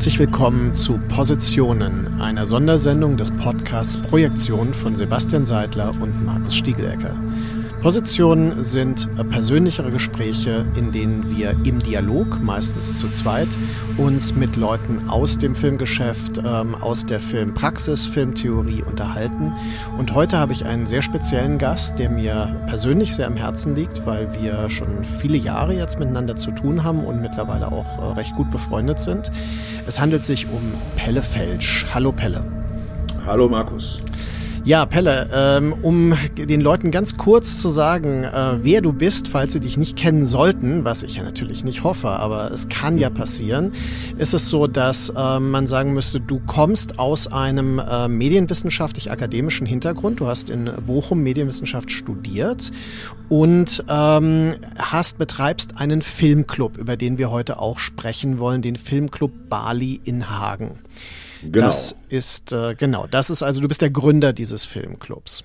Herzlich 0.00 0.18
willkommen 0.18 0.74
zu 0.74 0.98
Positionen, 1.14 2.22
einer 2.22 2.46
Sondersendung 2.46 3.18
des 3.18 3.30
Podcasts 3.30 3.98
Projektion 3.98 4.72
von 4.72 4.96
Sebastian 4.96 5.44
Seidler 5.44 5.92
und 6.00 6.24
Markus 6.24 6.56
Stiegelecker. 6.56 7.14
Positionen 7.82 8.62
sind 8.62 9.08
persönlichere 9.30 9.90
Gespräche, 9.90 10.66
in 10.76 10.92
denen 10.92 11.34
wir 11.34 11.52
im 11.64 11.82
Dialog, 11.82 12.38
meistens 12.42 12.98
zu 12.98 13.08
zweit, 13.08 13.48
uns 13.96 14.34
mit 14.34 14.56
Leuten 14.56 15.08
aus 15.08 15.38
dem 15.38 15.56
Filmgeschäft, 15.56 16.38
ähm, 16.44 16.74
aus 16.74 17.06
der 17.06 17.20
Filmpraxis, 17.20 18.06
Filmtheorie 18.06 18.82
unterhalten. 18.82 19.54
Und 19.96 20.14
heute 20.14 20.36
habe 20.36 20.52
ich 20.52 20.66
einen 20.66 20.86
sehr 20.88 21.00
speziellen 21.00 21.56
Gast, 21.56 21.98
der 21.98 22.10
mir 22.10 22.54
persönlich 22.66 23.14
sehr 23.14 23.26
am 23.26 23.36
Herzen 23.36 23.74
liegt, 23.74 24.04
weil 24.04 24.28
wir 24.38 24.68
schon 24.68 25.02
viele 25.18 25.38
Jahre 25.38 25.72
jetzt 25.72 25.98
miteinander 25.98 26.36
zu 26.36 26.50
tun 26.50 26.84
haben 26.84 27.02
und 27.02 27.22
mittlerweile 27.22 27.72
auch 27.72 27.86
äh, 27.98 28.12
recht 28.12 28.36
gut 28.36 28.50
befreundet 28.50 29.00
sind. 29.00 29.32
Es 29.86 29.98
handelt 29.98 30.26
sich 30.26 30.46
um 30.50 30.74
Pelle 30.96 31.22
Felsch. 31.22 31.86
Hallo 31.94 32.12
Pelle. 32.12 32.44
Hallo 33.24 33.48
Markus. 33.48 34.02
Ja, 34.62 34.84
Pelle, 34.84 35.30
ähm, 35.32 35.72
um 35.80 36.14
den 36.36 36.60
Leuten 36.60 36.90
ganz 36.90 37.16
kurz 37.16 37.62
zu 37.62 37.70
sagen, 37.70 38.24
äh, 38.24 38.62
wer 38.62 38.82
du 38.82 38.92
bist, 38.92 39.28
falls 39.28 39.54
sie 39.54 39.60
dich 39.60 39.78
nicht 39.78 39.96
kennen 39.96 40.26
sollten, 40.26 40.84
was 40.84 41.02
ich 41.02 41.16
ja 41.16 41.22
natürlich 41.22 41.64
nicht 41.64 41.82
hoffe, 41.82 42.10
aber 42.10 42.50
es 42.50 42.68
kann 42.68 42.98
ja 42.98 43.08
passieren, 43.08 43.72
ist 44.18 44.34
es 44.34 44.50
so, 44.50 44.66
dass 44.66 45.08
äh, 45.16 45.40
man 45.40 45.66
sagen 45.66 45.94
müsste, 45.94 46.20
du 46.20 46.40
kommst 46.46 46.98
aus 46.98 47.26
einem 47.26 47.78
äh, 47.78 48.06
medienwissenschaftlich-akademischen 48.08 49.66
Hintergrund. 49.66 50.20
Du 50.20 50.26
hast 50.26 50.50
in 50.50 50.70
Bochum 50.86 51.22
Medienwissenschaft 51.22 51.90
studiert 51.90 52.70
und 53.30 53.82
ähm, 53.88 54.56
hast 54.76 55.16
betreibst 55.16 55.78
einen 55.78 56.02
Filmclub, 56.02 56.76
über 56.76 56.98
den 56.98 57.16
wir 57.16 57.30
heute 57.30 57.58
auch 57.60 57.78
sprechen 57.78 58.38
wollen, 58.38 58.60
den 58.60 58.76
Filmclub 58.76 59.32
Bali 59.48 60.00
in 60.04 60.28
Hagen. 60.28 60.72
Genau. 61.42 61.66
Das 61.66 61.96
ist, 62.08 62.52
äh, 62.52 62.74
genau, 62.74 63.06
das 63.10 63.30
ist 63.30 63.42
also, 63.42 63.60
du 63.60 63.68
bist 63.68 63.82
der 63.82 63.90
Gründer 63.90 64.32
dieses 64.32 64.64
Filmclubs. 64.64 65.44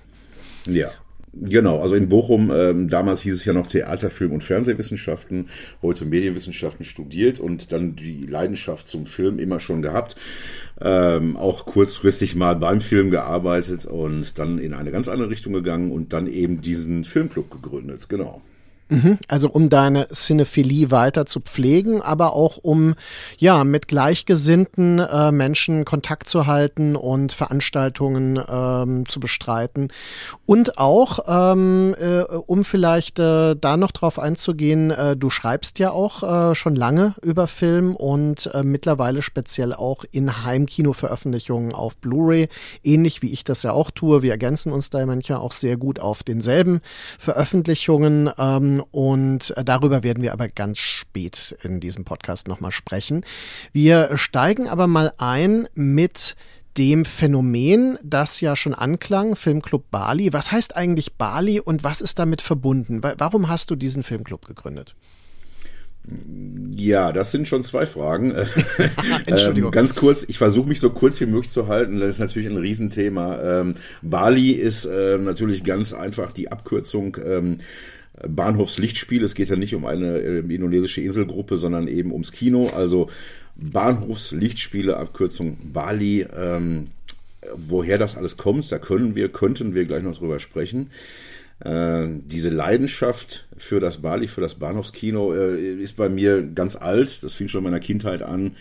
Ja. 0.66 0.90
Genau, 1.38 1.82
also 1.82 1.96
in 1.96 2.08
Bochum, 2.08 2.50
ähm, 2.50 2.88
damals 2.88 3.20
hieß 3.20 3.34
es 3.34 3.44
ja 3.44 3.52
noch 3.52 3.66
Theater, 3.66 4.08
Film 4.08 4.32
und 4.32 4.42
Fernsehwissenschaften, 4.42 5.50
heute 5.82 6.06
Medienwissenschaften 6.06 6.86
studiert 6.86 7.38
und 7.40 7.72
dann 7.72 7.94
die 7.94 8.24
Leidenschaft 8.24 8.88
zum 8.88 9.04
Film 9.04 9.38
immer 9.38 9.60
schon 9.60 9.82
gehabt. 9.82 10.16
Ähm, 10.80 11.36
auch 11.36 11.66
kurzfristig 11.66 12.36
mal 12.36 12.56
beim 12.56 12.80
Film 12.80 13.10
gearbeitet 13.10 13.84
und 13.84 14.38
dann 14.38 14.58
in 14.58 14.72
eine 14.72 14.90
ganz 14.90 15.08
andere 15.08 15.28
Richtung 15.28 15.52
gegangen 15.52 15.92
und 15.92 16.14
dann 16.14 16.26
eben 16.26 16.62
diesen 16.62 17.04
Filmclub 17.04 17.50
gegründet, 17.50 18.08
genau. 18.08 18.40
Mhm. 18.88 19.18
Also 19.26 19.50
um 19.50 19.68
deine 19.68 20.08
Cinephilie 20.12 20.90
weiter 20.90 21.26
zu 21.26 21.40
pflegen, 21.40 22.02
aber 22.02 22.34
auch 22.34 22.58
um 22.58 22.94
ja 23.36 23.64
mit 23.64 23.88
gleichgesinnten 23.88 25.00
äh, 25.00 25.32
Menschen 25.32 25.84
Kontakt 25.84 26.28
zu 26.28 26.46
halten 26.46 26.94
und 26.94 27.32
Veranstaltungen 27.32 28.40
ähm, 28.48 29.06
zu 29.08 29.18
bestreiten 29.18 29.88
und 30.46 30.78
auch 30.78 31.18
ähm, 31.26 31.96
äh, 31.98 32.22
um 32.22 32.64
vielleicht 32.64 33.18
äh, 33.18 33.56
da 33.56 33.76
noch 33.76 33.90
drauf 33.90 34.18
einzugehen. 34.20 34.90
Äh, 34.92 35.16
du 35.16 35.30
schreibst 35.30 35.80
ja 35.80 35.90
auch 35.90 36.50
äh, 36.50 36.54
schon 36.54 36.76
lange 36.76 37.14
über 37.22 37.48
Film 37.48 37.96
und 37.96 38.50
äh, 38.54 38.62
mittlerweile 38.62 39.22
speziell 39.22 39.72
auch 39.72 40.04
in 40.12 40.44
Heimkino-Veröffentlichungen 40.44 41.72
auf 41.72 41.96
Blu-ray, 41.96 42.48
ähnlich 42.84 43.22
wie 43.22 43.32
ich 43.32 43.42
das 43.42 43.64
ja 43.64 43.72
auch 43.72 43.90
tue. 43.90 44.22
Wir 44.22 44.30
ergänzen 44.30 44.70
uns 44.72 44.90
da 44.90 45.04
manchmal 45.04 45.38
auch 45.38 45.52
sehr 45.52 45.76
gut 45.76 45.98
auf 45.98 46.22
denselben 46.22 46.80
Veröffentlichungen. 47.18 48.30
Ähm, 48.38 48.75
und 48.80 49.54
darüber 49.62 50.02
werden 50.02 50.22
wir 50.22 50.32
aber 50.32 50.48
ganz 50.48 50.78
spät 50.78 51.56
in 51.62 51.80
diesem 51.80 52.04
Podcast 52.04 52.48
nochmal 52.48 52.70
sprechen. 52.70 53.24
Wir 53.72 54.16
steigen 54.16 54.68
aber 54.68 54.86
mal 54.86 55.12
ein 55.18 55.68
mit 55.74 56.36
dem 56.78 57.04
Phänomen, 57.04 57.98
das 58.02 58.40
ja 58.40 58.54
schon 58.54 58.74
anklang, 58.74 59.34
Filmclub 59.36 59.90
Bali. 59.90 60.32
Was 60.32 60.52
heißt 60.52 60.76
eigentlich 60.76 61.14
Bali 61.14 61.60
und 61.60 61.84
was 61.84 62.00
ist 62.00 62.18
damit 62.18 62.42
verbunden? 62.42 63.02
Warum 63.02 63.48
hast 63.48 63.70
du 63.70 63.76
diesen 63.76 64.02
Filmclub 64.02 64.46
gegründet? 64.46 64.94
Ja, 66.76 67.10
das 67.10 67.32
sind 67.32 67.48
schon 67.48 67.64
zwei 67.64 67.84
Fragen. 67.84 68.32
Entschuldigung. 69.26 69.70
Ähm, 69.70 69.72
ganz 69.72 69.96
kurz, 69.96 70.24
ich 70.28 70.38
versuche 70.38 70.68
mich 70.68 70.78
so 70.78 70.90
kurz 70.90 71.20
wie 71.20 71.26
möglich 71.26 71.50
zu 71.50 71.66
halten. 71.66 71.98
Das 71.98 72.14
ist 72.14 72.20
natürlich 72.20 72.48
ein 72.48 72.56
Riesenthema. 72.56 73.40
Ähm, 73.42 73.74
Bali 74.02 74.52
ist 74.52 74.84
äh, 74.84 75.18
natürlich 75.18 75.64
ganz 75.64 75.94
einfach 75.94 76.30
die 76.30 76.52
Abkürzung 76.52 77.16
ähm, 77.24 77.56
Bahnhofslichtspiel. 78.26 79.22
Es 79.22 79.34
geht 79.34 79.48
ja 79.48 79.56
nicht 79.56 79.74
um 79.74 79.86
eine 79.86 80.18
äh, 80.18 80.38
indonesische 80.38 81.00
Inselgruppe, 81.00 81.56
sondern 81.56 81.88
eben 81.88 82.12
ums 82.12 82.32
Kino. 82.32 82.68
Also 82.68 83.08
Bahnhofslichtspiele, 83.56 84.96
Abkürzung 84.96 85.56
Bali. 85.72 86.26
Ähm, 86.36 86.88
woher 87.54 87.98
das 87.98 88.16
alles 88.16 88.36
kommt, 88.36 88.70
da 88.72 88.78
können 88.78 89.14
wir, 89.14 89.28
könnten 89.28 89.74
wir 89.74 89.84
gleich 89.84 90.02
noch 90.02 90.18
drüber 90.18 90.38
sprechen. 90.38 90.90
Äh, 91.60 92.06
diese 92.26 92.50
Leidenschaft 92.50 93.46
für 93.56 93.80
das 93.80 93.98
Bali, 93.98 94.28
für 94.28 94.40
das 94.40 94.56
Bahnhofskino 94.56 95.34
äh, 95.34 95.74
ist 95.74 95.96
bei 95.96 96.08
mir 96.08 96.42
ganz 96.42 96.76
alt. 96.76 97.22
Das 97.22 97.34
fing 97.34 97.48
schon 97.48 97.60
in 97.60 97.64
meiner 97.64 97.80
Kindheit 97.80 98.22
an 98.22 98.56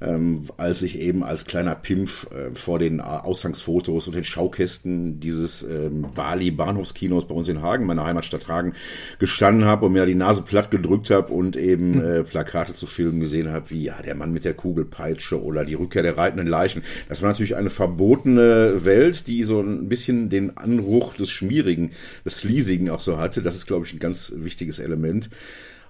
ähm, 0.00 0.44
als 0.56 0.82
ich 0.82 0.98
eben 0.98 1.24
als 1.24 1.46
kleiner 1.46 1.74
Pimpf 1.74 2.30
äh, 2.30 2.54
vor 2.54 2.78
den 2.78 3.00
Ausgangsfotos 3.00 4.06
und 4.06 4.14
den 4.14 4.24
Schaukästen 4.24 5.20
dieses 5.20 5.62
ähm, 5.62 6.06
Bali 6.14 6.50
Bahnhofskinos 6.50 7.26
bei 7.26 7.34
uns 7.34 7.48
in 7.48 7.62
Hagen, 7.62 7.86
meiner 7.86 8.04
Heimatstadt 8.04 8.48
Hagen, 8.48 8.74
gestanden 9.18 9.64
habe 9.64 9.86
und 9.86 9.92
mir 9.92 10.06
die 10.06 10.14
Nase 10.14 10.42
platt 10.42 10.70
gedrückt 10.70 11.10
habe 11.10 11.32
und 11.32 11.56
eben 11.56 11.94
hm. 11.94 12.04
äh, 12.04 12.22
Plakate 12.24 12.74
zu 12.74 12.86
Filmen 12.86 13.20
gesehen 13.20 13.50
habe, 13.50 13.70
wie 13.70 13.84
ja 13.84 14.00
der 14.02 14.14
Mann 14.14 14.32
mit 14.32 14.44
der 14.44 14.54
Kugelpeitsche 14.54 15.42
oder 15.42 15.64
die 15.64 15.74
Rückkehr 15.74 16.02
der 16.02 16.16
reitenden 16.16 16.46
Leichen. 16.46 16.82
Das 17.08 17.22
war 17.22 17.28
natürlich 17.28 17.56
eine 17.56 17.70
verbotene 17.70 18.84
Welt, 18.84 19.28
die 19.28 19.42
so 19.44 19.60
ein 19.60 19.88
bisschen 19.88 20.28
den 20.28 20.56
Anruch 20.56 21.14
des 21.14 21.30
Schmierigen, 21.30 21.92
des 22.24 22.38
Sleasigen 22.38 22.90
auch 22.90 23.00
so 23.00 23.18
hatte. 23.18 23.42
Das 23.42 23.54
ist, 23.54 23.66
glaube 23.66 23.86
ich, 23.86 23.92
ein 23.92 23.98
ganz 23.98 24.32
wichtiges 24.36 24.78
Element 24.78 25.30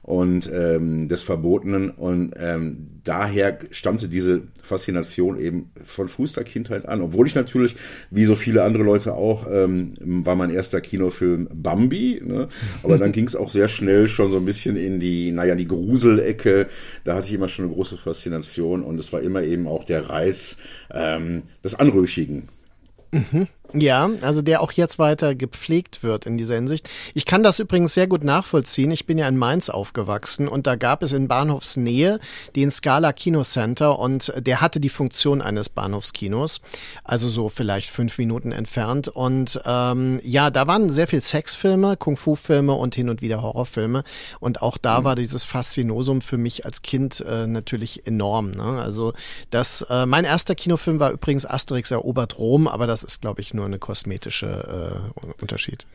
und 0.06 0.48
ähm, 0.54 1.08
des 1.08 1.22
Verbotenen. 1.22 1.90
Und 1.90 2.32
ähm, 2.38 2.86
daher 3.02 3.58
stammte 3.72 4.08
diese 4.08 4.42
Faszination 4.62 5.38
eben 5.38 5.72
von 5.82 6.06
frühester 6.06 6.44
Kindheit 6.44 6.86
an. 6.86 7.00
Obwohl 7.00 7.26
ich 7.26 7.34
natürlich, 7.34 7.74
wie 8.10 8.24
so 8.24 8.36
viele 8.36 8.62
andere 8.62 8.84
Leute 8.84 9.14
auch, 9.14 9.48
ähm, 9.50 9.94
war 9.98 10.36
mein 10.36 10.50
erster 10.54 10.80
Kinofilm 10.80 11.48
Bambi. 11.52 12.22
Ne? 12.24 12.48
Aber 12.84 12.98
dann 12.98 13.10
ging 13.16 13.26
es 13.26 13.34
auch 13.34 13.50
sehr 13.50 13.66
schnell 13.66 14.06
schon 14.06 14.30
so 14.30 14.38
ein 14.38 14.44
bisschen 14.44 14.76
in 14.76 15.00
die, 15.00 15.32
naja, 15.32 15.56
die 15.56 15.66
Gruselecke. 15.66 16.68
Da 17.02 17.16
hatte 17.16 17.28
ich 17.28 17.34
immer 17.34 17.48
schon 17.48 17.64
eine 17.64 17.74
große 17.74 17.96
Faszination 17.96 18.84
und 18.84 19.00
es 19.00 19.12
war 19.12 19.22
immer 19.22 19.42
eben 19.42 19.66
auch 19.66 19.82
der 19.82 20.08
Reiz 20.08 20.56
ähm, 20.94 21.42
des 21.64 21.74
Anrüchigen. 21.74 22.48
Mhm. 23.10 23.48
Ja, 23.72 24.08
also 24.22 24.42
der 24.42 24.60
auch 24.60 24.72
jetzt 24.72 24.98
weiter 24.98 25.34
gepflegt 25.34 26.02
wird 26.02 26.24
in 26.24 26.38
dieser 26.38 26.54
Hinsicht. 26.54 26.88
Ich 27.14 27.26
kann 27.26 27.42
das 27.42 27.58
übrigens 27.58 27.94
sehr 27.94 28.06
gut 28.06 28.22
nachvollziehen. 28.22 28.90
Ich 28.92 29.06
bin 29.06 29.18
ja 29.18 29.26
in 29.26 29.36
Mainz 29.36 29.68
aufgewachsen 29.70 30.46
und 30.46 30.66
da 30.66 30.76
gab 30.76 31.02
es 31.02 31.12
in 31.12 31.26
Bahnhofsnähe 31.26 32.20
den 32.54 32.70
Scala 32.70 33.12
Kino 33.12 33.42
Center 33.42 33.98
und 33.98 34.32
der 34.36 34.60
hatte 34.60 34.78
die 34.78 34.88
Funktion 34.88 35.42
eines 35.42 35.68
Bahnhofskinos, 35.68 36.60
also 37.02 37.28
so 37.28 37.48
vielleicht 37.48 37.90
fünf 37.90 38.18
Minuten 38.18 38.52
entfernt. 38.52 39.08
Und 39.08 39.60
ähm, 39.64 40.20
ja, 40.22 40.50
da 40.50 40.66
waren 40.68 40.88
sehr 40.88 41.08
viel 41.08 41.20
Sexfilme, 41.20 41.96
Kung-Fu-Filme 41.96 42.72
und 42.72 42.94
hin 42.94 43.08
und 43.08 43.20
wieder 43.20 43.42
Horrorfilme. 43.42 44.04
Und 44.38 44.62
auch 44.62 44.78
da 44.78 45.00
mhm. 45.00 45.04
war 45.04 45.16
dieses 45.16 45.44
Faszinosum 45.44 46.20
für 46.20 46.38
mich 46.38 46.64
als 46.64 46.82
Kind 46.82 47.20
äh, 47.28 47.48
natürlich 47.48 48.06
enorm. 48.06 48.52
Ne? 48.52 48.80
Also 48.80 49.12
das, 49.50 49.84
äh, 49.90 50.06
mein 50.06 50.24
erster 50.24 50.54
Kinofilm 50.54 51.00
war 51.00 51.10
übrigens 51.10 51.44
Asterix 51.44 51.90
erobert 51.90 52.38
Rom, 52.38 52.68
aber 52.68 52.86
das 52.86 53.02
ist, 53.02 53.22
glaube 53.22 53.40
ich, 53.40 53.55
nur 53.56 53.66
eine 53.66 53.78
kosmetische 53.78 55.02
äh, 55.16 55.30
Unterschied. 55.42 55.86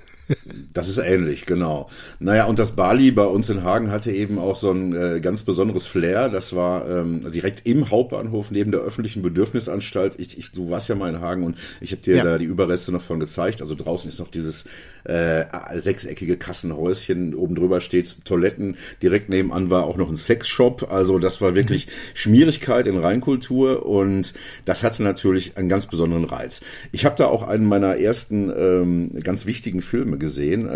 Das 0.73 0.87
ist 0.87 0.97
ähnlich, 0.97 1.45
genau. 1.45 1.89
Naja, 2.19 2.45
und 2.45 2.59
das 2.59 2.73
Bali 2.73 3.11
bei 3.11 3.25
uns 3.25 3.49
in 3.49 3.63
Hagen 3.63 3.91
hatte 3.91 4.11
eben 4.11 4.39
auch 4.39 4.55
so 4.55 4.71
ein 4.71 4.95
äh, 4.95 5.19
ganz 5.19 5.43
besonderes 5.43 5.85
Flair. 5.85 6.29
Das 6.29 6.55
war 6.55 6.89
ähm, 6.89 7.29
direkt 7.31 7.65
im 7.65 7.89
Hauptbahnhof 7.89 8.51
neben 8.51 8.71
der 8.71 8.81
öffentlichen 8.81 9.21
Bedürfnisanstalt. 9.21 10.19
Ich, 10.19 10.37
ich, 10.37 10.51
du 10.51 10.69
warst 10.69 10.89
ja 10.89 10.95
mal 10.95 11.09
in 11.09 11.21
Hagen 11.21 11.43
und 11.43 11.57
ich 11.81 11.91
habe 11.91 12.01
dir 12.01 12.17
ja. 12.17 12.23
da 12.23 12.37
die 12.37 12.45
Überreste 12.45 12.91
noch 12.91 13.01
von 13.01 13.19
gezeigt. 13.19 13.61
Also 13.61 13.75
draußen 13.75 14.07
ist 14.07 14.19
noch 14.19 14.29
dieses 14.29 14.65
äh, 15.03 15.45
sechseckige 15.73 16.37
Kassenhäuschen. 16.37 17.35
Oben 17.35 17.55
drüber 17.55 17.81
steht 17.81 18.23
Toiletten. 18.25 18.77
Direkt 19.01 19.29
nebenan 19.29 19.69
war 19.69 19.85
auch 19.85 19.97
noch 19.97 20.09
ein 20.09 20.15
Sexshop. 20.15 20.91
Also 20.91 21.19
das 21.19 21.41
war 21.41 21.55
wirklich 21.55 21.87
mhm. 21.87 21.91
Schmierigkeit 22.13 22.87
in 22.87 22.97
Reinkultur 22.97 23.85
und 23.85 24.33
das 24.65 24.83
hatte 24.83 25.03
natürlich 25.03 25.57
einen 25.57 25.69
ganz 25.69 25.87
besonderen 25.87 26.25
Reiz. 26.25 26.61
Ich 26.91 27.05
habe 27.05 27.15
da 27.15 27.25
auch 27.25 27.43
einen 27.51 27.65
meiner 27.65 27.97
ersten 27.97 28.51
ähm, 28.55 29.23
ganz 29.23 29.45
wichtigen 29.45 29.81
Filme 29.81 30.17
gesehen, 30.17 30.67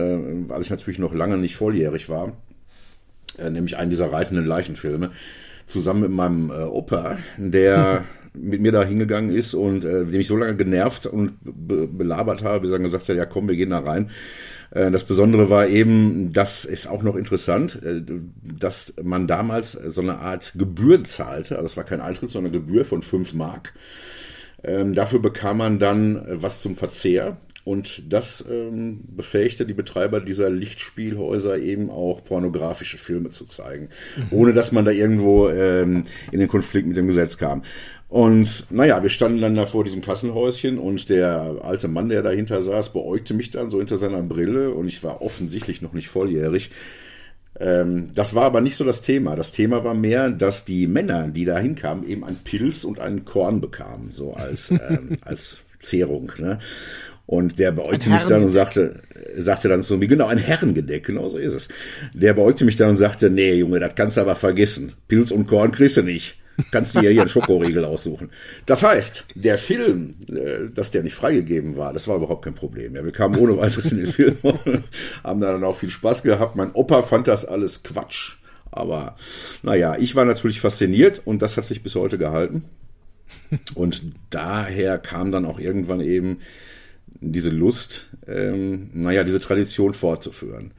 äh, 0.50 0.54
als 0.54 0.66
ich 0.66 0.72
natürlich 0.72 1.00
noch 1.00 1.13
lange 1.13 1.38
nicht 1.38 1.56
volljährig 1.56 2.10
war, 2.10 2.33
äh, 3.39 3.50
nämlich 3.50 3.77
einen 3.77 3.89
dieser 3.89 4.12
reitenden 4.12 4.45
Leichenfilme, 4.45 5.12
zusammen 5.66 6.01
mit 6.01 6.12
meinem 6.12 6.51
äh, 6.51 6.63
Opa, 6.63 7.18
der 7.38 8.04
mit 8.33 8.62
mir 8.62 8.72
da 8.72 8.83
hingegangen 8.83 9.33
ist 9.33 9.54
und 9.54 9.86
äh, 9.86 10.06
dem 10.06 10.19
ich 10.19 10.27
so 10.27 10.36
lange 10.38 10.56
genervt 10.56 11.06
und 11.06 11.33
be 11.42 11.88
belabert 11.88 12.44
habe, 12.44 12.62
bis 12.62 12.72
er 12.72 12.80
gesagt 12.80 13.07
hat, 13.07 13.16
ja 13.16 13.25
komm, 13.25 13.48
wir 13.48 13.56
gehen 13.56 13.69
da 13.69 13.80
rein. 13.80 14.10
Äh, 14.72 14.92
das 14.92 15.06
Besondere 15.06 15.50
war 15.50 15.68
eben, 15.68 16.33
das 16.33 16.66
ist 16.66 16.88
auch 16.88 17.01
noch 17.01 17.16
interessant, 17.16 17.81
äh, 17.83 18.01
dass 18.44 18.94
man 19.01 19.27
damals 19.27 19.72
so 19.72 20.01
eine 20.01 20.19
Art 20.19 20.54
Gebühr 20.56 21.04
zahlte. 21.04 21.56
Also 21.56 21.66
es 21.68 21.77
war 21.77 21.86
kein 21.86 22.01
Eintritt, 22.01 22.30
sondern 22.30 22.54
eine 22.54 22.62
Gebühr 22.62 22.86
von 22.86 23.01
fünf 23.01 23.33
Mark. 23.33 23.74
Ähm, 24.66 24.94
dafür 24.94 25.20
bekam 25.20 25.58
man 25.58 25.80
dann 25.80 26.26
was 26.28 26.62
zum 26.62 26.76
Verzehr. 26.76 27.38
Und 27.66 28.14
das 28.14 28.46
ähm, 28.48 29.00
befähigte 29.08 29.66
die 29.66 29.74
Betreiber 29.74 30.22
dieser 30.22 30.52
Lichtspielhäuser 30.52 31.58
eben 31.58 31.90
auch 31.90 32.24
pornografische 32.24 33.00
Filme 33.00 33.32
zu 33.32 33.44
zeigen, 33.44 33.90
mhm. 34.16 34.38
ohne 34.38 34.54
dass 34.54 34.72
man 34.72 34.86
da 34.86 34.92
irgendwo 34.92 35.50
ähm, 35.50 36.04
in 36.32 36.40
den 36.40 36.48
Konflikt 36.48 36.88
mit 36.88 36.96
dem 36.96 37.08
Gesetz 37.08 37.40
kam. 37.40 37.64
Und 38.08 38.68
naja, 38.70 39.02
wir 39.02 39.10
standen 39.10 39.42
dann 39.42 39.56
da 39.56 39.66
vor 39.66 39.84
diesem 39.84 40.04
Kassenhäuschen 40.04 40.78
und 40.78 41.10
der 41.10 41.58
alte 41.64 41.88
Mann, 41.88 42.10
der 42.10 42.22
dahinter 42.22 42.62
saß, 42.62 42.94
beäugte 42.94 43.34
mich 43.34 43.50
dann 43.50 43.72
so 43.72 43.80
hinter 43.80 43.98
seiner 43.98 44.22
Brille 44.22 44.70
und 44.72 44.88
ich 44.88 45.04
war 45.04 45.24
offensichtlich 45.24 45.82
noch 45.82 45.94
nicht 45.94 46.08
volljährig. 46.08 46.70
Ähm, 47.60 48.10
das 48.13 48.36
war 48.36 48.44
aber 48.44 48.62
nicht 48.62 48.75
so 48.75 48.84
das 48.84 49.02
Thema. 49.02 49.36
Das 49.36 49.52
Thema 49.52 49.84
war 49.84 49.94
mehr, 49.94 50.30
dass 50.30 50.66
die 50.66 50.88
Männer, 50.88 51.28
die 51.28 51.46
da 51.46 51.57
hinkamen, 51.57 52.07
eben 52.07 52.24
einen 52.24 52.38
Pilz 52.38 52.84
und 52.84 53.00
einen 53.00 53.25
Korn 53.25 53.62
bekamen, 53.62 54.12
so 54.12 54.34
als, 54.34 54.72
ähm, 54.90 55.18
als 55.22 55.60
Zehrung. 55.80 56.31
Ne? 56.38 56.60
Und 57.25 57.57
der 57.57 57.72
beäugte 57.72 58.10
mich 58.10 58.24
dann 58.24 58.44
und 58.44 58.50
sagte, 58.50 59.02
sagte 59.38 59.68
dann 59.68 59.84
zu 59.84 59.98
mir, 59.98 60.07
genau, 60.07 60.28
ein 60.28 60.38
Herrengedeck, 60.38 61.06
genau 61.06 61.28
so 61.28 61.38
ist 61.38 61.54
es. 61.54 61.69
Der 62.13 62.34
beäugte 62.34 62.66
mich 62.66 62.75
dann 62.75 62.92
und 62.92 62.98
sagte, 62.98 63.30
nee, 63.30 63.56
Junge, 63.56 63.80
das 63.80 63.96
kannst 63.96 64.18
du 64.18 64.22
aber 64.22 64.36
vergessen. 64.36 64.94
Pilz 65.08 65.31
und 65.31 65.48
Korn 65.48 65.72
kriegst 65.72 65.98
du 65.98 66.04
nicht. 66.04 66.38
Kannst 66.72 66.96
du 66.96 67.02
dir 67.02 67.12
hier 67.12 67.22
einen 67.22 67.30
Schokoriegel 67.30 67.84
aussuchen. 67.86 68.30
Das 68.66 68.84
heißt, 68.84 69.25
der 69.36 69.57
Film, 69.57 70.12
äh, 70.30 70.69
dass 70.74 70.92
der 70.92 71.04
nicht 71.04 71.16
freigegeben 71.16 71.75
war, 71.75 71.94
das 71.94 72.07
war 72.07 72.16
überhaupt 72.18 72.46
kein 72.46 72.56
Problem. 72.56 72.96
Ja, 72.96 73.04
wir 73.04 73.12
kamen 73.12 73.38
ohne 73.38 73.57
weiteres 73.57 73.92
in 73.92 73.98
den 73.98 74.07
Film 74.07 74.38
haben 75.24 75.42
dann 75.42 75.63
auch 75.63 75.75
viel 75.75 75.90
Spaß 75.90 76.24
gehabt. 76.24 76.56
Mein 76.56 76.72
Opa 76.72 77.02
fand 77.02 77.28
das 77.28 77.46
alles 77.46 77.84
Quatsch. 77.84 78.38
Aber 78.72 79.16
naja, 79.63 79.96
ich 79.98 80.16
war 80.16 80.25
natürlich 80.25 80.62
fasziniert 80.62 81.22
und 81.25 81.42
das 81.42 81.57
hat 81.57 81.68
sich 81.68 81.84
bis 81.84 81.96
heute 81.96 82.18
gehalten. 82.18 82.66
Und 83.74 84.04
daher 84.30 84.98
kam 84.98 85.31
dann 85.31 85.46
auch 85.46 85.60
irgendwann 85.60 86.01
eben 86.01 86.40
diese 87.22 87.50
Lust, 87.50 88.10
ähm, 88.28 88.90
naja, 88.94 89.24
diese 89.24 89.40
Tradition 89.40 89.94
fortzuführen. 89.94 90.72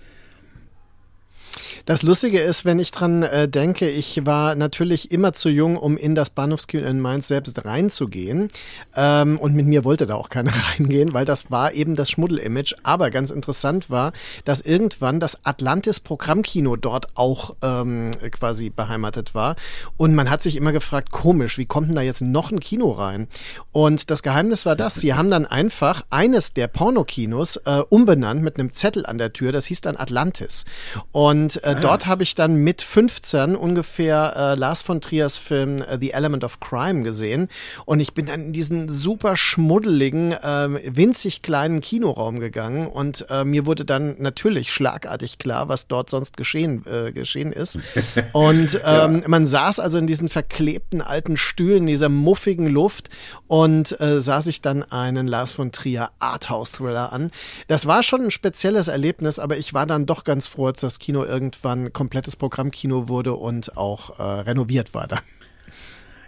Das 1.86 2.02
Lustige 2.02 2.40
ist, 2.40 2.64
wenn 2.64 2.80
ich 2.80 2.90
dran 2.90 3.22
äh, 3.22 3.48
denke, 3.48 3.88
ich 3.88 4.26
war 4.26 4.56
natürlich 4.56 5.12
immer 5.12 5.34
zu 5.34 5.48
jung, 5.48 5.76
um 5.76 5.96
in 5.96 6.16
das 6.16 6.30
Bahnhofskino 6.30 6.84
in 6.84 6.98
Mainz 6.98 7.28
selbst 7.28 7.64
reinzugehen. 7.64 8.48
Ähm, 8.96 9.38
und 9.38 9.54
mit 9.54 9.66
mir 9.66 9.84
wollte 9.84 10.04
da 10.04 10.16
auch 10.16 10.28
keiner 10.28 10.50
reingehen, 10.72 11.14
weil 11.14 11.24
das 11.24 11.48
war 11.48 11.74
eben 11.74 11.94
das 11.94 12.10
Schmuddel-Image. 12.10 12.74
Aber 12.82 13.10
ganz 13.10 13.30
interessant 13.30 13.88
war, 13.88 14.12
dass 14.44 14.62
irgendwann 14.62 15.20
das 15.20 15.44
Atlantis-Programmkino 15.44 16.74
dort 16.74 17.16
auch 17.16 17.54
ähm, 17.62 18.10
quasi 18.32 18.68
beheimatet 18.68 19.36
war. 19.36 19.54
Und 19.96 20.12
man 20.16 20.28
hat 20.28 20.42
sich 20.42 20.56
immer 20.56 20.72
gefragt, 20.72 21.12
komisch, 21.12 21.56
wie 21.56 21.66
kommt 21.66 21.86
denn 21.86 21.94
da 21.94 22.02
jetzt 22.02 22.20
noch 22.20 22.50
ein 22.50 22.58
Kino 22.58 22.90
rein? 22.90 23.28
Und 23.70 24.10
das 24.10 24.24
Geheimnis 24.24 24.66
war 24.66 24.74
das, 24.74 24.96
sie 24.96 25.14
haben 25.14 25.30
dann 25.30 25.46
einfach 25.46 26.04
eines 26.10 26.52
der 26.52 26.66
Pornokinos 26.66 27.58
äh, 27.58 27.82
umbenannt 27.88 28.42
mit 28.42 28.58
einem 28.58 28.72
Zettel 28.72 29.06
an 29.06 29.18
der 29.18 29.32
Tür, 29.32 29.52
das 29.52 29.66
hieß 29.66 29.82
dann 29.82 29.96
Atlantis. 29.96 30.64
Und 31.12 31.62
äh, 31.62 31.75
ah. 31.76 31.80
dort 31.80 32.06
habe 32.06 32.22
ich 32.22 32.34
dann 32.34 32.56
mit 32.56 32.82
15 32.82 33.56
ungefähr 33.56 34.34
äh, 34.36 34.54
Lars 34.54 34.82
von 34.82 35.00
Triers 35.00 35.36
Film 35.36 35.82
äh, 35.82 35.98
The 36.00 36.12
Element 36.12 36.44
of 36.44 36.60
Crime 36.60 37.02
gesehen 37.02 37.48
und 37.84 38.00
ich 38.00 38.14
bin 38.14 38.26
dann 38.26 38.46
in 38.46 38.52
diesen 38.52 38.88
super 38.88 39.36
schmuddeligen, 39.36 40.32
äh, 40.32 40.96
winzig 40.96 41.42
kleinen 41.42 41.80
Kinoraum 41.80 42.40
gegangen 42.40 42.86
und 42.86 43.26
äh, 43.30 43.44
mir 43.44 43.66
wurde 43.66 43.84
dann 43.84 44.16
natürlich 44.18 44.72
schlagartig 44.72 45.38
klar, 45.38 45.68
was 45.68 45.88
dort 45.88 46.10
sonst 46.10 46.36
geschehen, 46.36 46.84
äh, 46.86 47.12
geschehen 47.12 47.52
ist. 47.52 47.78
Und 48.32 48.80
ähm, 48.84 49.20
ja. 49.20 49.28
man 49.28 49.46
saß 49.46 49.80
also 49.80 49.98
in 49.98 50.06
diesen 50.06 50.28
verklebten 50.28 51.00
alten 51.00 51.36
Stühlen, 51.36 51.86
dieser 51.86 52.08
muffigen 52.08 52.66
Luft 52.66 53.08
und 53.46 53.98
äh, 54.00 54.20
sah 54.20 54.40
sich 54.40 54.60
dann 54.60 54.82
einen 54.82 55.26
Lars 55.26 55.52
von 55.52 55.72
Trier 55.72 56.10
Arthouse-Thriller 56.18 57.12
an. 57.12 57.30
Das 57.68 57.86
war 57.86 58.02
schon 58.02 58.22
ein 58.22 58.30
spezielles 58.30 58.88
Erlebnis, 58.88 59.38
aber 59.38 59.56
ich 59.56 59.74
war 59.74 59.86
dann 59.86 60.06
doch 60.06 60.24
ganz 60.24 60.46
froh, 60.46 60.66
als 60.66 60.80
das 60.80 60.98
Kino 60.98 61.24
irgendwann 61.24 61.65
irgendwann 61.66 61.92
komplettes 61.92 62.36
Programmkino 62.36 63.08
wurde 63.08 63.34
und 63.34 63.76
auch 63.76 64.18
äh, 64.18 64.22
renoviert 64.22 64.94
war 64.94 65.06
dann. 65.06 65.20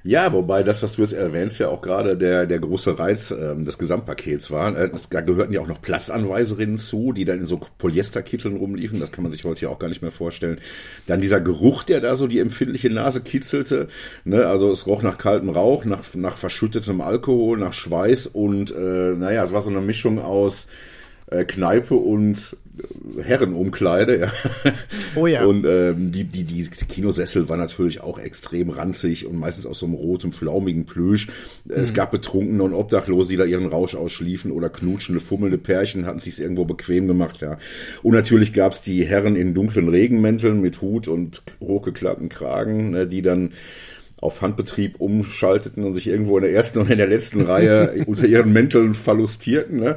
Ja, 0.05 0.32
wobei 0.32 0.62
das, 0.62 0.82
was 0.82 0.93
du 0.93 1.02
jetzt 1.02 1.12
erwähnst, 1.12 1.58
ja 1.58 1.69
auch 1.69 1.82
gerade 1.82 2.17
der, 2.17 2.46
der 2.46 2.61
große 2.61 2.99
Reiz 2.99 3.32
ähm, 3.32 3.64
des 3.64 3.79
Gesamtpakets 3.79 4.50
war. 4.50 4.75
Äh, 4.76 4.90
da 5.11 5.20
gehörten 5.20 5.52
ja 5.52 5.61
auch 5.61 5.67
noch 5.67 5.82
Platzanweiserinnen 5.82 6.79
zu, 6.79 7.12
die 7.12 7.25
dann 7.25 7.40
in 7.40 7.46
so 7.46 7.61
Polyesterkitteln 7.79 8.56
rumliefen. 8.56 9.00
Das 9.00 9.12
kann 9.12 9.25
man 9.25 9.32
sich 9.32 9.44
heute 9.44 9.62
ja 9.62 9.69
auch 9.69 9.79
gar 9.81 9.88
nicht 9.88 10.00
mehr 10.00 10.12
vorstellen. 10.12 10.61
Dann 11.06 11.20
dieser 11.20 11.40
Geruch, 11.40 11.82
der 11.82 12.00
da 12.00 12.14
so 12.14 12.29
die 12.29 12.38
empfindliche 12.38 12.90
Nase 12.90 13.20
kitzelte. 13.20 13.88
Ne? 14.25 14.46
Also 14.46 14.70
es 14.70 14.87
roch 14.87 15.02
nach 15.02 15.19
kaltem 15.19 15.50
Rauch, 15.50 15.85
nach, 15.85 16.02
nach 16.14 16.38
verschüttetem 16.38 17.00
Alkohol, 17.00 17.58
nach 17.58 17.73
Schweiß 17.73 18.29
und 18.29 18.70
äh, 18.70 19.14
naja, 19.14 19.43
es 19.43 19.52
war 19.52 19.62
so 19.62 19.70
eine 19.70 19.81
Mischung 19.81 20.20
aus 20.20 20.69
äh, 21.30 21.44
Kneipe 21.44 21.94
und 21.94 22.56
Herrenumkleide. 23.20 24.20
Ja. 24.20 24.32
Oh 25.16 25.26
ja. 25.26 25.44
Und 25.44 25.64
ähm, 25.66 26.12
die, 26.12 26.25
die, 26.25 26.44
die 26.44 26.62
Kinosessel 26.62 27.48
war 27.48 27.56
natürlich 27.56 28.00
auch 28.00 28.19
extrem 28.19 28.70
ranzig 28.70 29.26
und 29.26 29.38
meistens 29.38 29.66
aus 29.66 29.80
so 29.80 29.86
einem 29.86 29.94
rotem, 29.94 30.32
flaumigen 30.32 30.86
Plüsch. 30.86 31.26
Mhm. 31.64 31.75
Es 31.75 31.92
gab 31.92 32.10
Betrunkene 32.10 32.62
und 32.62 32.75
Obdachlose, 32.75 33.30
die 33.30 33.36
da 33.36 33.44
ihren 33.44 33.66
Rausch 33.66 33.94
ausschliefen 33.94 34.52
oder 34.52 34.69
knutschende, 34.69 35.20
fummelnde 35.20 35.58
Pärchen 35.58 36.06
hatten 36.06 36.20
sich 36.20 36.40
irgendwo 36.40 36.64
bequem 36.64 37.08
gemacht. 37.08 37.40
Ja. 37.40 37.58
Und 38.02 38.14
natürlich 38.14 38.52
gab's 38.52 38.82
die 38.82 39.04
Herren 39.04 39.36
in 39.36 39.54
dunklen 39.54 39.88
Regenmänteln 39.88 40.60
mit 40.60 40.80
Hut 40.80 41.08
und 41.08 41.42
hochgeklappten 41.60 42.28
Kragen, 42.28 42.90
ne, 42.90 43.06
die 43.06 43.22
dann 43.22 43.52
auf 44.20 44.42
Handbetrieb 44.42 45.00
umschalteten 45.00 45.84
und 45.84 45.94
sich 45.94 46.08
irgendwo 46.08 46.38
in 46.38 46.44
der 46.44 46.52
ersten 46.52 46.80
und 46.80 46.90
in 46.90 46.98
der 46.98 47.06
letzten 47.06 47.42
Reihe 47.42 48.02
unter 48.06 48.26
ihren 48.26 48.52
Mänteln 48.52 48.94
verlustierten. 48.94 49.78
Ne? 49.78 49.96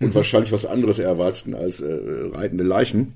Und 0.00 0.08
mhm. 0.08 0.14
wahrscheinlich 0.14 0.52
was 0.52 0.66
anderes 0.66 0.98
erwarteten 0.98 1.54
als 1.54 1.80
äh, 1.80 1.96
reitende 2.32 2.64
Leichen. 2.64 3.14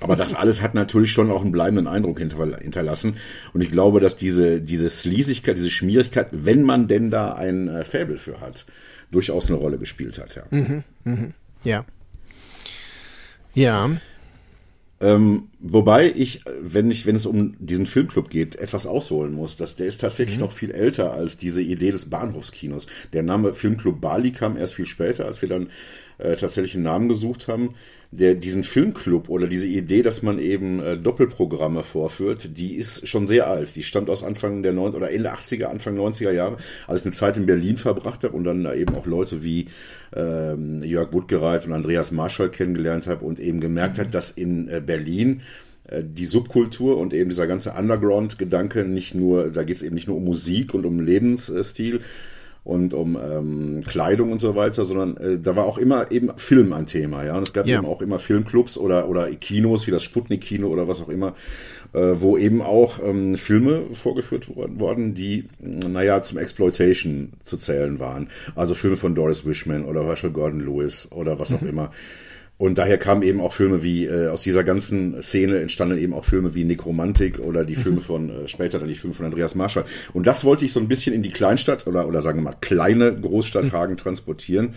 Aber 0.00 0.14
das 0.14 0.34
alles 0.34 0.62
hat 0.62 0.74
natürlich 0.74 1.10
schon 1.10 1.30
auch 1.30 1.42
einen 1.42 1.52
bleibenden 1.52 1.88
Eindruck 1.88 2.20
hinterlassen. 2.20 3.16
Und 3.52 3.62
ich 3.62 3.72
glaube, 3.72 3.98
dass 4.00 4.16
diese, 4.16 4.60
diese 4.60 4.88
Sleasigkeit, 4.88 5.58
diese 5.58 5.70
Schmierigkeit, 5.70 6.28
wenn 6.30 6.62
man 6.62 6.86
denn 6.86 7.10
da 7.10 7.32
ein 7.32 7.68
äh, 7.68 7.84
Faible 7.84 8.18
für 8.18 8.40
hat, 8.40 8.64
durchaus 9.10 9.48
eine 9.48 9.56
Rolle 9.56 9.78
gespielt 9.78 10.18
hat. 10.18 10.36
Ja. 10.36 10.42
Mhm, 10.50 10.84
mh. 11.04 11.28
Ja. 11.64 11.84
Ja. 13.54 13.90
Ähm, 14.98 15.48
wobei 15.60 16.10
ich, 16.14 16.42
wenn 16.60 16.90
ich, 16.90 17.04
wenn 17.04 17.16
es 17.16 17.26
um 17.26 17.54
diesen 17.58 17.86
Filmclub 17.86 18.30
geht, 18.30 18.56
etwas 18.56 18.86
ausholen 18.86 19.34
muss. 19.34 19.56
Dass 19.56 19.76
der 19.76 19.86
ist 19.86 20.00
tatsächlich 20.00 20.38
mhm. 20.38 20.44
noch 20.44 20.52
viel 20.52 20.70
älter 20.70 21.12
als 21.12 21.36
diese 21.36 21.62
Idee 21.62 21.90
des 21.90 22.08
Bahnhofskinos. 22.08 22.86
Der 23.12 23.22
Name 23.22 23.52
Filmclub 23.52 24.00
Bali 24.00 24.32
kam 24.32 24.56
erst 24.56 24.74
viel 24.74 24.86
später, 24.86 25.26
als 25.26 25.42
wir 25.42 25.48
dann 25.48 25.68
äh, 26.18 26.36
tatsächlich 26.36 26.74
einen 26.74 26.84
Namen 26.84 27.08
gesucht 27.08 27.48
haben 27.48 27.74
der, 28.10 28.34
diesen 28.34 28.64
Filmclub 28.64 29.28
oder 29.28 29.46
diese 29.46 29.66
Idee, 29.66 30.02
dass 30.02 30.22
man 30.22 30.38
eben 30.38 30.80
äh, 30.80 30.96
Doppelprogramme 30.96 31.82
vorführt, 31.82 32.56
die 32.56 32.74
ist 32.74 33.06
schon 33.08 33.26
sehr 33.26 33.48
alt. 33.48 33.74
Die 33.76 33.82
stammt 33.82 34.10
aus 34.10 34.22
Anfang 34.22 34.62
der 34.62 34.72
90 34.72 34.96
oder 34.96 35.10
Ende 35.10 35.32
80er, 35.32 35.64
Anfang 35.64 35.98
90er 35.98 36.30
Jahre, 36.30 36.56
als 36.86 37.00
ich 37.00 37.06
eine 37.06 37.14
Zeit 37.14 37.36
in 37.36 37.46
Berlin 37.46 37.76
verbracht 37.76 38.24
habe 38.24 38.36
und 38.36 38.44
dann 38.44 38.64
da 38.64 38.74
eben 38.74 38.94
auch 38.94 39.06
Leute 39.06 39.42
wie 39.42 39.66
ähm, 40.14 40.82
Jörg 40.82 41.10
Buttgereit 41.10 41.66
und 41.66 41.72
Andreas 41.72 42.12
Marschall 42.12 42.50
kennengelernt 42.50 43.06
habe 43.06 43.24
und 43.24 43.40
eben 43.40 43.60
gemerkt 43.60 43.98
mhm. 43.98 44.02
hat, 44.02 44.14
dass 44.14 44.30
in 44.30 44.68
äh, 44.68 44.80
Berlin 44.84 45.42
äh, 45.88 46.02
die 46.04 46.26
Subkultur 46.26 46.98
und 46.98 47.12
eben 47.12 47.30
dieser 47.30 47.46
ganze 47.46 47.72
Underground-Gedanke 47.72 48.84
nicht 48.84 49.14
nur, 49.14 49.50
da 49.50 49.64
geht 49.64 49.76
es 49.76 49.82
eben 49.82 49.94
nicht 49.94 50.08
nur 50.08 50.16
um 50.16 50.24
Musik 50.24 50.74
und 50.74 50.86
um 50.86 51.00
Lebensstil, 51.00 52.00
und 52.66 52.94
um 52.94 53.16
ähm, 53.16 53.82
Kleidung 53.86 54.32
und 54.32 54.40
so 54.40 54.56
weiter, 54.56 54.84
sondern 54.84 55.16
äh, 55.18 55.38
da 55.38 55.54
war 55.54 55.66
auch 55.66 55.78
immer 55.78 56.10
eben 56.10 56.32
Film 56.36 56.72
ein 56.72 56.86
Thema, 56.86 57.24
ja. 57.24 57.36
Und 57.36 57.44
es 57.44 57.52
gab 57.52 57.66
ja. 57.66 57.78
eben 57.78 57.86
auch 57.86 58.02
immer 58.02 58.18
Filmclubs 58.18 58.76
oder 58.76 59.08
oder 59.08 59.30
Kinos 59.30 59.86
wie 59.86 59.92
das 59.92 60.02
Sputnik-Kino 60.02 60.66
oder 60.66 60.88
was 60.88 61.00
auch 61.00 61.08
immer, 61.08 61.34
äh, 61.92 62.14
wo 62.18 62.36
eben 62.36 62.62
auch 62.62 62.98
ähm, 63.00 63.36
Filme 63.36 63.82
vorgeführt 63.92 64.48
worden, 64.56 65.14
die, 65.14 65.44
naja, 65.60 66.20
zum 66.22 66.38
Exploitation 66.38 67.34
zu 67.44 67.56
zählen 67.56 68.00
waren. 68.00 68.30
Also 68.56 68.74
Filme 68.74 68.96
von 68.96 69.14
Doris 69.14 69.46
Wishman 69.46 69.84
oder 69.84 70.04
Herschel 70.04 70.30
Gordon 70.30 70.58
Lewis 70.58 71.08
oder 71.12 71.38
was 71.38 71.52
auch 71.52 71.60
mhm. 71.60 71.68
immer. 71.68 71.90
Und 72.58 72.78
daher 72.78 72.96
kamen 72.96 73.22
eben 73.22 73.40
auch 73.40 73.52
Filme 73.52 73.82
wie, 73.82 74.06
äh, 74.06 74.28
aus 74.28 74.40
dieser 74.40 74.64
ganzen 74.64 75.22
Szene 75.22 75.60
entstanden 75.60 75.98
eben 75.98 76.14
auch 76.14 76.24
Filme 76.24 76.54
wie 76.54 76.64
Nekromantik 76.64 77.38
oder 77.38 77.64
die 77.64 77.76
Filme 77.76 77.98
mhm. 77.98 78.02
von, 78.02 78.30
äh, 78.30 78.48
später 78.48 78.78
dann 78.78 78.88
die 78.88 78.94
Filme 78.94 79.14
von 79.14 79.26
Andreas 79.26 79.54
Marschall. 79.54 79.84
Und 80.14 80.26
das 80.26 80.44
wollte 80.44 80.64
ich 80.64 80.72
so 80.72 80.80
ein 80.80 80.88
bisschen 80.88 81.14
in 81.14 81.22
die 81.22 81.30
Kleinstadt 81.30 81.86
oder, 81.86 82.08
oder 82.08 82.22
sagen 82.22 82.38
wir 82.38 82.44
mal 82.44 82.56
kleine 82.60 83.14
Großstadt 83.14 83.66
mhm. 83.66 83.72
Hagen 83.72 83.96
transportieren. 83.98 84.74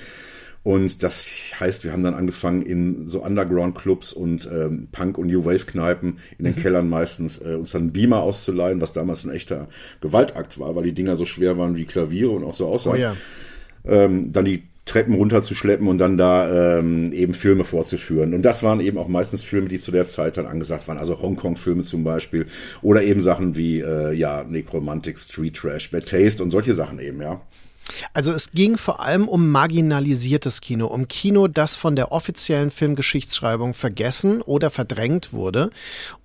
Und 0.62 1.04
das 1.04 1.30
heißt, 1.58 1.86
wir 1.86 1.94
haben 1.94 2.04
dann 2.04 2.16
angefangen 2.16 2.64
in 2.64 3.08
so 3.08 3.24
Underground-Clubs 3.24 4.12
und 4.12 4.46
ähm, 4.52 4.90
Punk- 4.92 5.18
und 5.18 5.28
New 5.28 5.46
Wave-Kneipen 5.46 6.18
in 6.38 6.46
den 6.46 6.56
mhm. 6.56 6.60
Kellern 6.60 6.90
meistens 6.90 7.42
äh, 7.42 7.56
uns 7.56 7.72
dann 7.72 7.94
Beamer 7.94 8.22
auszuleihen, 8.22 8.82
was 8.82 8.92
damals 8.92 9.24
ein 9.24 9.32
echter 9.32 9.70
Gewaltakt 10.02 10.60
war, 10.60 10.76
weil 10.76 10.84
die 10.84 10.92
Dinger 10.92 11.16
so 11.16 11.26
schwer 11.26 11.58
waren 11.58 11.78
wie 11.78 11.86
Klaviere 11.86 12.32
und 12.32 12.44
auch 12.44 12.54
so 12.54 12.68
aussahen. 12.68 12.98
Oh 12.98 13.00
ja. 13.00 13.16
ähm, 13.86 14.34
dann 14.34 14.44
die 14.44 14.64
Treppen 14.90 15.16
runterzuschleppen 15.16 15.88
und 15.88 16.00
dann 16.00 16.18
da 16.18 16.78
ähm, 16.80 17.14
eben 17.14 17.34
Filme 17.34 17.64
vorzuführen. 17.64 18.34
Und 18.34 18.42
das 18.42 18.64
waren 18.64 18.82
eben 18.82 18.98
auch 18.98 19.08
meistens 19.08 19.44
Filme, 19.44 19.70
die 19.70 19.80
zu 19.80 19.92
der 19.92 20.10
Zeit 20.10 20.38
dann 20.38 20.46
angesagt 20.48 20.88
waren. 20.88 20.98
Also 20.98 21.22
Hongkong-Filme 21.22 21.84
zum 21.84 22.04
Beispiel. 22.04 22.48
Oder 22.82 23.04
eben 23.04 23.22
Sachen 23.22 23.56
wie, 23.56 23.80
äh, 23.80 24.14
ja, 24.14 24.44
Necromantic, 24.44 25.18
Street 25.18 25.56
Trash, 25.56 25.92
Bad 25.92 26.08
Taste 26.08 26.44
und 26.44 26.52
solche 26.52 26.74
Sachen 26.74 27.00
eben, 27.00 27.22
ja. 27.22 27.42
Also 28.14 28.32
es 28.32 28.52
ging 28.52 28.78
vor 28.78 29.00
allem 29.00 29.28
um 29.28 29.50
marginalisiertes 29.50 30.62
Kino, 30.62 30.88
um 30.88 31.08
Kino, 31.08 31.48
das 31.48 31.76
von 31.76 31.96
der 31.96 32.12
offiziellen 32.12 32.72
Filmgeschichtsschreibung 32.72 33.74
vergessen 33.74 34.42
oder 34.42 34.70
verdrängt 34.70 35.34
wurde. 35.34 35.72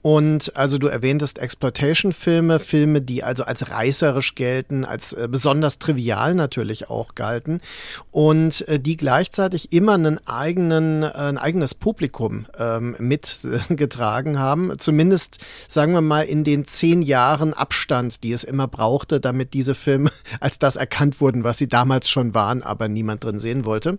Und 0.04 0.54
also 0.54 0.76
du 0.76 0.88
erwähntest 0.88 1.38
Exploitation-Filme, 1.38 2.58
Filme, 2.58 3.00
die 3.00 3.22
also 3.22 3.44
als 3.44 3.70
reißerisch 3.70 4.34
gelten, 4.34 4.84
als 4.84 5.14
äh, 5.14 5.28
besonders 5.30 5.78
trivial 5.78 6.34
natürlich 6.34 6.90
auch 6.90 7.14
galten 7.14 7.62
und 8.10 8.68
äh, 8.68 8.78
die 8.78 8.98
gleichzeitig 8.98 9.72
immer 9.72 9.94
einen 9.94 10.20
eigenen, 10.26 11.04
äh, 11.04 11.06
ein 11.06 11.38
eigenes 11.38 11.74
Publikum 11.74 12.44
ähm, 12.58 12.96
mitgetragen 12.98 14.38
haben. 14.38 14.78
Zumindest 14.78 15.38
sagen 15.68 15.94
wir 15.94 16.02
mal 16.02 16.26
in 16.26 16.44
den 16.44 16.66
zehn 16.66 17.00
Jahren 17.00 17.54
Abstand, 17.54 18.24
die 18.24 18.32
es 18.32 18.44
immer 18.44 18.68
brauchte, 18.68 19.20
damit 19.20 19.54
diese 19.54 19.74
Filme 19.74 20.10
als 20.40 20.58
das 20.58 20.76
erkannt 20.76 21.22
wurden, 21.22 21.44
was 21.44 21.53
sie 21.58 21.68
damals 21.68 22.08
schon 22.08 22.34
waren, 22.34 22.62
aber 22.62 22.88
niemand 22.88 23.24
drin 23.24 23.38
sehen 23.38 23.64
wollte. 23.64 23.98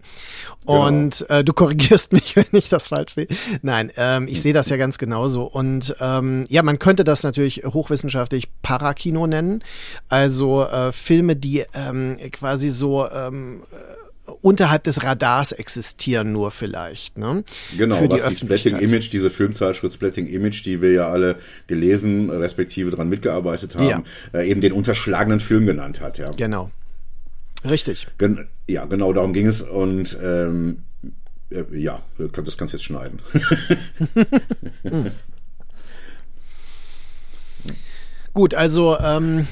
Genau. 0.65 0.87
Und 0.87 1.29
äh, 1.29 1.43
du 1.43 1.53
korrigierst 1.53 2.13
mich, 2.13 2.35
wenn 2.35 2.45
ich 2.51 2.69
das 2.69 2.89
falsch 2.89 3.13
sehe. 3.13 3.27
Nein, 3.61 3.91
ähm, 3.97 4.27
ich 4.27 4.41
sehe 4.41 4.53
das 4.53 4.69
ja 4.69 4.77
ganz 4.77 4.97
genauso. 4.97 5.43
Und 5.43 5.95
ähm, 5.99 6.45
ja, 6.49 6.63
man 6.63 6.79
könnte 6.79 7.03
das 7.03 7.23
natürlich 7.23 7.63
hochwissenschaftlich 7.65 8.49
Parakino 8.61 9.27
nennen. 9.27 9.63
Also 10.09 10.63
äh, 10.63 10.91
Filme, 10.91 11.35
die 11.35 11.63
ähm, 11.73 12.17
quasi 12.31 12.69
so 12.69 13.09
ähm, 13.09 13.61
unterhalb 14.41 14.83
des 14.83 15.03
Radars 15.03 15.51
existieren 15.51 16.31
nur 16.31 16.51
vielleicht. 16.51 17.17
Ne? 17.17 17.43
Genau, 17.77 17.97
Für 17.97 18.09
was 18.09 18.25
die, 18.25 18.35
Splatting 18.35 18.77
Image, 18.77 19.11
diese 19.11 19.29
Filmzeitschrift 19.29 19.95
Splatting 19.95 20.27
Image, 20.27 20.65
die 20.65 20.81
wir 20.81 20.91
ja 20.91 21.09
alle 21.09 21.37
gelesen, 21.67 22.29
respektive 22.29 22.91
dran 22.91 23.09
mitgearbeitet 23.09 23.75
haben, 23.75 23.87
ja. 23.87 24.03
äh, 24.33 24.49
eben 24.49 24.61
den 24.61 24.73
unterschlagenen 24.73 25.39
Film 25.39 25.65
genannt 25.65 26.01
hat. 26.01 26.17
Ja. 26.17 26.31
Genau. 26.31 26.71
Richtig. 27.69 28.07
Gen 28.17 28.47
ja, 28.67 28.85
genau 28.85 29.13
darum 29.13 29.33
ging 29.33 29.47
es 29.47 29.61
und 29.61 30.17
ähm, 30.21 30.77
äh, 31.49 31.63
ja, 31.71 32.01
das 32.17 32.57
kannst 32.57 32.73
du 32.73 32.77
jetzt 32.77 32.83
schneiden. 32.85 33.19
Gut, 38.33 38.53
also 38.53 38.97
ähm, 38.99 39.47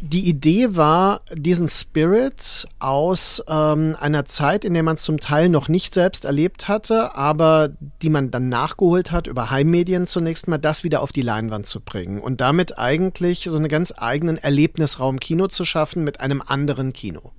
die 0.00 0.28
Idee 0.28 0.76
war, 0.76 1.22
diesen 1.34 1.66
Spirit 1.66 2.68
aus 2.78 3.42
ähm, 3.48 3.96
einer 3.98 4.24
Zeit, 4.24 4.64
in 4.64 4.74
der 4.74 4.82
man 4.82 4.94
es 4.94 5.02
zum 5.02 5.18
Teil 5.18 5.48
noch 5.48 5.68
nicht 5.68 5.94
selbst 5.94 6.24
erlebt 6.24 6.68
hatte, 6.68 7.16
aber 7.16 7.70
die 8.02 8.10
man 8.10 8.30
dann 8.30 8.48
nachgeholt 8.48 9.10
hat 9.10 9.26
über 9.26 9.50
Heimmedien 9.50 10.06
zunächst 10.06 10.46
mal, 10.46 10.58
das 10.58 10.84
wieder 10.84 11.02
auf 11.02 11.10
die 11.10 11.22
Leinwand 11.22 11.66
zu 11.66 11.80
bringen 11.80 12.20
und 12.20 12.40
damit 12.40 12.78
eigentlich 12.78 13.48
so 13.50 13.56
einen 13.56 13.68
ganz 13.68 13.92
eigenen 13.96 14.38
Erlebnisraum 14.38 15.18
Kino 15.18 15.48
zu 15.48 15.64
schaffen 15.64 16.04
mit 16.04 16.20
einem 16.20 16.42
anderen 16.46 16.92
Kino. 16.92 17.32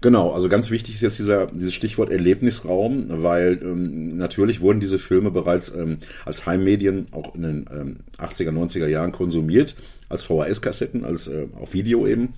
Genau, 0.00 0.30
also 0.30 0.48
ganz 0.48 0.70
wichtig 0.70 0.94
ist 0.94 1.00
jetzt 1.02 1.18
dieser, 1.18 1.46
dieses 1.46 1.74
Stichwort 1.74 2.10
Erlebnisraum, 2.10 3.06
weil 3.22 3.60
ähm, 3.62 4.16
natürlich 4.16 4.60
wurden 4.60 4.80
diese 4.80 4.98
Filme 4.98 5.30
bereits 5.30 5.74
ähm, 5.74 5.98
als 6.24 6.46
Heimmedien 6.46 7.06
auch 7.12 7.34
in 7.34 7.42
den 7.42 7.66
ähm, 7.70 7.98
80er, 8.16 8.50
90er 8.50 8.86
Jahren 8.86 9.12
konsumiert, 9.12 9.74
als 10.08 10.24
VHS-Kassetten, 10.24 11.04
als 11.04 11.28
äh, 11.28 11.46
auf 11.54 11.74
Video 11.74 12.06
eben. 12.06 12.34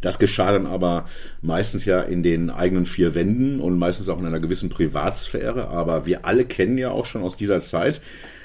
Das 0.00 0.18
geschah 0.18 0.52
dann 0.52 0.66
aber 0.66 1.06
meistens 1.42 1.84
ja 1.84 2.00
in 2.00 2.22
den 2.22 2.50
eigenen 2.50 2.86
vier 2.86 3.14
Wänden 3.14 3.60
und 3.60 3.78
meistens 3.78 4.08
auch 4.08 4.18
in 4.18 4.26
einer 4.26 4.40
gewissen 4.40 4.68
Privatsphäre. 4.68 5.68
Aber 5.68 6.06
wir 6.06 6.24
alle 6.24 6.44
kennen 6.44 6.78
ja 6.78 6.90
auch 6.90 7.04
schon 7.04 7.22
aus 7.22 7.36
dieser 7.36 7.60
Zeit, 7.60 8.00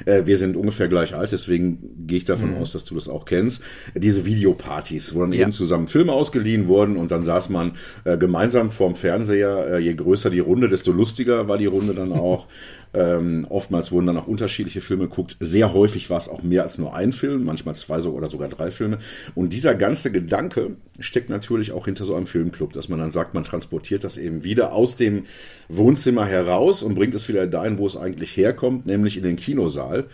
äh, 0.05 0.25
wir 0.25 0.37
sind 0.37 0.55
ungefähr 0.55 0.87
gleich 0.87 1.13
alt, 1.13 1.31
deswegen 1.31 2.07
gehe 2.07 2.17
ich 2.17 2.23
davon 2.23 2.51
mhm. 2.51 2.57
aus, 2.57 2.71
dass 2.71 2.85
du 2.85 2.95
das 2.95 3.07
auch 3.07 3.25
kennst, 3.25 3.63
diese 3.93 4.25
Videopartys, 4.25 5.13
wo 5.13 5.21
dann 5.21 5.33
ja. 5.33 5.41
eben 5.41 5.51
zusammen 5.51 5.87
Filme 5.87 6.11
ausgeliehen 6.11 6.67
wurden 6.67 6.97
und 6.97 7.11
dann 7.11 7.23
saß 7.23 7.49
man 7.49 7.73
äh, 8.03 8.17
gemeinsam 8.17 8.71
vorm 8.71 8.95
Fernseher. 8.95 9.73
Äh, 9.73 9.79
je 9.79 9.93
größer 9.93 10.29
die 10.29 10.39
Runde, 10.39 10.69
desto 10.69 10.91
lustiger 10.91 11.47
war 11.47 11.57
die 11.57 11.67
Runde 11.67 11.93
dann 11.93 12.11
auch. 12.13 12.47
Ähm, 12.95 13.47
oftmals 13.49 13.91
wurden 13.91 14.07
dann 14.07 14.17
auch 14.17 14.27
unterschiedliche 14.27 14.81
Filme 14.81 15.07
geguckt. 15.07 15.37
Sehr 15.39 15.73
häufig 15.73 16.11
war 16.11 16.19
es 16.19 16.29
auch 16.29 16.43
mehr 16.43 16.63
als 16.63 16.77
nur 16.77 16.95
ein 16.95 17.11
Film, 17.11 17.43
manchmal 17.43 17.75
zwei 17.75 17.99
so 17.99 18.11
oder 18.11 18.27
sogar 18.27 18.49
drei 18.49 18.69
Filme. 18.69 18.99
Und 19.33 19.51
dieser 19.51 19.73
ganze 19.73 20.11
Gedanke 20.11 20.75
steckt 20.99 21.29
natürlich 21.29 21.42
auch 21.71 21.85
hinter 21.85 22.05
so 22.05 22.15
einem 22.15 22.27
Filmclub, 22.27 22.73
dass 22.73 22.89
man 22.89 22.99
dann 22.99 23.11
sagt, 23.11 23.33
man 23.33 23.43
transportiert 23.43 24.03
das 24.03 24.17
eben 24.17 24.43
wieder 24.43 24.73
aus 24.73 24.95
dem 24.95 25.23
Wohnzimmer 25.69 26.25
heraus 26.25 26.83
und 26.83 26.95
bringt 26.95 27.15
es 27.15 27.27
wieder 27.27 27.47
dahin, 27.47 27.77
wo 27.77 27.85
es 27.85 27.97
eigentlich 27.97 28.35
herkommt, 28.37 28.85
nämlich 28.85 29.17
in 29.17 29.23
den 29.23 29.35
Kinosaal 29.35 30.07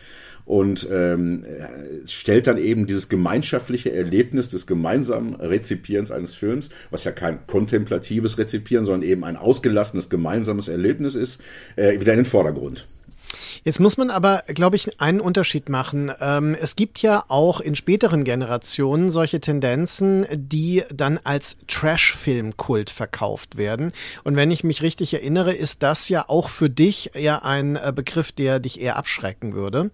und 0.49 0.87
ähm, 0.91 1.45
stellt 2.05 2.47
dann 2.47 2.57
eben 2.57 2.87
dieses 2.87 3.07
gemeinschaftliche 3.07 3.93
Erlebnis 3.93 4.49
des 4.49 4.65
gemeinsamen 4.65 5.35
Rezipierens 5.35 6.09
eines 6.09 6.33
Films, 6.33 6.71
was 6.89 7.03
ja 7.03 7.11
kein 7.11 7.45
kontemplatives 7.45 8.39
Rezipieren, 8.39 8.83
sondern 8.83 9.07
eben 9.07 9.23
ein 9.23 9.37
ausgelassenes 9.37 10.09
gemeinsames 10.09 10.67
Erlebnis 10.67 11.13
ist, 11.13 11.43
äh, 11.75 11.99
wieder 11.99 12.13
in 12.13 12.21
den 12.21 12.25
Vordergrund. 12.25 12.87
Jetzt 13.63 13.79
muss 13.79 13.97
man 13.97 14.09
aber, 14.09 14.43
glaube 14.47 14.75
ich, 14.75 14.99
einen 14.99 15.19
Unterschied 15.19 15.69
machen. 15.69 16.11
Ähm, 16.19 16.55
es 16.59 16.75
gibt 16.75 17.01
ja 17.01 17.23
auch 17.27 17.59
in 17.59 17.75
späteren 17.75 18.23
Generationen 18.23 19.11
solche 19.11 19.39
Tendenzen, 19.39 20.25
die 20.31 20.83
dann 20.93 21.19
als 21.23 21.57
Trash-Film-Kult 21.67 22.89
verkauft 22.89 23.57
werden. 23.57 23.91
Und 24.23 24.35
wenn 24.35 24.51
ich 24.51 24.63
mich 24.63 24.81
richtig 24.81 25.13
erinnere, 25.13 25.53
ist 25.53 25.83
das 25.83 26.09
ja 26.09 26.25
auch 26.27 26.49
für 26.49 26.69
dich 26.69 27.11
ja 27.15 27.39
ein 27.39 27.75
äh, 27.75 27.91
Begriff, 27.95 28.31
der 28.31 28.59
dich 28.59 28.81
eher 28.81 28.95
abschrecken 28.97 29.53
würde. 29.53 29.91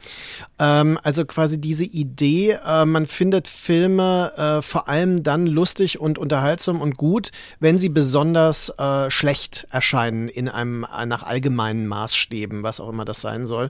Ähm, 0.59 0.99
also 1.03 1.25
quasi 1.25 1.59
diese 1.59 1.85
Idee, 1.85 2.59
äh, 2.65 2.85
man 2.85 3.05
findet 3.05 3.47
Filme 3.47 4.33
äh, 4.37 4.61
vor 4.61 4.87
allem 4.87 5.23
dann 5.23 5.47
lustig 5.47 5.99
und 5.99 6.17
unterhaltsam 6.17 6.81
und 6.81 6.97
gut, 6.97 7.31
wenn 7.59 7.77
sie 7.77 7.89
besonders 7.89 8.73
schlecht 9.09 9.67
erscheinen 9.69 10.27
in 10.27 10.49
einem 10.49 10.85
nach 11.05 11.23
allgemeinen 11.23 11.87
Maßstäben, 11.87 12.63
was 12.63 12.79
auch 12.79 12.89
immer 12.89 13.05
das 13.05 13.21
sein 13.21 13.44
soll, 13.45 13.69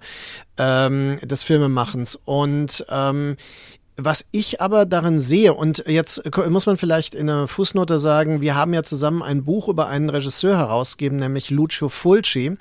ähm, 0.58 1.20
des 1.22 1.44
Filmemachens. 1.44 2.20
Und 2.26 2.86
ähm, 2.90 3.38
was 3.98 4.26
ich 4.32 4.62
aber 4.62 4.86
darin 4.86 5.20
sehe, 5.20 5.54
und 5.54 5.86
jetzt 5.88 6.22
muss 6.50 6.66
man 6.66 6.76
vielleicht 6.76 7.16
in 7.16 7.30
einer 7.30 7.48
Fußnote 7.48 7.98
sagen, 7.98 8.42
wir 8.42 8.56
haben 8.56 8.74
ja 8.74 8.84
zusammen 8.84 9.24
ein 9.24 9.46
Buch 9.46 9.70
über 9.70 9.88
einen 9.88 10.10
Regisseur 10.10 10.58
herausgegeben, 10.58 11.18
nämlich 11.18 11.50
Lucio 11.50 11.88
Fulci, 11.88 12.58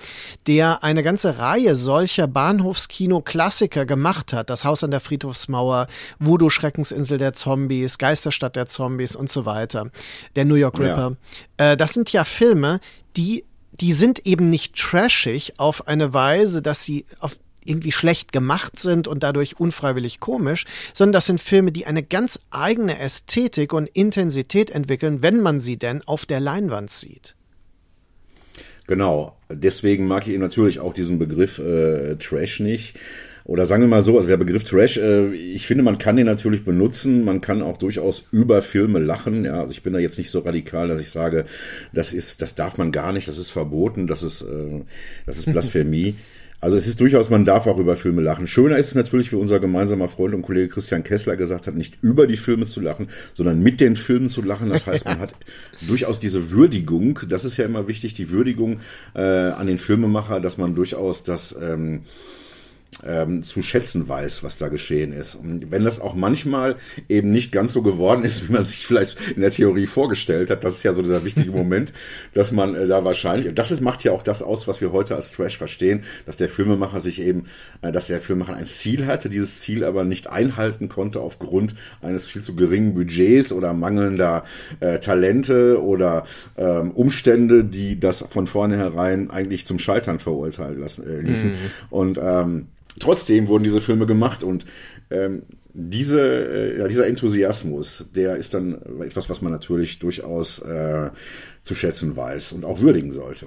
der 0.47 0.85
eine 0.85 1.02
ganze 1.02 1.38
Reihe 1.38 1.75
solcher 1.75 2.28
Bahnhofskino-Klassiker 2.28 3.85
gemacht 3.85 4.33
hat. 4.33 4.49
Das 4.49 4.64
Haus 4.64 4.85
an 4.85 4.92
der 4.92 5.00
Friedhofsmauer, 5.00 5.88
Voodoo 6.21 6.50
Schreckensinsel 6.50 7.18
der 7.18 7.33
Zombies, 7.33 7.99
Geisterstadt 7.99 8.54
der 8.54 8.66
Zombies 8.66 9.16
und 9.16 9.28
so 9.28 9.44
weiter. 9.44 9.90
Der 10.37 10.44
New 10.44 10.54
York 10.54 10.78
Ripper. 10.78 11.16
Ja. 11.59 11.73
Äh, 11.73 11.76
das 11.76 11.94
sind 11.94 12.12
ja 12.12 12.23
Filme, 12.23 12.78
die 13.16 13.44
die 13.81 13.93
sind 13.93 14.26
eben 14.26 14.50
nicht 14.50 14.76
trashig 14.76 15.54
auf 15.59 15.88
eine 15.88 16.14
Weise, 16.14 16.62
dass 16.62 16.85
sie 16.85 17.07
auf 17.19 17.37
irgendwie 17.64 17.93
schlecht 17.93 18.33
gemacht 18.33 18.78
sind 18.78 19.09
und 19.09 19.23
dadurch 19.23 19.59
unfreiwillig 19.59 20.21
komisch, 20.21 20.66
sondern 20.93 21.14
das 21.14 21.26
sind 21.26 21.40
Filme, 21.40 21.73
die 21.73 21.87
eine 21.87 22.02
ganz 22.02 22.40
eigene 22.50 22.99
Ästhetik 22.99 23.73
und 23.73 23.88
Intensität 23.88 24.71
entwickeln, 24.71 25.23
wenn 25.23 25.40
man 25.40 25.61
sie 25.61 25.78
denn 25.78 26.02
auf 26.02 26.26
der 26.26 26.40
Leinwand 26.40 26.90
sieht. 26.90 27.35
Genau, 28.87 29.35
deswegen 29.49 30.07
mag 30.07 30.26
ich 30.26 30.38
natürlich 30.38 30.78
auch 30.78 30.93
diesen 30.93 31.19
Begriff 31.19 31.59
äh, 31.59 32.16
Trash 32.16 32.61
nicht. 32.61 32.99
Oder 33.44 33.66
sagen 33.66 33.82
wir 33.82 33.88
mal 33.88 34.02
so, 34.02 34.16
also 34.16 34.28
der 34.28 34.38
Begriff 34.38 34.64
Trash, 34.64 34.96
äh, 34.96 35.32
ich 35.34 35.66
finde, 35.66 35.84
man 35.84 35.98
kann 35.98 36.16
den 36.16 36.24
natürlich 36.24 36.64
benutzen, 36.64 37.24
man 37.26 37.42
kann 37.42 37.60
auch 37.60 37.76
durchaus 37.76 38.26
über 38.32 38.62
Filme 38.62 39.00
lachen. 39.00 39.44
Ja, 39.44 39.60
also 39.60 39.70
ich 39.70 39.82
bin 39.82 39.92
da 39.92 39.98
jetzt 39.98 40.16
nicht 40.16 40.30
so 40.30 40.38
radikal, 40.38 40.88
dass 40.88 41.00
ich 41.00 41.10
sage, 41.10 41.44
das 41.92 42.14
ist, 42.14 42.40
das 42.40 42.54
darf 42.54 42.78
man 42.78 42.90
gar 42.90 43.12
nicht, 43.12 43.28
das 43.28 43.36
ist 43.36 43.50
verboten, 43.50 44.06
das 44.06 44.22
ist, 44.22 44.42
äh, 44.42 44.82
das 45.26 45.38
ist 45.38 45.50
Blasphemie. 45.52 46.16
Also 46.60 46.78
es 46.78 46.86
ist 46.86 46.98
durchaus, 46.98 47.28
man 47.28 47.44
darf 47.44 47.66
auch 47.66 47.76
über 47.76 47.94
Filme 47.94 48.22
lachen. 48.22 48.46
Schöner 48.46 48.78
ist 48.78 48.86
es 48.86 48.94
natürlich, 48.94 49.30
wie 49.32 49.36
unser 49.36 49.60
gemeinsamer 49.60 50.08
Freund 50.08 50.32
und 50.34 50.40
Kollege 50.40 50.68
Christian 50.68 51.04
Kessler 51.04 51.36
gesagt 51.36 51.66
hat, 51.66 51.74
nicht 51.74 51.96
über 52.00 52.26
die 52.26 52.38
Filme 52.38 52.64
zu 52.64 52.80
lachen, 52.80 53.08
sondern 53.34 53.62
mit 53.62 53.82
den 53.82 53.96
Filmen 53.96 54.30
zu 54.30 54.40
lachen. 54.40 54.70
Das 54.70 54.86
heißt, 54.86 55.04
man 55.04 55.18
hat 55.18 55.34
durchaus 55.86 56.20
diese 56.20 56.52
Würdigung, 56.52 57.20
das 57.28 57.44
ist 57.44 57.58
ja 57.58 57.66
immer 57.66 57.86
wichtig, 57.86 58.14
die 58.14 58.30
Würdigung 58.30 58.80
äh, 59.14 59.20
an 59.20 59.66
den 59.66 59.78
Filmemacher, 59.78 60.40
dass 60.40 60.56
man 60.56 60.74
durchaus 60.74 61.22
das 61.22 61.54
ähm, 61.60 62.00
ähm, 63.06 63.42
zu 63.42 63.62
schätzen 63.62 64.08
weiß, 64.08 64.42
was 64.42 64.56
da 64.56 64.68
geschehen 64.68 65.12
ist. 65.12 65.34
Und 65.34 65.70
wenn 65.70 65.84
das 65.84 66.00
auch 66.00 66.14
manchmal 66.14 66.76
eben 67.08 67.30
nicht 67.30 67.52
ganz 67.52 67.72
so 67.72 67.82
geworden 67.82 68.24
ist, 68.24 68.48
wie 68.48 68.52
man 68.52 68.64
sich 68.64 68.86
vielleicht 68.86 69.18
in 69.34 69.40
der 69.40 69.50
Theorie 69.50 69.86
vorgestellt 69.86 70.50
hat, 70.50 70.64
das 70.64 70.76
ist 70.76 70.82
ja 70.82 70.92
so 70.92 71.02
dieser 71.02 71.24
wichtige 71.24 71.50
Moment, 71.52 71.92
dass 72.32 72.52
man 72.52 72.74
äh, 72.74 72.86
da 72.86 73.04
wahrscheinlich, 73.04 73.54
das 73.54 73.70
ist, 73.70 73.80
macht 73.80 74.04
ja 74.04 74.12
auch 74.12 74.22
das 74.22 74.42
aus, 74.42 74.68
was 74.68 74.80
wir 74.80 74.92
heute 74.92 75.16
als 75.16 75.32
Trash 75.32 75.58
verstehen, 75.58 76.04
dass 76.26 76.36
der 76.36 76.48
Filmemacher 76.48 77.00
sich 77.00 77.20
eben, 77.20 77.44
äh, 77.82 77.92
dass 77.92 78.06
der 78.06 78.20
Filmemacher 78.20 78.56
ein 78.56 78.68
Ziel 78.68 79.06
hatte, 79.06 79.28
dieses 79.28 79.58
Ziel 79.58 79.84
aber 79.84 80.04
nicht 80.04 80.28
einhalten 80.28 80.88
konnte 80.88 81.20
aufgrund 81.20 81.74
eines 82.02 82.26
viel 82.26 82.42
zu 82.42 82.54
geringen 82.54 82.94
Budgets 82.94 83.52
oder 83.52 83.72
mangelnder 83.72 84.44
äh, 84.80 84.98
Talente 84.98 85.82
oder 85.82 86.24
ähm, 86.56 86.90
Umstände, 86.92 87.64
die 87.64 87.98
das 87.98 88.24
von 88.28 88.46
vornherein 88.46 89.30
eigentlich 89.30 89.66
zum 89.66 89.78
Scheitern 89.78 90.18
verurteilen 90.18 90.80
lassen, 90.80 91.06
äh, 91.06 91.20
ließen. 91.20 91.50
Mhm. 91.50 91.56
Und 91.90 92.18
ähm, 92.22 92.66
trotzdem 92.98 93.48
wurden 93.48 93.64
diese 93.64 93.80
Filme 93.80 94.06
gemacht 94.06 94.42
und 94.42 94.64
ähm, 95.10 95.42
diese, 95.72 96.20
äh, 96.20 96.88
dieser 96.88 97.06
Enthusiasmus, 97.08 98.06
der 98.14 98.36
ist 98.36 98.54
dann 98.54 98.80
etwas, 99.02 99.28
was 99.28 99.42
man 99.42 99.52
natürlich 99.52 99.98
durchaus 99.98 100.60
äh, 100.60 101.10
zu 101.62 101.74
schätzen 101.74 102.16
weiß 102.16 102.52
und 102.52 102.64
auch 102.64 102.80
würdigen 102.80 103.10
sollte. 103.10 103.46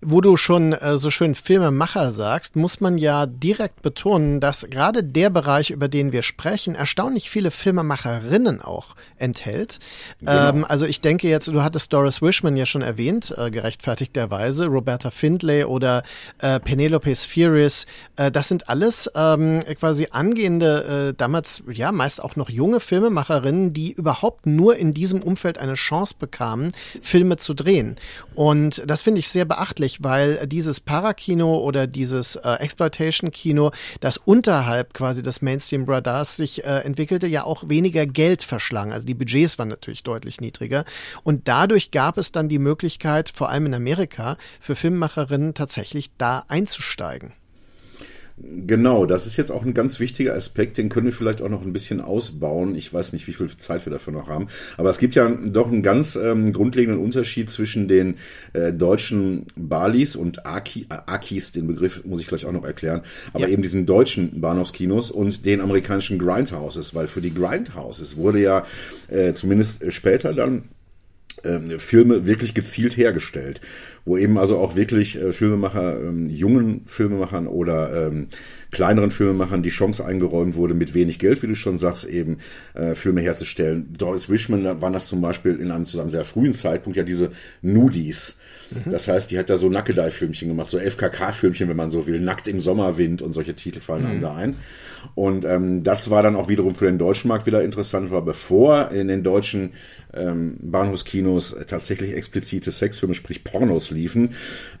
Wo 0.00 0.20
du 0.20 0.36
schon 0.36 0.74
äh, 0.74 0.96
so 0.96 1.10
schön 1.10 1.34
Filmemacher 1.34 2.12
sagst, 2.12 2.54
muss 2.54 2.80
man 2.80 2.98
ja 2.98 3.26
direkt 3.26 3.82
betonen, 3.82 4.38
dass 4.38 4.68
gerade 4.70 5.02
der 5.02 5.28
Bereich, 5.28 5.70
über 5.70 5.88
den 5.88 6.12
wir 6.12 6.22
sprechen, 6.22 6.76
erstaunlich 6.76 7.30
viele 7.30 7.50
Filmemacherinnen 7.50 8.62
auch 8.62 8.94
enthält. 9.16 9.80
Genau. 10.20 10.50
Ähm, 10.50 10.64
also 10.64 10.86
ich 10.86 11.00
denke 11.00 11.28
jetzt, 11.28 11.48
du 11.48 11.64
hattest 11.64 11.92
Doris 11.92 12.22
Wishman 12.22 12.56
ja 12.56 12.64
schon 12.64 12.82
erwähnt, 12.82 13.34
äh, 13.36 13.50
gerechtfertigterweise, 13.50 14.66
Roberta 14.66 15.10
Findlay 15.10 15.64
oder 15.64 16.04
äh, 16.38 16.60
Penelope 16.60 17.16
Spheris. 17.16 17.86
Äh, 18.14 18.30
das 18.30 18.46
sind 18.46 18.68
alles 18.68 19.10
ähm, 19.16 19.58
quasi 19.80 20.08
angehende, 20.12 21.08
äh, 21.08 21.14
damals 21.16 21.64
ja 21.72 21.90
meist 21.90 22.22
auch 22.22 22.36
noch 22.36 22.50
junge 22.50 22.78
Filmemacherinnen, 22.78 23.72
die 23.72 23.94
überhaupt 23.94 24.46
nur 24.46 24.76
in 24.76 24.92
diesem 24.92 25.22
Umfeld 25.22 25.58
eine 25.58 25.74
Chance 25.74 26.14
bekamen, 26.16 26.72
Filme 27.02 27.36
zu 27.36 27.52
drehen. 27.52 27.96
Und 28.36 28.84
das 28.86 29.02
finde 29.02 29.18
ich 29.18 29.28
sehr 29.28 29.44
beachtlich 29.44 29.87
schwierig, 29.88 30.02
weil 30.02 30.46
dieses 30.46 30.80
Parakino 30.80 31.58
oder 31.58 31.86
dieses 31.86 32.36
äh, 32.36 32.54
Exploitation-Kino, 32.54 33.72
das 34.00 34.18
unterhalb 34.18 34.94
quasi 34.94 35.22
des 35.22 35.42
Mainstream-Radars 35.42 36.36
sich 36.36 36.64
äh, 36.64 36.80
entwickelte, 36.80 37.26
ja 37.26 37.44
auch 37.44 37.68
weniger 37.68 38.06
Geld 38.06 38.42
verschlang. 38.42 38.92
Also 38.92 39.06
die 39.06 39.14
Budgets 39.14 39.58
waren 39.58 39.68
natürlich 39.68 40.02
deutlich 40.02 40.40
niedriger. 40.40 40.84
Und 41.24 41.48
dadurch 41.48 41.90
gab 41.90 42.18
es 42.18 42.32
dann 42.32 42.48
die 42.48 42.58
Möglichkeit, 42.58 43.28
vor 43.28 43.48
allem 43.48 43.66
in 43.66 43.74
Amerika, 43.74 44.36
für 44.60 44.76
Filmemacherinnen 44.76 45.54
tatsächlich 45.54 46.10
da 46.18 46.44
einzusteigen. 46.48 47.32
Genau, 48.40 49.04
das 49.04 49.26
ist 49.26 49.36
jetzt 49.36 49.50
auch 49.50 49.64
ein 49.64 49.74
ganz 49.74 49.98
wichtiger 49.98 50.34
Aspekt, 50.34 50.78
den 50.78 50.88
können 50.88 51.06
wir 51.06 51.12
vielleicht 51.12 51.42
auch 51.42 51.48
noch 51.48 51.62
ein 51.62 51.72
bisschen 51.72 52.00
ausbauen. 52.00 52.76
Ich 52.76 52.92
weiß 52.92 53.12
nicht, 53.12 53.26
wie 53.26 53.32
viel 53.32 53.48
Zeit 53.56 53.84
wir 53.84 53.92
dafür 53.92 54.12
noch 54.12 54.28
haben. 54.28 54.46
Aber 54.76 54.90
es 54.90 54.98
gibt 54.98 55.16
ja 55.16 55.28
doch 55.28 55.68
einen 55.68 55.82
ganz 55.82 56.14
ähm, 56.14 56.52
grundlegenden 56.52 57.02
Unterschied 57.02 57.50
zwischen 57.50 57.88
den 57.88 58.16
äh, 58.52 58.72
deutschen 58.72 59.46
Balis 59.56 60.14
und 60.14 60.46
Aki, 60.46 60.86
äh, 60.88 60.98
Akis, 61.06 61.50
den 61.50 61.66
Begriff 61.66 62.04
muss 62.04 62.20
ich 62.20 62.28
gleich 62.28 62.46
auch 62.46 62.52
noch 62.52 62.64
erklären, 62.64 63.02
aber 63.32 63.46
ja. 63.46 63.48
eben 63.48 63.62
diesen 63.62 63.86
deutschen 63.86 64.40
Bahnhofskinos 64.40 65.10
und 65.10 65.44
den 65.44 65.60
amerikanischen 65.60 66.18
Grindhouses, 66.18 66.94
weil 66.94 67.08
für 67.08 67.20
die 67.20 67.34
Grindhouses 67.34 68.16
wurde 68.16 68.40
ja 68.40 68.66
äh, 69.08 69.32
zumindest 69.32 69.92
später 69.92 70.32
dann 70.32 70.64
ähm, 71.44 71.78
Filme 71.78 72.26
wirklich 72.26 72.54
gezielt 72.54 72.96
hergestellt 72.96 73.60
wo 74.08 74.16
eben 74.16 74.38
also 74.38 74.58
auch 74.58 74.74
wirklich 74.74 75.20
äh, 75.20 75.32
Filmemacher, 75.32 76.00
ähm, 76.00 76.30
jungen 76.30 76.82
Filmemachern 76.86 77.46
oder 77.46 78.08
ähm, 78.08 78.28
kleineren 78.70 79.10
Filmemachern 79.10 79.62
die 79.62 79.68
Chance 79.68 80.04
eingeräumt 80.04 80.54
wurde, 80.54 80.74
mit 80.74 80.94
wenig 80.94 81.18
Geld, 81.18 81.42
wie 81.42 81.46
du 81.46 81.54
schon 81.54 81.78
sagst, 81.78 82.06
eben 82.06 82.38
äh, 82.74 82.94
Filme 82.94 83.20
herzustellen. 83.20 83.94
Doris 83.96 84.30
Wishman 84.30 84.80
waren 84.80 84.94
das 84.94 85.06
zum 85.06 85.20
Beispiel 85.20 85.56
in 85.56 85.70
einem, 85.70 85.84
zu 85.84 86.00
einem 86.00 86.10
sehr 86.10 86.24
frühen 86.24 86.54
Zeitpunkt 86.54 86.96
ja 86.96 87.02
diese 87.02 87.32
Nudies. 87.60 88.38
Mhm. 88.70 88.90
Das 88.90 89.08
heißt, 89.08 89.30
die 89.30 89.38
hat 89.38 89.50
da 89.50 89.58
so 89.58 89.68
Nackedei-Filmchen 89.68 90.48
gemacht, 90.48 90.68
so 90.68 90.78
FKK-Filmchen, 90.78 91.68
wenn 91.68 91.76
man 91.76 91.90
so 91.90 92.06
will, 92.06 92.18
Nackt 92.18 92.48
im 92.48 92.60
Sommerwind 92.60 93.20
und 93.20 93.32
solche 93.32 93.54
Titel 93.54 93.80
fallen 93.80 94.04
mhm. 94.04 94.10
einem 94.10 94.20
da 94.22 94.34
ein. 94.34 94.56
Und 95.14 95.44
ähm, 95.44 95.82
das 95.82 96.10
war 96.10 96.22
dann 96.22 96.34
auch 96.34 96.48
wiederum 96.48 96.74
für 96.74 96.86
den 96.86 96.98
deutschen 96.98 97.28
Markt 97.28 97.46
wieder 97.46 97.62
interessant, 97.62 98.10
war 98.10 98.22
bevor 98.22 98.90
in 98.90 99.08
den 99.08 99.22
deutschen 99.22 99.72
ähm, 100.18 100.56
Bahnhofskinos 100.60 101.56
tatsächlich 101.66 102.14
explizite 102.14 102.70
Sexfilme, 102.72 103.14
sprich 103.14 103.44
Pornos 103.44 103.90
liefen, 103.90 104.30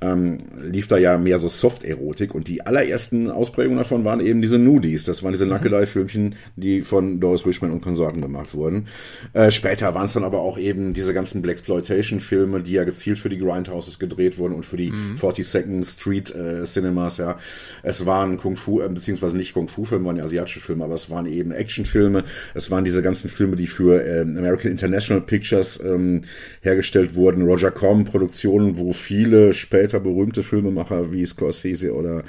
ähm, 0.00 0.38
lief 0.62 0.88
da 0.88 0.98
ja 0.98 1.18
mehr 1.18 1.38
so 1.38 1.48
Soft-Erotik 1.48 2.34
und 2.34 2.48
die 2.48 2.66
allerersten 2.66 3.30
Ausprägungen 3.30 3.78
davon 3.78 4.04
waren 4.04 4.20
eben 4.20 4.42
diese 4.42 4.58
Nudies. 4.58 5.04
Das 5.04 5.22
waren 5.22 5.32
diese 5.32 5.44
mhm. 5.44 5.52
Nackedei-Filmchen, 5.52 6.34
die 6.56 6.82
von 6.82 7.20
Doris 7.20 7.46
Wishman 7.46 7.70
und 7.70 7.80
Konsorten 7.80 8.20
gemacht 8.20 8.54
wurden. 8.54 8.86
Äh, 9.32 9.50
später 9.50 9.94
waren 9.94 10.06
es 10.06 10.12
dann 10.12 10.24
aber 10.24 10.40
auch 10.40 10.58
eben 10.58 10.92
diese 10.92 11.14
ganzen 11.14 11.42
Blaxploitation-Filme, 11.42 12.62
die 12.62 12.72
ja 12.72 12.84
gezielt 12.84 13.18
für 13.18 13.28
die 13.28 13.38
Grindhouses 13.38 13.98
gedreht 13.98 14.38
wurden 14.38 14.54
und 14.54 14.66
für 14.66 14.76
die 14.76 14.90
mhm. 14.90 15.16
42nd 15.16 15.84
Street 15.84 16.34
äh, 16.34 16.64
Cinemas, 16.64 17.18
ja. 17.18 17.38
Es 17.82 18.06
waren 18.06 18.36
Kung-Fu, 18.36 18.80
äh, 18.80 18.88
beziehungsweise 18.88 19.36
nicht 19.36 19.54
Kung-Fu-Filme, 19.54 20.06
waren 20.06 20.16
ja 20.16 20.24
asiatische 20.24 20.60
Filme, 20.60 20.84
aber 20.84 20.94
es 20.94 21.10
waren 21.10 21.26
eben 21.26 21.52
Actionfilme. 21.52 22.24
Es 22.54 22.70
waren 22.70 22.84
diese 22.84 23.02
ganzen 23.02 23.28
Filme, 23.28 23.56
die 23.56 23.66
für 23.66 24.04
äh, 24.04 24.20
American 24.20 24.70
International 24.70 25.22
Pictures 25.28 25.80
ähm, 25.84 26.22
hergestellt 26.62 27.14
wurden. 27.14 27.44
Roger 27.44 27.70
Corman 27.70 28.04
Produktionen, 28.04 28.78
wo 28.78 28.92
viele 28.92 29.52
später 29.52 30.00
berühmte 30.00 30.42
Filmemacher 30.42 31.12
wie 31.12 31.24
Scorsese 31.24 31.94
oder 31.94 32.24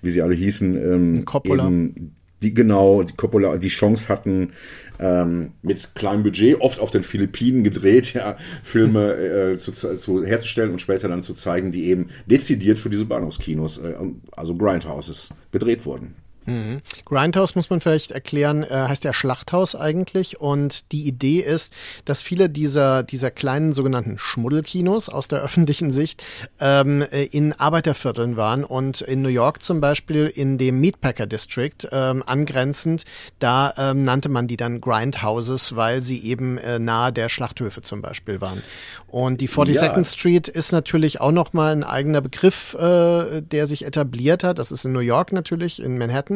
wie 0.00 0.08
sie 0.08 0.22
alle 0.22 0.34
hießen, 0.34 0.76
ähm, 0.76 1.24
Coppola. 1.26 1.66
eben 1.66 2.14
die 2.44 2.54
genau 2.54 3.02
die 3.02 3.14
Coppola 3.14 3.56
die 3.56 3.68
Chance 3.68 4.08
hatten 4.08 4.52
ähm, 4.98 5.52
mit 5.62 5.94
kleinem 5.94 6.22
Budget 6.22 6.60
oft 6.60 6.78
auf 6.78 6.90
den 6.90 7.02
Philippinen 7.02 7.64
gedreht 7.64 8.12
ja 8.14 8.36
Filme 8.62 9.14
äh, 9.14 9.58
zu, 9.58 9.72
zu 9.72 10.24
herzustellen 10.24 10.72
und 10.72 10.80
später 10.80 11.08
dann 11.08 11.22
zu 11.22 11.34
zeigen 11.34 11.72
die 11.72 11.86
eben 11.86 12.08
dezidiert 12.26 12.78
für 12.78 12.90
diese 12.90 13.06
Bahnhofskinos 13.06 13.78
äh, 13.78 13.94
also 14.32 14.54
Grindhouses 14.56 15.30
gedreht 15.50 15.86
wurden 15.86 16.16
Mhm. 16.46 16.80
Grindhouse 17.04 17.54
muss 17.54 17.70
man 17.70 17.80
vielleicht 17.80 18.10
erklären, 18.10 18.62
äh, 18.62 18.68
heißt 18.68 19.04
ja 19.04 19.12
Schlachthaus 19.12 19.74
eigentlich. 19.74 20.40
Und 20.40 20.92
die 20.92 21.06
Idee 21.06 21.40
ist, 21.40 21.72
dass 22.04 22.22
viele 22.22 22.48
dieser, 22.50 23.02
dieser 23.02 23.30
kleinen 23.30 23.72
sogenannten 23.72 24.18
Schmuddelkinos 24.18 25.08
aus 25.08 25.28
der 25.28 25.40
öffentlichen 25.42 25.90
Sicht 25.90 26.22
ähm, 26.60 27.02
äh, 27.10 27.24
in 27.24 27.52
Arbeitervierteln 27.52 28.36
waren 28.36 28.64
und 28.64 29.00
in 29.00 29.22
New 29.22 29.28
York 29.28 29.62
zum 29.62 29.80
Beispiel 29.80 30.26
in 30.26 30.58
dem 30.58 30.80
Meatpacker 30.80 31.26
District 31.26 31.88
ähm, 31.92 32.22
angrenzend, 32.26 33.04
da 33.38 33.72
ähm, 33.76 34.04
nannte 34.04 34.28
man 34.28 34.46
die 34.46 34.56
dann 34.56 34.80
Grindhouses, 34.80 35.76
weil 35.76 36.02
sie 36.02 36.22
eben 36.24 36.58
äh, 36.58 36.78
nahe 36.78 37.12
der 37.12 37.28
Schlachthöfe 37.28 37.82
zum 37.82 38.02
Beispiel 38.02 38.40
waren. 38.40 38.62
Und 39.06 39.40
die 39.40 39.48
42nd 39.48 39.96
ja. 39.96 40.04
Street 40.04 40.48
ist 40.48 40.72
natürlich 40.72 41.20
auch 41.20 41.30
nochmal 41.30 41.70
ein 41.70 41.84
eigener 41.84 42.20
Begriff, 42.20 42.74
äh, 42.74 43.42
der 43.42 43.68
sich 43.68 43.84
etabliert 43.84 44.42
hat. 44.42 44.58
Das 44.58 44.72
ist 44.72 44.84
in 44.84 44.92
New 44.92 44.98
York 44.98 45.30
natürlich, 45.30 45.80
in 45.80 45.98
Manhattan. 45.98 46.33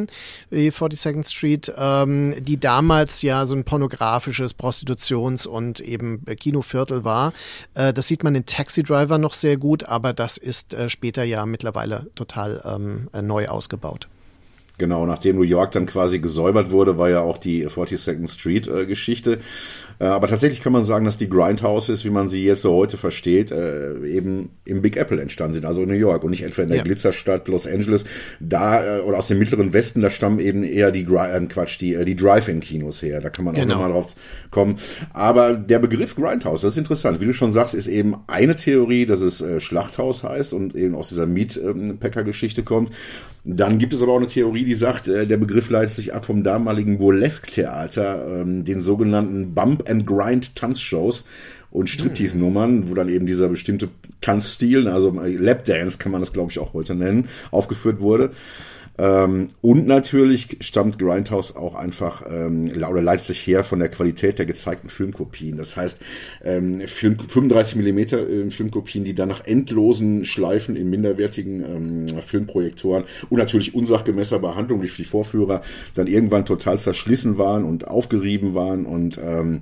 Wie 0.50 0.70
42nd 0.70 1.28
Street, 1.28 1.72
ähm, 1.76 2.34
die 2.40 2.58
damals 2.58 3.22
ja 3.22 3.46
so 3.46 3.56
ein 3.56 3.64
pornografisches 3.64 4.56
Prostitutions- 4.56 5.46
und 5.46 5.80
eben 5.80 6.24
Kinoviertel 6.38 7.04
war. 7.04 7.32
Äh, 7.74 7.92
das 7.92 8.08
sieht 8.08 8.22
man 8.22 8.34
in 8.34 8.46
Taxi 8.46 8.82
Driver 8.82 9.18
noch 9.18 9.34
sehr 9.34 9.56
gut, 9.56 9.84
aber 9.84 10.12
das 10.12 10.36
ist 10.36 10.74
äh, 10.74 10.88
später 10.88 11.24
ja 11.24 11.46
mittlerweile 11.46 12.06
total 12.14 12.62
ähm, 12.64 13.08
neu 13.26 13.48
ausgebaut. 13.48 14.08
Genau, 14.78 15.06
nachdem 15.06 15.36
New 15.36 15.42
York 15.42 15.72
dann 15.72 15.86
quasi 15.86 16.20
gesäubert 16.20 16.70
wurde, 16.70 16.98
war 16.98 17.10
ja 17.10 17.20
auch 17.20 17.38
die 17.38 17.66
42nd 17.66 18.30
Street 18.30 18.68
äh, 18.68 18.86
Geschichte. 18.86 19.32
Äh, 19.32 19.38
aber 20.06 20.28
tatsächlich 20.28 20.62
kann 20.62 20.72
man 20.72 20.84
sagen, 20.84 21.04
dass 21.04 21.16
die 21.16 21.28
Grindhouses, 21.28 22.04
wie 22.04 22.10
man 22.10 22.28
sie 22.28 22.44
jetzt 22.44 22.62
so 22.62 22.72
heute 22.72 22.96
versteht, 22.96 23.50
äh, 23.50 23.96
eben 24.06 24.50
im 24.64 24.80
Big 24.80 24.96
Apple 24.96 25.20
entstanden 25.20 25.54
sind, 25.54 25.64
also 25.64 25.82
in 25.82 25.88
New 25.88 25.94
York 25.94 26.22
und 26.22 26.30
nicht 26.30 26.44
etwa 26.44 26.62
in 26.62 26.68
der 26.68 26.78
ja. 26.78 26.82
Glitzerstadt 26.84 27.48
Los 27.48 27.66
Angeles. 27.66 28.04
Da 28.38 28.98
äh, 28.98 29.00
oder 29.00 29.18
aus 29.18 29.28
dem 29.28 29.38
mittleren 29.38 29.72
Westen, 29.72 30.00
da 30.00 30.10
stammen 30.10 30.38
eben 30.38 30.62
eher 30.62 30.92
die 30.92 31.02
äh, 31.02 31.46
Quatsch, 31.46 31.80
die, 31.80 31.94
äh, 31.94 32.04
die 32.04 32.14
Drive-In-Kinos 32.14 33.02
her. 33.02 33.20
Da 33.20 33.30
kann 33.30 33.44
man 33.44 33.54
auch 33.54 33.60
genau. 33.60 33.74
nochmal 33.74 33.92
drauf 33.92 34.14
kommen. 34.50 34.76
Aber 35.12 35.54
der 35.54 35.80
Begriff 35.80 36.14
Grindhouse, 36.14 36.62
das 36.62 36.72
ist 36.72 36.78
interessant. 36.78 37.20
Wie 37.20 37.26
du 37.26 37.32
schon 37.32 37.52
sagst, 37.52 37.74
ist 37.74 37.88
eben 37.88 38.16
eine 38.28 38.54
Theorie, 38.54 39.04
dass 39.04 39.20
es 39.22 39.40
äh, 39.40 39.60
Schlachthaus 39.60 40.22
heißt 40.22 40.52
und 40.52 40.76
eben 40.76 40.94
aus 40.94 41.08
dieser 41.08 41.26
Meat-Packer-Geschichte 41.26 42.62
kommt. 42.62 42.90
Dann 43.44 43.78
gibt 43.78 43.94
es 43.94 44.02
aber 44.02 44.12
auch 44.12 44.18
eine 44.18 44.26
Theorie, 44.26 44.64
die 44.64 44.74
sagt, 44.74 45.08
äh, 45.08 45.26
der 45.26 45.38
Begriff 45.38 45.70
leitet 45.70 45.96
sich 45.96 46.14
ab 46.14 46.26
vom 46.26 46.42
damaligen 46.42 46.98
Burlesque-Theater, 46.98 48.42
ähm, 48.42 48.64
den 48.64 48.80
sogenannten 48.80 49.54
Bump 49.54 49.87
and 49.88 50.06
Grind 50.06 50.54
Tanzshows 50.54 51.24
und 51.70 51.90
Striptease-Nummern, 51.90 52.88
wo 52.88 52.94
dann 52.94 53.08
eben 53.08 53.26
dieser 53.26 53.48
bestimmte 53.48 53.88
Tanzstil, 54.20 54.88
also 54.88 55.10
Lapdance 55.10 55.98
kann 55.98 56.12
man 56.12 56.20
das 56.20 56.32
glaube 56.32 56.50
ich 56.50 56.58
auch 56.58 56.72
heute 56.72 56.94
nennen, 56.94 57.28
aufgeführt 57.50 58.00
wurde. 58.00 58.32
Ähm, 58.98 59.48
und 59.60 59.86
natürlich 59.86 60.58
stammt 60.60 60.98
Grindhouse 60.98 61.54
auch 61.54 61.76
einfach 61.76 62.24
ähm, 62.28 62.72
oder 62.76 63.00
leitet 63.00 63.26
sich 63.26 63.46
her 63.46 63.62
von 63.62 63.78
der 63.78 63.88
Qualität 63.88 64.38
der 64.38 64.46
gezeigten 64.46 64.88
Filmkopien. 64.88 65.56
Das 65.56 65.76
heißt, 65.76 66.02
ähm, 66.44 66.80
Film, 66.86 67.16
35 67.18 67.76
Millimeter 67.76 68.28
äh, 68.28 68.50
Filmkopien, 68.50 69.04
die 69.04 69.14
dann 69.14 69.28
nach 69.28 69.46
endlosen 69.46 70.24
Schleifen 70.24 70.74
in 70.74 70.90
minderwertigen 70.90 71.64
ähm, 71.64 72.08
Filmprojektoren 72.22 73.04
und 73.30 73.38
natürlich 73.38 73.74
unsachgemäßer 73.74 74.40
Behandlung 74.40 74.80
durch 74.80 74.96
die 74.96 75.04
Vorführer 75.04 75.62
dann 75.94 76.08
irgendwann 76.08 76.44
total 76.44 76.80
zerschlissen 76.80 77.38
waren 77.38 77.64
und 77.64 77.86
aufgerieben 77.86 78.54
waren 78.54 78.84
und 78.84 79.18
ähm, 79.22 79.60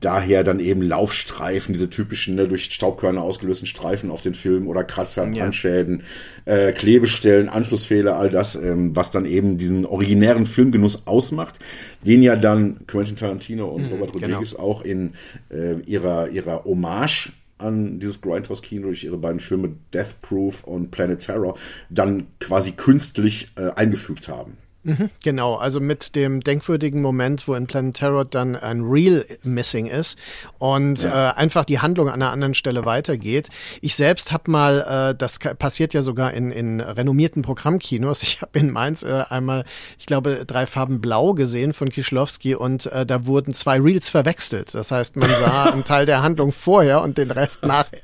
daher 0.00 0.44
dann 0.44 0.60
eben 0.60 0.82
Laufstreifen, 0.82 1.74
diese 1.74 1.90
typischen 1.90 2.34
ne, 2.34 2.48
durch 2.48 2.64
Staubkörner 2.64 3.22
ausgelösten 3.22 3.66
Streifen 3.66 4.10
auf 4.10 4.22
den 4.22 4.34
Film 4.34 4.68
oder 4.68 4.84
Kratzer, 4.84 5.26
Brandschäden, 5.26 6.02
ja. 6.46 6.52
äh, 6.54 6.72
Klebestellen, 6.72 7.48
Anschlussfehler, 7.48 8.16
all 8.16 8.28
das, 8.28 8.56
ähm, 8.56 8.94
was 8.94 9.10
dann 9.10 9.24
eben 9.24 9.58
diesen 9.58 9.86
originären 9.86 10.46
Filmgenuss 10.46 11.06
ausmacht, 11.06 11.58
den 12.04 12.22
ja 12.22 12.36
dann 12.36 12.86
Quentin 12.86 13.16
Tarantino 13.16 13.66
und 13.68 13.84
mhm, 13.84 13.92
Robert 13.92 14.12
genau. 14.12 14.26
Rodriguez 14.26 14.52
genau. 14.52 14.62
auch 14.64 14.82
in 14.82 15.14
äh, 15.50 15.80
ihrer, 15.86 16.28
ihrer 16.28 16.64
Hommage 16.64 17.32
an 17.58 18.00
dieses 18.00 18.20
Grindhouse-Kino 18.20 18.88
durch 18.88 19.04
ihre 19.04 19.18
beiden 19.18 19.40
Filme 19.40 19.74
Death 19.94 20.20
Proof 20.20 20.64
und 20.64 20.90
Planet 20.90 21.20
Terror 21.20 21.56
dann 21.90 22.26
quasi 22.40 22.72
künstlich 22.72 23.52
äh, 23.56 23.70
eingefügt 23.70 24.28
haben. 24.28 24.58
Mhm, 24.84 25.10
genau, 25.22 25.54
also 25.54 25.78
mit 25.80 26.16
dem 26.16 26.40
denkwürdigen 26.40 27.00
Moment, 27.00 27.46
wo 27.46 27.54
in 27.54 27.68
Planet 27.68 27.94
Terror 27.94 28.24
dann 28.24 28.56
ein 28.56 28.80
Real 28.82 29.24
Missing 29.44 29.86
ist 29.86 30.18
und 30.58 31.04
ja. 31.04 31.30
äh, 31.30 31.34
einfach 31.34 31.64
die 31.64 31.78
Handlung 31.78 32.08
an 32.08 32.14
einer 32.14 32.32
anderen 32.32 32.54
Stelle 32.54 32.84
weitergeht. 32.84 33.48
Ich 33.80 33.94
selbst 33.94 34.32
habe 34.32 34.50
mal, 34.50 35.12
äh, 35.12 35.16
das 35.16 35.38
passiert 35.38 35.94
ja 35.94 36.02
sogar 36.02 36.34
in, 36.34 36.50
in 36.50 36.80
renommierten 36.80 37.42
Programmkinos, 37.42 38.24
ich 38.24 38.42
habe 38.42 38.58
in 38.58 38.70
Mainz 38.70 39.04
äh, 39.04 39.22
einmal, 39.28 39.64
ich 40.00 40.06
glaube, 40.06 40.44
drei 40.46 40.66
Farben 40.66 41.00
Blau 41.00 41.34
gesehen 41.34 41.74
von 41.74 41.88
Kischlowski 41.88 42.56
und 42.56 42.86
äh, 42.86 43.06
da 43.06 43.26
wurden 43.26 43.54
zwei 43.54 43.78
Reels 43.78 44.08
verwechselt. 44.08 44.74
Das 44.74 44.90
heißt, 44.90 45.14
man 45.14 45.30
sah 45.30 45.64
einen 45.72 45.84
Teil 45.84 46.06
der 46.06 46.22
Handlung 46.22 46.50
vorher 46.50 47.02
und 47.02 47.18
den 47.18 47.30
Rest 47.30 47.62
nachher. 47.62 48.00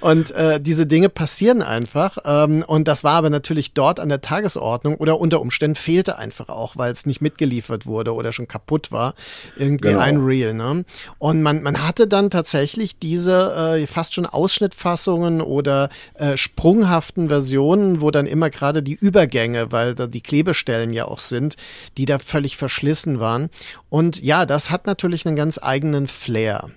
Und 0.00 0.30
äh, 0.30 0.60
diese 0.60 0.86
Dinge 0.86 1.10
passieren 1.10 1.62
einfach 1.62 2.16
ähm, 2.24 2.64
und 2.66 2.88
das 2.88 3.04
war 3.04 3.16
aber 3.16 3.28
natürlich 3.28 3.74
dort 3.74 4.00
an 4.00 4.08
der 4.08 4.22
Tagesordnung 4.22 4.96
oder 4.96 5.20
unter 5.20 5.42
Umständen 5.42 5.74
fehlte 5.74 6.21
einfach 6.22 6.48
auch, 6.48 6.76
weil 6.76 6.92
es 6.92 7.04
nicht 7.04 7.20
mitgeliefert 7.20 7.84
wurde 7.84 8.14
oder 8.14 8.32
schon 8.32 8.48
kaputt 8.48 8.92
war. 8.92 9.14
Irgendwie 9.56 9.88
genau. 9.88 10.00
ein 10.00 10.18
Reel, 10.18 10.54
ne? 10.54 10.84
Und 11.18 11.42
man, 11.42 11.62
man 11.62 11.86
hatte 11.86 12.06
dann 12.06 12.30
tatsächlich 12.30 12.98
diese 12.98 13.76
äh, 13.80 13.86
fast 13.86 14.14
schon 14.14 14.26
Ausschnittfassungen 14.26 15.40
oder 15.40 15.90
äh, 16.14 16.36
sprunghaften 16.36 17.28
Versionen, 17.28 18.00
wo 18.00 18.10
dann 18.10 18.26
immer 18.26 18.48
gerade 18.50 18.82
die 18.82 18.94
Übergänge, 18.94 19.72
weil 19.72 19.94
da 19.94 20.06
die 20.06 20.20
Klebestellen 20.20 20.92
ja 20.92 21.06
auch 21.06 21.18
sind, 21.18 21.56
die 21.98 22.06
da 22.06 22.18
völlig 22.18 22.56
verschlissen 22.56 23.20
waren. 23.20 23.50
Und 23.90 24.22
ja, 24.22 24.46
das 24.46 24.70
hat 24.70 24.86
natürlich 24.86 25.26
einen 25.26 25.36
ganz 25.36 25.58
eigenen 25.60 26.06
Flair. 26.06 26.70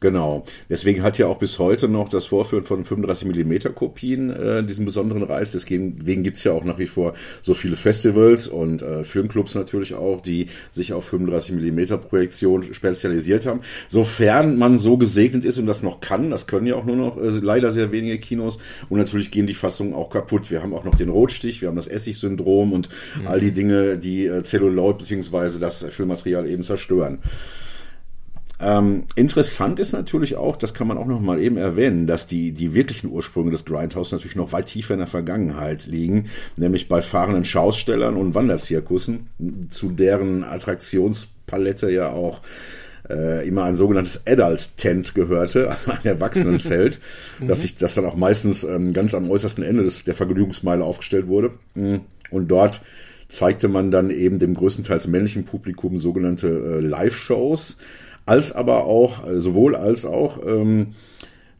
Genau. 0.00 0.44
Deswegen 0.70 1.02
hat 1.02 1.18
ja 1.18 1.26
auch 1.26 1.38
bis 1.38 1.58
heute 1.58 1.86
noch 1.86 2.08
das 2.08 2.24
Vorführen 2.24 2.64
von 2.64 2.86
35 2.86 3.28
mm 3.28 3.74
Kopien 3.74 4.30
äh, 4.30 4.64
diesen 4.64 4.86
besonderen 4.86 5.22
Reiz. 5.22 5.52
Deswegen 5.52 6.22
gibt's 6.22 6.42
ja 6.42 6.52
auch 6.52 6.64
nach 6.64 6.78
wie 6.78 6.86
vor 6.86 7.12
so 7.42 7.52
viele 7.52 7.76
Festivals 7.76 8.48
und 8.48 8.80
äh, 8.80 9.04
Filmclubs 9.04 9.54
natürlich 9.54 9.92
auch, 9.92 10.22
die 10.22 10.46
sich 10.72 10.94
auf 10.94 11.04
35 11.04 11.54
mm 11.54 11.98
Projektion 12.08 12.64
spezialisiert 12.72 13.44
haben. 13.44 13.60
Sofern 13.88 14.56
man 14.56 14.78
so 14.78 14.96
gesegnet 14.96 15.44
ist 15.44 15.58
und 15.58 15.66
das 15.66 15.82
noch 15.82 16.00
kann, 16.00 16.30
das 16.30 16.46
können 16.46 16.66
ja 16.66 16.76
auch 16.76 16.86
nur 16.86 16.96
noch 16.96 17.18
äh, 17.18 17.28
leider 17.42 17.70
sehr 17.70 17.92
wenige 17.92 18.18
Kinos. 18.18 18.58
Und 18.88 18.98
natürlich 18.98 19.30
gehen 19.30 19.46
die 19.46 19.54
Fassungen 19.54 19.92
auch 19.92 20.08
kaputt. 20.08 20.50
Wir 20.50 20.62
haben 20.62 20.72
auch 20.72 20.84
noch 20.84 20.94
den 20.94 21.10
Rotstich, 21.10 21.60
wir 21.60 21.68
haben 21.68 21.76
das 21.76 21.88
Essig-Syndrom 21.88 22.72
und 22.72 22.88
mhm. 23.20 23.26
all 23.26 23.40
die 23.40 23.52
Dinge, 23.52 23.98
die 23.98 24.24
äh, 24.24 24.42
Celluloid 24.42 24.96
beziehungsweise 24.96 25.60
das 25.60 25.84
Filmmaterial 25.84 26.48
eben 26.48 26.62
zerstören. 26.62 27.18
Ähm, 28.62 29.04
interessant 29.14 29.80
ist 29.80 29.92
natürlich 29.92 30.36
auch, 30.36 30.56
das 30.56 30.74
kann 30.74 30.86
man 30.86 30.98
auch 30.98 31.06
noch 31.06 31.20
mal 31.20 31.40
eben 31.40 31.56
erwähnen, 31.56 32.06
dass 32.06 32.26
die, 32.26 32.52
die 32.52 32.74
wirklichen 32.74 33.10
Ursprünge 33.10 33.50
des 33.50 33.64
Grindhouse 33.64 34.12
natürlich 34.12 34.36
noch 34.36 34.52
weit 34.52 34.66
tiefer 34.66 34.94
in 34.94 35.00
der 35.00 35.06
Vergangenheit 35.06 35.86
liegen, 35.86 36.26
nämlich 36.56 36.88
bei 36.88 37.00
fahrenden 37.00 37.44
Schaustellern 37.44 38.16
und 38.16 38.34
Wanderzirkussen, 38.34 39.26
zu 39.70 39.90
deren 39.90 40.44
Attraktionspalette 40.44 41.90
ja 41.90 42.10
auch 42.10 42.42
äh, 43.08 43.46
immer 43.48 43.64
ein 43.64 43.76
sogenanntes 43.76 44.26
Adult 44.26 44.76
Tent 44.76 45.14
gehörte, 45.14 45.70
also 45.70 45.92
ein 45.92 46.04
Erwachsenenzelt, 46.04 47.00
dass 47.46 47.62
sich 47.62 47.76
das 47.76 47.94
dann 47.94 48.04
auch 48.04 48.16
meistens 48.16 48.62
ähm, 48.64 48.92
ganz 48.92 49.14
am 49.14 49.30
äußersten 49.30 49.64
Ende 49.64 49.84
des, 49.84 50.04
der 50.04 50.14
Vergnügungsmeile 50.14 50.84
aufgestellt 50.84 51.28
wurde. 51.28 51.52
Und 52.30 52.48
dort 52.48 52.82
zeigte 53.28 53.68
man 53.68 53.90
dann 53.90 54.10
eben 54.10 54.38
dem 54.38 54.54
größtenteils 54.54 55.06
männlichen 55.06 55.44
Publikum 55.44 55.98
sogenannte 55.98 56.48
äh, 56.48 56.80
Live-Shows, 56.80 57.78
als 58.30 58.52
aber 58.52 58.84
auch, 58.84 59.26
äh, 59.26 59.40
sowohl 59.40 59.74
als 59.74 60.06
auch, 60.06 60.38
ähm, 60.46 60.94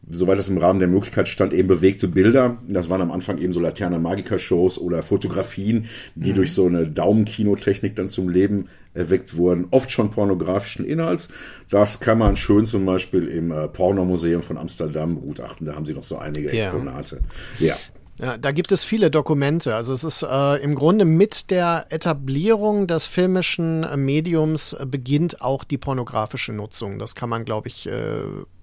soweit 0.09 0.39
das 0.39 0.47
im 0.47 0.57
Rahmen 0.57 0.79
der 0.79 0.87
Möglichkeit 0.87 1.27
stand, 1.27 1.51
eben 1.51 1.67
bewegte 1.67 2.07
Bilder. 2.07 2.59
Das 2.65 2.89
waren 2.89 3.01
am 3.01 3.11
Anfang 3.11 3.39
eben 3.39 3.51
so 3.51 3.59
Laterna 3.59 3.99
Magica 3.99 4.39
Shows 4.39 4.79
oder 4.79 5.03
Fotografien, 5.03 5.87
die 6.15 6.31
mhm. 6.31 6.35
durch 6.35 6.53
so 6.53 6.67
eine 6.67 6.87
Daumenkinotechnik 6.87 7.97
dann 7.97 8.07
zum 8.07 8.29
Leben 8.29 8.69
erweckt 8.93 9.35
wurden. 9.35 9.67
Oft 9.71 9.91
schon 9.91 10.11
pornografischen 10.11 10.85
Inhalts. 10.85 11.27
Das 11.69 11.99
kann 11.99 12.17
man 12.17 12.37
schön 12.37 12.65
zum 12.65 12.85
Beispiel 12.85 13.27
im 13.27 13.51
äh, 13.51 13.67
Pornomuseum 13.67 14.41
von 14.41 14.57
Amsterdam 14.57 15.15
begutachten. 15.15 15.67
Da 15.67 15.75
haben 15.75 15.85
sie 15.85 15.93
noch 15.93 16.03
so 16.03 16.19
einige 16.19 16.51
Exponate. 16.51 17.19
Ja. 17.59 17.67
ja. 17.67 17.75
Ja, 18.21 18.37
da 18.37 18.51
gibt 18.51 18.71
es 18.71 18.83
viele 18.83 19.09
Dokumente. 19.09 19.75
Also 19.75 19.95
es 19.95 20.03
ist 20.03 20.21
äh, 20.21 20.57
im 20.57 20.75
Grunde 20.75 21.05
mit 21.05 21.49
der 21.49 21.87
Etablierung 21.89 22.85
des 22.85 23.07
filmischen 23.07 23.87
Mediums 23.95 24.77
beginnt 24.85 25.41
auch 25.41 25.63
die 25.63 25.79
pornografische 25.79 26.53
Nutzung. 26.53 26.99
Das 26.99 27.15
kann 27.15 27.29
man, 27.29 27.45
glaube 27.45 27.69
ich, 27.69 27.87
äh, 27.87 28.21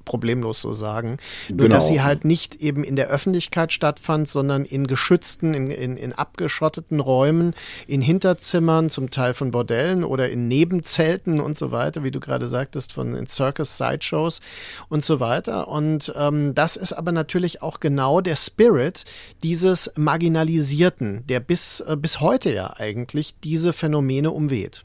problemlos 0.08 0.62
so 0.62 0.72
sagen. 0.72 1.18
Nur 1.48 1.58
genau. 1.58 1.74
dass 1.74 1.86
sie 1.86 2.00
halt 2.00 2.24
nicht 2.24 2.56
eben 2.56 2.82
in 2.82 2.96
der 2.96 3.08
Öffentlichkeit 3.08 3.72
stattfand, 3.72 4.26
sondern 4.26 4.64
in 4.64 4.86
geschützten, 4.86 5.52
in, 5.52 5.70
in, 5.70 5.98
in 5.98 6.14
abgeschotteten 6.14 6.98
Räumen, 6.98 7.54
in 7.86 8.00
Hinterzimmern, 8.00 8.88
zum 8.88 9.10
Teil 9.10 9.34
von 9.34 9.50
Bordellen 9.50 10.02
oder 10.02 10.30
in 10.30 10.48
Nebenzelten 10.48 11.40
und 11.40 11.56
so 11.56 11.70
weiter, 11.70 12.02
wie 12.04 12.10
du 12.10 12.20
gerade 12.20 12.48
sagtest, 12.48 12.94
von 12.94 13.14
in 13.14 13.26
Circus 13.26 13.76
Sideshows 13.76 14.40
und 14.88 15.04
so 15.04 15.20
weiter. 15.20 15.68
Und 15.68 16.12
ähm, 16.16 16.54
das 16.54 16.76
ist 16.76 16.94
aber 16.94 17.12
natürlich 17.12 17.60
auch 17.62 17.80
genau 17.80 18.22
der 18.22 18.36
Spirit 18.36 19.04
dieses 19.42 19.92
Marginalisierten, 19.96 21.26
der 21.26 21.40
bis, 21.40 21.80
äh, 21.80 21.96
bis 21.96 22.20
heute 22.20 22.52
ja 22.52 22.74
eigentlich 22.78 23.34
diese 23.44 23.74
Phänomene 23.74 24.30
umweht. 24.30 24.84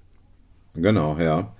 Genau, 0.75 1.17
ja. 1.17 1.53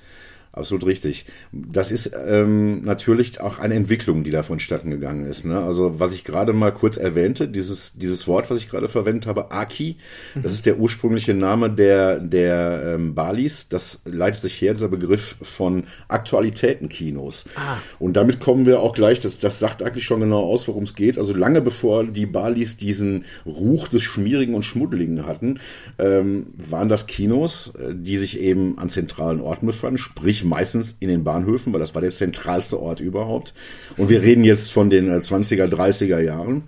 Absolut 0.55 0.85
richtig. 0.85 1.25
Das 1.51 1.89
ist 1.89 2.11
ähm, 2.27 2.83
natürlich 2.83 3.41
auch 3.41 3.57
eine 3.57 3.73
Entwicklung, 3.73 4.23
die 4.23 4.29
da 4.29 4.43
vonstatten 4.43 4.91
gegangen 4.91 5.25
ist. 5.25 5.45
Ne? 5.45 5.59
Also 5.59 5.99
was 5.99 6.13
ich 6.13 6.23
gerade 6.23 6.53
mal 6.53 6.71
kurz 6.71 6.97
erwähnte, 6.97 7.47
dieses 7.47 7.93
dieses 7.93 8.27
Wort, 8.27 8.51
was 8.51 8.59
ich 8.59 8.69
gerade 8.69 8.87
verwendet 8.87 9.25
habe, 9.25 9.49
Aki, 9.49 9.97
mhm. 10.35 10.43
das 10.43 10.53
ist 10.53 10.67
der 10.67 10.77
ursprüngliche 10.77 11.33
Name 11.33 11.71
der 11.71 12.19
der 12.19 12.93
ähm, 12.93 13.15
Balis. 13.15 13.67
Das 13.67 14.01
leitet 14.05 14.41
sich 14.41 14.61
her 14.61 14.75
dieser 14.75 14.89
Begriff 14.89 15.37
von 15.41 15.85
Aktualitätenkinos. 16.07 17.45
Ah. 17.55 17.77
Und 17.97 18.15
damit 18.15 18.39
kommen 18.39 18.67
wir 18.67 18.79
auch 18.79 18.93
gleich. 18.93 19.19
Das 19.19 19.39
das 19.39 19.57
sagt 19.57 19.81
eigentlich 19.81 20.05
schon 20.05 20.19
genau 20.19 20.43
aus, 20.43 20.67
worum 20.67 20.83
es 20.83 20.93
geht. 20.93 21.17
Also 21.17 21.33
lange 21.33 21.61
bevor 21.61 22.03
die 22.03 22.27
Balis 22.27 22.77
diesen 22.77 23.25
Ruch 23.47 23.87
des 23.87 24.03
Schmierigen 24.03 24.53
und 24.53 24.61
Schmuddeligen 24.61 25.25
hatten, 25.25 25.59
ähm, 25.97 26.53
waren 26.57 26.89
das 26.89 27.07
Kinos, 27.07 27.73
äh, 27.75 27.95
die 27.95 28.17
sich 28.17 28.39
eben 28.39 28.77
an 28.77 28.91
zentralen 28.91 29.41
Orten 29.41 29.65
befanden, 29.65 29.97
sprich 29.97 30.42
meistens 30.43 30.97
in 30.99 31.10
den 31.10 31.23
Bahnhöfen, 31.23 31.73
weil 31.73 31.79
das 31.79 31.95
war 31.95 32.01
der 32.01 32.12
zentralste 32.12 32.79
Ort 32.79 32.99
überhaupt. 32.99 33.53
Und 33.97 34.10
wir 34.10 34.21
reden 34.21 34.43
jetzt 34.43 34.71
von 34.71 34.89
den 34.89 35.10
20er, 35.10 35.65
äh, 35.65 35.67
30er 35.67 36.19
Jahren. 36.19 36.63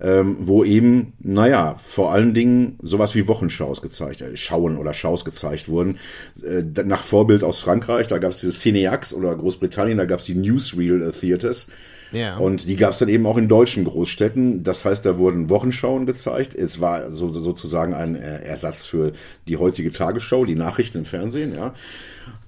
Ähm, 0.00 0.38
wo 0.40 0.64
eben, 0.64 1.12
naja, 1.20 1.76
vor 1.78 2.12
allen 2.12 2.34
Dingen 2.34 2.78
sowas 2.82 3.14
wie 3.14 3.28
Wochenschaus 3.28 3.80
gezeigt, 3.80 4.22
äh, 4.22 4.36
Schauen 4.36 4.76
oder 4.76 4.92
Schaus 4.92 5.24
gezeigt 5.24 5.68
wurden. 5.68 5.98
Äh, 6.44 6.64
nach 6.84 7.04
Vorbild 7.04 7.44
aus 7.44 7.60
Frankreich, 7.60 8.08
da 8.08 8.18
gab 8.18 8.32
es 8.32 8.38
diese 8.38 8.52
Cineax 8.52 9.14
oder 9.14 9.34
Großbritannien, 9.36 9.96
da 9.96 10.04
gab 10.04 10.18
es 10.18 10.26
die 10.26 10.34
Newsreel 10.34 11.00
äh, 11.00 11.12
Theaters. 11.12 11.68
Ja. 12.14 12.36
Und 12.36 12.68
die 12.68 12.76
gab 12.76 12.92
es 12.92 12.98
dann 12.98 13.08
eben 13.08 13.26
auch 13.26 13.36
in 13.36 13.48
deutschen 13.48 13.84
Großstädten. 13.84 14.62
Das 14.62 14.84
heißt, 14.84 15.04
da 15.04 15.18
wurden 15.18 15.50
Wochenschauen 15.50 16.06
gezeigt. 16.06 16.54
Es 16.54 16.80
war 16.80 17.10
so, 17.10 17.30
sozusagen 17.32 17.92
ein 17.92 18.14
äh, 18.14 18.42
Ersatz 18.42 18.86
für 18.86 19.12
die 19.48 19.56
heutige 19.56 19.92
Tagesschau, 19.92 20.44
die 20.44 20.54
Nachrichten 20.54 20.98
im 20.98 21.04
Fernsehen, 21.04 21.54
ja. 21.54 21.74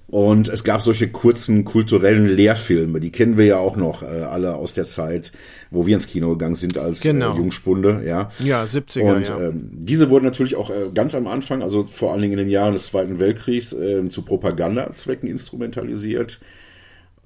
Und 0.09 0.47
es 0.47 0.63
gab 0.63 0.81
solche 0.81 1.09
kurzen 1.09 1.65
kulturellen 1.65 2.27
Lehrfilme, 2.27 3.01
die 3.01 3.11
kennen 3.11 3.37
wir 3.37 3.45
ja 3.45 3.57
auch 3.57 3.75
noch 3.75 4.03
äh, 4.03 4.05
alle 4.05 4.55
aus 4.55 4.73
der 4.73 4.85
Zeit, 4.85 5.33
wo 5.69 5.85
wir 5.85 5.95
ins 5.95 6.07
Kino 6.07 6.29
gegangen 6.29 6.55
sind 6.55 6.77
als 6.77 7.03
äh, 7.03 7.09
genau. 7.11 7.33
äh, 7.33 7.37
Jungspunde, 7.37 8.03
ja. 8.07 8.31
Ja, 8.39 8.63
70er. 8.63 9.01
Und 9.01 9.27
ja. 9.27 9.37
Ähm, 9.37 9.69
diese 9.73 10.09
wurden 10.09 10.23
natürlich 10.23 10.55
auch 10.55 10.69
äh, 10.69 10.89
ganz 10.93 11.13
am 11.13 11.27
Anfang, 11.27 11.61
also 11.61 11.83
vor 11.91 12.13
allen 12.13 12.21
Dingen 12.21 12.33
in 12.33 12.39
den 12.39 12.49
Jahren 12.49 12.71
des 12.71 12.85
Zweiten 12.85 13.19
Weltkriegs, 13.19 13.73
äh, 13.73 14.07
zu 14.07 14.21
Propagandazwecken 14.21 15.27
instrumentalisiert. 15.27 16.39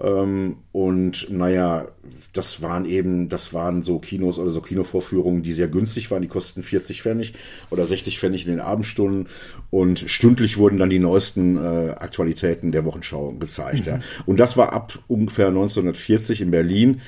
Ähm, 0.03 0.57
und 0.71 1.27
naja, 1.29 1.87
das 2.33 2.61
waren 2.61 2.85
eben, 2.85 3.29
das 3.29 3.53
waren 3.53 3.83
so 3.83 3.99
Kinos 3.99 4.39
oder 4.39 4.49
so 4.49 4.61
Kinovorführungen, 4.61 5.43
die 5.43 5.51
sehr 5.51 5.67
günstig 5.67 6.09
waren. 6.11 6.21
Die 6.21 6.27
kosteten 6.27 6.63
40 6.63 7.01
Pfennig 7.01 7.33
oder 7.69 7.85
60 7.85 8.19
Pfennig 8.19 8.45
in 8.45 8.51
den 8.51 8.59
Abendstunden. 8.59 9.27
Und 9.69 9.99
stündlich 9.99 10.57
wurden 10.57 10.77
dann 10.77 10.89
die 10.89 10.99
neuesten 10.99 11.57
äh, 11.57 11.91
Aktualitäten 11.91 12.71
der 12.71 12.85
Wochenschau 12.85 13.33
gezeigt. 13.33 13.85
Mhm. 13.85 13.91
Ja. 13.91 13.99
Und 14.25 14.39
das 14.39 14.57
war 14.57 14.73
ab 14.73 14.97
ungefähr 15.07 15.47
1940 15.47 16.41
in 16.41 16.51
Berlin. 16.51 17.01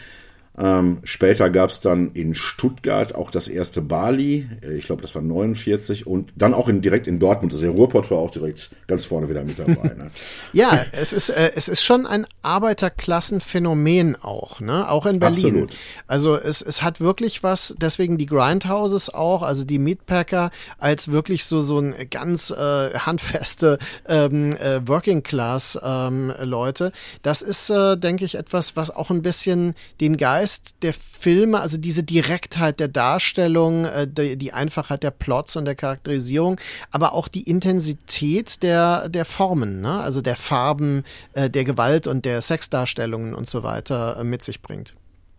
Ähm, 0.56 1.00
später 1.04 1.50
gab 1.50 1.72
es 1.72 1.80
dann 1.80 2.12
in 2.14 2.36
Stuttgart 2.36 3.16
auch 3.16 3.32
das 3.32 3.48
erste 3.48 3.82
Bali, 3.82 4.48
äh, 4.62 4.74
ich 4.74 4.86
glaube, 4.86 5.02
das 5.02 5.16
war 5.16 5.24
49 5.24 6.06
und 6.06 6.32
dann 6.36 6.54
auch 6.54 6.68
in, 6.68 6.84
direkt 6.84 7.08
in 7.08 7.20
Dortmund. 7.20 7.54
Also 7.54 7.66
der 7.66 7.74
Ruhrpott 7.74 8.12
war 8.12 8.20
auch 8.20 8.30
direkt 8.30 8.70
ganz 8.86 9.06
vorne 9.06 9.30
wieder 9.30 9.44
mit 9.44 9.58
dabei. 9.58 9.96
Ne? 9.96 10.12
ja, 10.54 10.86
es 10.92 11.12
ist 11.12 11.30
äh, 11.30 11.54
es 11.56 11.68
ist 11.68 11.84
schon 11.84 12.06
ein 12.06 12.28
Arbeiterklassenphänomen 12.44 14.16
auch, 14.22 14.60
ne? 14.60 14.90
Auch 14.90 15.08
in 15.08 15.20
Berlin. 15.20 15.46
Absolut. 15.46 15.74
Also 16.06 16.38
es 16.38 16.62
es 16.62 16.84
hat 16.84 17.02
wirklich 17.02 17.42
was. 17.42 17.76
Deswegen 17.80 18.20
die 18.20 18.28
Grindhouses 18.28 19.12
auch, 19.12 19.42
also 19.42 19.66
die 19.66 19.80
Meatpacker 19.80 20.52
als 20.78 21.12
wirklich 21.12 21.46
so 21.46 21.62
so 21.62 21.80
ein 21.80 21.96
ganz 22.12 22.52
äh, 22.52 22.94
handfeste 22.94 23.80
ähm, 24.08 24.54
äh, 24.58 24.88
Working 24.88 25.24
Class 25.24 25.80
ähm, 25.82 26.32
Leute. 26.42 26.92
Das 27.24 27.42
ist, 27.42 27.72
äh, 27.72 27.98
denke 27.98 28.26
ich, 28.26 28.36
etwas, 28.36 28.76
was 28.76 28.92
auch 28.92 29.10
ein 29.10 29.24
bisschen 29.24 29.74
den 30.00 30.18
Geist 30.18 30.43
Geist 30.44 30.76
der 30.82 30.92
Filme, 30.94 31.62
also 31.62 31.78
diese 31.78 32.04
Direktheit 32.04 32.82
der 32.82 32.90
Darstellung, 32.90 33.86
äh, 33.86 34.06
die, 34.06 34.36
die, 34.36 34.52
Einfachheit 34.52 35.02
der 35.02 35.12
Plots 35.12 35.56
und 35.56 35.64
der 35.64 35.76
Charakterisierung, 35.76 36.60
aber 36.92 37.14
auch 37.14 37.30
die 37.30 37.44
Intensität 37.44 38.62
der, 38.62 39.08
der 39.08 39.24
Formen, 39.24 39.80
ne? 39.80 40.02
also 40.02 40.20
der 40.20 40.36
Farben, 40.36 41.06
äh, 41.32 41.50
der 41.50 41.64
Gewalt 41.64 42.08
und 42.08 42.26
der 42.26 42.42
Sexdarstellungen 42.42 43.34
und 43.34 43.48
so 43.48 43.64
weiter 43.64 44.18
äh, 44.20 44.26
mit 44.26 44.44
sich 44.44 44.62
bringt. 44.62 44.96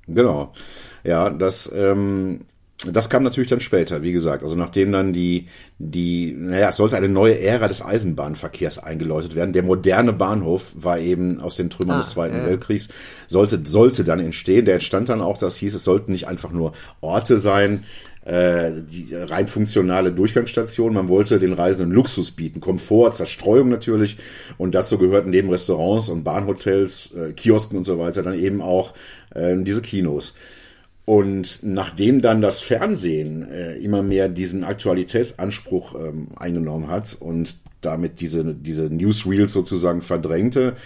Genau. 0.07 0.55
Ja, 1.03 1.29
das 1.29 1.71
ähm, 1.75 2.47
das 2.93 3.09
kam 3.09 3.23
natürlich 3.23 3.49
dann 3.49 3.61
später, 3.61 4.03
wie 4.03 4.13
gesagt. 4.13 4.43
Also 4.43 4.57
nachdem 4.57 4.93
dann 4.93 5.13
die, 5.13 5.47
die, 5.79 6.35
naja, 6.37 6.69
es 6.69 6.77
sollte 6.77 6.97
eine 6.97 7.09
neue 7.09 7.39
Ära 7.41 7.69
des 7.69 7.85
Eisenbahnverkehrs 7.85 8.79
eingeläutet 8.79 9.35
werden. 9.35 9.53
Der 9.53 9.63
moderne 9.63 10.13
Bahnhof 10.13 10.73
war 10.75 10.99
eben 10.99 11.41
aus 11.41 11.57
den 11.57 11.71
Trümmern 11.71 11.97
ah, 11.97 12.01
des 12.01 12.11
Zweiten 12.11 12.37
ja. 12.37 12.47
Weltkriegs, 12.47 12.89
sollte, 13.27 13.61
sollte 13.65 14.05
dann 14.05 14.21
entstehen. 14.21 14.65
Der 14.65 14.75
entstand 14.75 15.09
dann 15.09 15.21
auch, 15.21 15.39
das 15.39 15.57
hieß, 15.57 15.75
es 15.75 15.85
sollten 15.85 16.13
nicht 16.13 16.29
einfach 16.29 16.53
nur 16.53 16.73
Orte 17.01 17.39
sein, 17.39 17.85
äh, 18.25 18.73
die 18.83 19.15
rein 19.15 19.47
funktionale 19.47 20.13
Durchgangsstation. 20.13 20.95
Man 20.95 21.09
wollte 21.09 21.39
den 21.39 21.53
Reisenden 21.53 21.93
Luxus 21.93 22.31
bieten, 22.31 22.61
Komfort, 22.61 23.13
Zerstreuung 23.13 23.69
natürlich. 23.69 24.17
Und 24.57 24.75
dazu 24.75 24.99
gehörten 24.99 25.31
neben 25.31 25.51
Restaurants 25.51 26.09
und 26.09 26.25
Bahnhotels, 26.25 27.11
äh, 27.15 27.33
Kiosken 27.33 27.79
und 27.79 27.85
so 27.85 27.99
weiter 27.99 28.23
dann 28.23 28.39
eben 28.39 28.63
auch 28.63 28.95
äh, 29.35 29.55
diese 29.59 29.83
Kinos. 29.83 30.35
Und 31.05 31.59
nachdem 31.63 32.23
dann 32.23 32.41
das 32.41 32.61
Fernsehen 32.61 33.51
äh, 33.51 33.77
immer 33.77 34.03
mehr 34.03 34.29
diesen 34.29 34.65
Aktualitätsanspruch 34.65 35.95
ähm, 35.97 36.29
eingenommen 36.37 36.89
hat 36.89 37.17
und 37.21 37.57
damit 37.83 38.21
diese, 38.21 38.55
diese 38.55 38.85
Newsreels 38.85 39.53
sozusagen 39.53 40.01
verdrängte, 40.01 40.77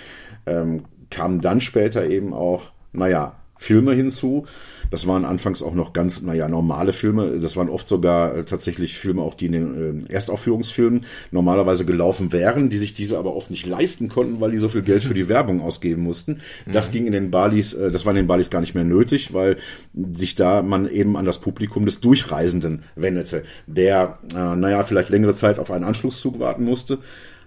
ähm, 0.46 0.84
kamen 1.10 1.40
dann 1.40 1.60
später 1.60 2.06
eben 2.06 2.34
auch, 2.34 2.72
naja, 2.92 3.36
Filme 3.56 3.92
hinzu. 3.92 4.46
Das 4.90 5.06
waren 5.06 5.24
anfangs 5.24 5.62
auch 5.62 5.74
noch 5.74 5.92
ganz, 5.92 6.22
naja, 6.22 6.48
normale 6.48 6.92
Filme. 6.92 7.38
Das 7.40 7.56
waren 7.56 7.68
oft 7.68 7.88
sogar 7.88 8.36
äh, 8.36 8.44
tatsächlich 8.44 8.98
Filme, 8.98 9.22
auch 9.22 9.34
die 9.34 9.46
in 9.46 9.52
den 9.52 10.06
äh, 10.08 10.12
Erstaufführungsfilmen 10.12 11.04
normalerweise 11.30 11.84
gelaufen 11.84 12.32
wären, 12.32 12.70
die 12.70 12.78
sich 12.78 12.94
diese 12.94 13.18
aber 13.18 13.34
oft 13.34 13.50
nicht 13.50 13.66
leisten 13.66 14.08
konnten, 14.08 14.40
weil 14.40 14.50
die 14.50 14.58
so 14.58 14.68
viel 14.68 14.82
Geld 14.82 15.04
für 15.04 15.14
die 15.14 15.28
Werbung 15.28 15.60
ausgeben 15.60 16.02
mussten. 16.02 16.40
Das 16.70 16.88
mhm. 16.88 16.92
ging 16.92 17.06
in 17.06 17.12
den 17.12 17.30
Balis, 17.30 17.74
äh, 17.74 17.90
das 17.90 18.04
war 18.04 18.12
in 18.12 18.16
den 18.16 18.26
Balis 18.26 18.50
gar 18.50 18.60
nicht 18.60 18.74
mehr 18.74 18.84
nötig, 18.84 19.34
weil 19.34 19.56
sich 20.12 20.34
da 20.34 20.62
man 20.62 20.90
eben 20.90 21.16
an 21.16 21.24
das 21.24 21.38
Publikum 21.38 21.84
des 21.84 22.00
Durchreisenden 22.00 22.82
wendete, 22.94 23.42
der, 23.66 24.18
äh, 24.34 24.56
naja, 24.56 24.82
vielleicht 24.82 25.10
längere 25.10 25.34
Zeit 25.34 25.58
auf 25.58 25.70
einen 25.70 25.84
Anschlusszug 25.84 26.38
warten 26.38 26.64
musste 26.64 26.98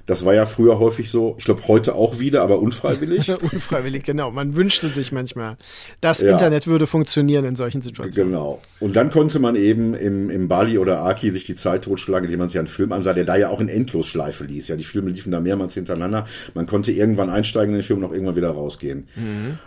das 0.06 0.26
war 0.26 0.34
ja 0.34 0.46
früher 0.46 0.80
häufig 0.80 1.10
so, 1.10 1.36
ich 1.38 1.46
glaube 1.46 1.68
heute 1.68 1.96
auch 1.96 2.20
wieder, 2.20 2.42
aber 2.42 2.60
unfreiwillig. 2.60 3.30
unfreiwillig, 3.54 4.04
genau. 4.04 4.32
Man 4.32 4.56
wünschte 4.56 4.88
sich 4.88 5.12
manchmal, 5.12 5.58
das 6.02 6.22
ja. 6.22 6.32
Internet 6.32 6.68
würde 6.68 6.88
funktionieren 6.88 7.46
in 7.46 7.56
solchen 7.56 7.82
Situationen. 7.82 8.32
Genau. 8.32 8.62
Und 8.80 8.96
dann 8.96 9.12
konnte 9.12 9.40
man 9.40 9.56
eben 9.56 9.94
im, 9.94 10.30
im 10.30 10.48
Bali 10.48 10.78
oder 10.78 11.04
Aki 11.04 11.32
sich 11.32 11.46
die 11.46 11.56
Zeit 11.56 11.84
totschlagen, 11.84 12.26
indem 12.26 12.40
man 12.40 12.50
sich 12.50 12.60
einen 12.60 12.68
Film 12.68 12.92
ansah, 12.92 13.14
der 13.14 13.26
da 13.26 13.36
ja 13.36 13.50
auch 13.50 13.60
in 13.60 13.70
Endlosschleife 13.70 14.44
ließ. 14.44 14.68
Ja, 14.68 14.76
die 14.76 14.84
Filme 14.84 15.10
liefen 15.10 15.32
da 15.32 15.40
mehrmals 15.40 15.74
hintereinander. 15.74 16.26
Man 16.54 16.68
konnte 16.68 16.92
irgendwann 16.92 17.30
einsteigen 17.30 17.74
in 17.74 17.80
den 17.80 17.86
Film 17.86 18.00
und 18.00 18.06
auch 18.10 18.14
irgendwann 18.14 18.36
wieder 18.36 18.52
rausgehen. 18.52 19.08
Mhm. 19.16 19.60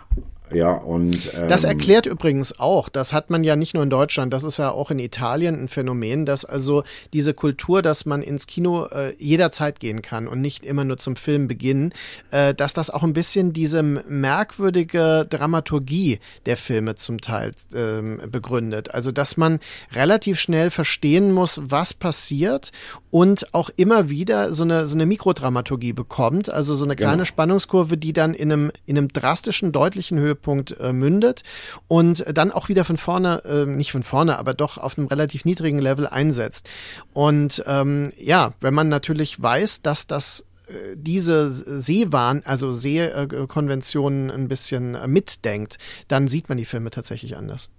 Ja, 0.53 0.71
und 0.73 1.33
ähm, 1.33 1.49
das 1.49 1.63
erklärt 1.63 2.05
übrigens 2.05 2.59
auch, 2.59 2.89
das 2.89 3.13
hat 3.13 3.29
man 3.29 3.43
ja 3.43 3.55
nicht 3.55 3.73
nur 3.73 3.83
in 3.83 3.89
Deutschland, 3.89 4.31
das 4.31 4.43
ist 4.43 4.57
ja 4.57 4.71
auch 4.71 4.91
in 4.91 4.99
Italien 4.99 5.55
ein 5.63 5.67
Phänomen, 5.67 6.25
dass 6.25 6.45
also 6.45 6.83
diese 7.13 7.33
Kultur, 7.33 7.81
dass 7.81 8.05
man 8.05 8.21
ins 8.21 8.45
Kino 8.45 8.85
äh, 8.85 9.15
jederzeit 9.17 9.79
gehen 9.79 10.01
kann 10.01 10.27
und 10.27 10.41
nicht 10.41 10.63
immer 10.63 10.83
nur 10.83 10.97
zum 10.97 11.15
Film 11.15 11.47
beginnen, 11.47 11.93
äh, 12.31 12.53
dass 12.53 12.73
das 12.73 12.89
auch 12.89 13.03
ein 13.03 13.13
bisschen 13.13 13.53
diese 13.53 13.81
merkwürdige 13.81 15.25
Dramaturgie 15.29 16.19
der 16.45 16.57
Filme 16.57 16.95
zum 16.95 17.21
Teil 17.21 17.51
ähm, 17.73 18.21
begründet. 18.29 18.93
Also, 18.93 19.11
dass 19.11 19.37
man 19.37 19.59
relativ 19.93 20.39
schnell 20.39 20.69
verstehen 20.69 21.31
muss, 21.31 21.59
was 21.63 21.93
passiert 21.93 22.71
und 23.09 23.53
auch 23.53 23.69
immer 23.77 24.09
wieder 24.09 24.53
so 24.53 24.63
eine, 24.63 24.85
so 24.85 24.95
eine 24.95 25.05
Mikrodramaturgie 25.05 25.93
bekommt, 25.93 26.49
also 26.49 26.75
so 26.75 26.85
eine 26.85 26.95
kleine 26.95 27.13
genau. 27.13 27.25
Spannungskurve, 27.25 27.97
die 27.97 28.13
dann 28.13 28.33
in 28.33 28.51
einem, 28.51 28.71
in 28.85 28.97
einem 28.97 29.07
drastischen, 29.07 29.71
deutlichen 29.71 30.19
Höhe 30.19 30.34
Höhepunkt 30.35 30.79
äh, 30.79 30.93
mündet 30.93 31.43
und 31.87 32.25
dann 32.37 32.51
auch 32.51 32.69
wieder 32.69 32.85
von 32.85 32.97
vorne, 32.97 33.43
äh, 33.45 33.65
nicht 33.65 33.91
von 33.91 34.03
vorne, 34.03 34.37
aber 34.37 34.53
doch 34.53 34.77
auf 34.77 34.97
einem 34.97 35.07
relativ 35.07 35.45
niedrigen 35.45 35.79
Level 35.79 36.07
einsetzt. 36.07 36.69
Und 37.13 37.63
ähm, 37.65 38.11
ja, 38.17 38.53
wenn 38.59 38.73
man 38.73 38.89
natürlich 38.89 39.41
weiß, 39.41 39.81
dass 39.81 40.07
das 40.07 40.45
äh, 40.67 40.95
diese 40.95 41.49
Sehwahn, 41.49 42.43
also 42.45 42.71
Sehkonventionen 42.71 44.29
ein 44.29 44.47
bisschen 44.47 44.95
äh, 44.95 45.07
mitdenkt, 45.07 45.77
dann 46.07 46.27
sieht 46.27 46.49
man 46.49 46.57
die 46.57 46.65
Filme 46.65 46.89
tatsächlich 46.89 47.37
anders. 47.37 47.69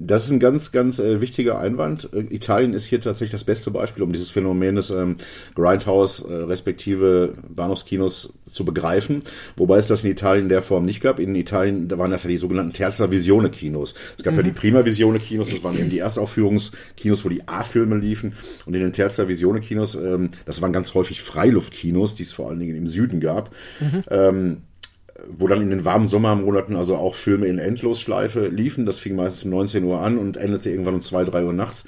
Das 0.00 0.24
ist 0.24 0.30
ein 0.30 0.38
ganz, 0.38 0.70
ganz 0.70 1.00
äh, 1.00 1.20
wichtiger 1.20 1.58
Einwand. 1.58 2.08
Äh, 2.12 2.32
Italien 2.32 2.72
ist 2.72 2.84
hier 2.84 3.00
tatsächlich 3.00 3.32
das 3.32 3.42
beste 3.42 3.72
Beispiel, 3.72 4.04
um 4.04 4.12
dieses 4.12 4.30
Phänomen 4.30 4.76
des 4.76 4.90
ähm, 4.90 5.16
Grindhouse 5.56 6.20
äh, 6.20 6.32
respektive 6.32 7.34
Bahnhofskinos 7.48 8.34
zu 8.46 8.64
begreifen. 8.64 9.22
Wobei 9.56 9.78
es 9.78 9.88
das 9.88 10.04
in 10.04 10.12
Italien 10.12 10.44
in 10.44 10.48
der 10.50 10.62
Form 10.62 10.84
nicht 10.84 11.00
gab. 11.00 11.18
In 11.18 11.34
Italien 11.34 11.88
da 11.88 11.98
waren 11.98 12.12
das 12.12 12.22
ja 12.22 12.30
die 12.30 12.36
sogenannten 12.36 12.72
Terza 12.72 13.10
Visione 13.10 13.50
Kinos. 13.50 13.94
Es 14.16 14.22
gab 14.22 14.34
mhm. 14.34 14.38
ja 14.38 14.44
die 14.44 14.52
Prima 14.52 14.84
Visione 14.84 15.18
Kinos, 15.18 15.50
das 15.50 15.64
waren 15.64 15.76
eben 15.76 15.90
die 15.90 15.98
Erstaufführungskinos, 15.98 17.24
wo 17.24 17.28
die 17.28 17.48
A-Filme 17.48 17.96
liefen. 17.96 18.34
Und 18.66 18.74
in 18.74 18.80
den 18.80 18.92
Terza 18.92 19.26
Visione 19.26 19.58
Kinos, 19.58 19.96
ähm, 19.96 20.30
das 20.46 20.62
waren 20.62 20.72
ganz 20.72 20.94
häufig 20.94 21.22
Freiluftkinos, 21.22 22.14
die 22.14 22.22
es 22.22 22.32
vor 22.32 22.48
allen 22.48 22.60
Dingen 22.60 22.76
im 22.76 22.86
Süden 22.86 23.18
gab. 23.18 23.50
Mhm. 23.80 24.04
Ähm, 24.10 24.56
wo 25.36 25.46
dann 25.46 25.62
in 25.62 25.70
den 25.70 25.84
warmen 25.84 26.06
Sommermonaten 26.06 26.76
also 26.76 26.96
auch 26.96 27.14
Filme 27.14 27.46
in 27.46 27.58
Endlosschleife 27.58 28.48
liefen. 28.48 28.86
Das 28.86 28.98
fing 28.98 29.16
meistens 29.16 29.44
um 29.44 29.50
19 29.50 29.84
Uhr 29.84 30.00
an 30.00 30.18
und 30.18 30.36
endete 30.36 30.70
irgendwann 30.70 30.94
um 30.94 31.00
2, 31.00 31.24
3 31.24 31.44
Uhr 31.44 31.52
nachts 31.52 31.84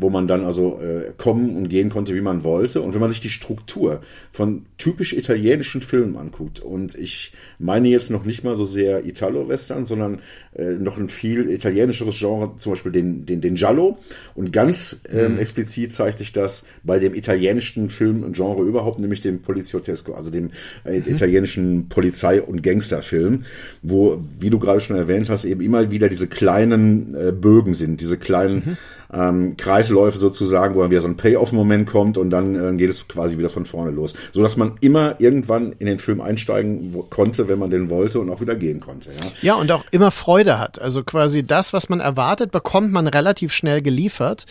wo 0.00 0.10
man 0.10 0.28
dann 0.28 0.44
also 0.44 0.80
äh, 0.80 1.12
kommen 1.16 1.56
und 1.56 1.68
gehen 1.68 1.90
konnte, 1.90 2.14
wie 2.14 2.20
man 2.20 2.44
wollte. 2.44 2.80
Und 2.80 2.94
wenn 2.94 3.00
man 3.00 3.10
sich 3.10 3.20
die 3.20 3.28
Struktur 3.28 4.00
von 4.30 4.66
typisch 4.78 5.12
italienischen 5.12 5.82
Filmen 5.82 6.16
anguckt, 6.16 6.60
und 6.60 6.94
ich 6.94 7.32
meine 7.58 7.88
jetzt 7.88 8.10
noch 8.10 8.24
nicht 8.24 8.44
mal 8.44 8.54
so 8.54 8.64
sehr 8.64 9.04
Italo-Western, 9.04 9.86
sondern 9.86 10.20
äh, 10.54 10.72
noch 10.72 10.98
ein 10.98 11.08
viel 11.08 11.50
italienischeres 11.50 12.18
Genre, 12.18 12.52
zum 12.58 12.72
Beispiel 12.72 12.92
den, 12.92 13.26
den, 13.26 13.40
den 13.40 13.56
Giallo. 13.56 13.98
Und 14.34 14.52
ganz 14.52 14.98
ähm, 15.12 15.32
mhm. 15.32 15.38
explizit 15.40 15.92
zeigt 15.92 16.20
sich 16.20 16.32
das 16.32 16.64
bei 16.84 17.00
dem 17.00 17.14
italienischen 17.14 17.90
Filmgenre 17.90 18.62
überhaupt, 18.62 19.00
nämlich 19.00 19.20
dem 19.20 19.42
Poliziotesco, 19.42 20.14
also 20.14 20.30
dem 20.30 20.50
äh, 20.84 21.00
mhm. 21.00 21.08
italienischen 21.08 21.88
Polizei- 21.88 22.40
und 22.40 22.62
Gangsterfilm, 22.62 23.44
wo, 23.82 24.22
wie 24.38 24.50
du 24.50 24.60
gerade 24.60 24.80
schon 24.80 24.96
erwähnt 24.96 25.28
hast, 25.28 25.44
eben 25.44 25.60
immer 25.60 25.90
wieder 25.90 26.08
diese 26.08 26.28
kleinen 26.28 27.14
äh, 27.14 27.32
Bögen 27.32 27.74
sind, 27.74 28.00
diese 28.00 28.16
kleinen 28.16 28.54
mhm 28.64 28.76
ähm, 29.12 29.56
Kreisläufe 29.56 30.18
sozusagen, 30.18 30.74
wo 30.74 30.82
dann 30.82 30.90
wieder 30.90 31.00
so 31.00 31.08
ein 31.08 31.16
Payoff-Moment 31.16 31.88
kommt 31.88 32.18
und 32.18 32.30
dann 32.30 32.54
äh, 32.54 32.76
geht 32.76 32.90
es 32.90 33.08
quasi 33.08 33.38
wieder 33.38 33.50
von 33.50 33.66
vorne 33.66 33.90
los. 33.90 34.14
So 34.32 34.42
dass 34.42 34.56
man 34.56 34.72
immer 34.80 35.16
irgendwann 35.18 35.72
in 35.78 35.86
den 35.86 35.98
Film 35.98 36.20
einsteigen 36.20 36.94
konnte, 37.10 37.48
wenn 37.48 37.58
man 37.58 37.70
den 37.70 37.90
wollte 37.90 38.20
und 38.20 38.30
auch 38.30 38.40
wieder 38.40 38.54
gehen 38.54 38.80
konnte. 38.80 39.10
Ja, 39.10 39.26
ja 39.40 39.54
und 39.54 39.70
auch 39.70 39.84
immer 39.90 40.10
Freude 40.10 40.58
hat. 40.58 40.80
Also 40.80 41.02
quasi 41.04 41.46
das, 41.46 41.72
was 41.72 41.88
man 41.88 42.00
erwartet, 42.00 42.50
bekommt 42.50 42.92
man 42.92 43.06
relativ 43.06 43.52
schnell 43.52 43.82
geliefert 43.82 44.46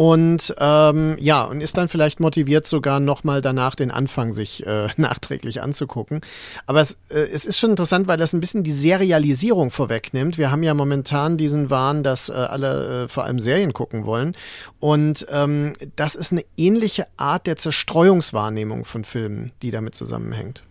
und 0.00 0.54
ähm, 0.56 1.18
ja, 1.20 1.44
und 1.44 1.60
ist 1.60 1.76
dann 1.76 1.86
vielleicht 1.86 2.20
motiviert, 2.20 2.66
sogar 2.66 3.00
nochmal 3.00 3.42
danach 3.42 3.74
den 3.74 3.90
Anfang 3.90 4.32
sich 4.32 4.66
äh, 4.66 4.88
nachträglich 4.96 5.60
anzugucken. 5.60 6.22
Aber 6.64 6.80
es, 6.80 6.96
äh, 7.10 7.18
es 7.30 7.44
ist 7.44 7.58
schon 7.58 7.68
interessant, 7.68 8.08
weil 8.08 8.16
das 8.16 8.32
ein 8.32 8.40
bisschen 8.40 8.62
die 8.62 8.72
Serialisierung 8.72 9.70
vorwegnimmt. 9.70 10.38
Wir 10.38 10.50
haben 10.50 10.62
ja 10.62 10.72
momentan 10.72 11.36
diesen 11.36 11.68
Wahn, 11.68 12.02
dass 12.02 12.30
äh, 12.30 12.32
alle 12.32 13.04
äh, 13.04 13.08
vor 13.08 13.24
allem 13.24 13.40
Serien 13.40 13.74
gucken 13.74 14.06
wollen. 14.06 14.34
Und 14.78 15.26
ähm, 15.28 15.74
das 15.96 16.14
ist 16.14 16.32
eine 16.32 16.46
ähnliche 16.56 17.06
Art 17.18 17.46
der 17.46 17.58
Zerstreuungswahrnehmung 17.58 18.86
von 18.86 19.04
Filmen, 19.04 19.52
die 19.60 19.70
damit 19.70 19.94
zusammenhängt. 19.94 20.62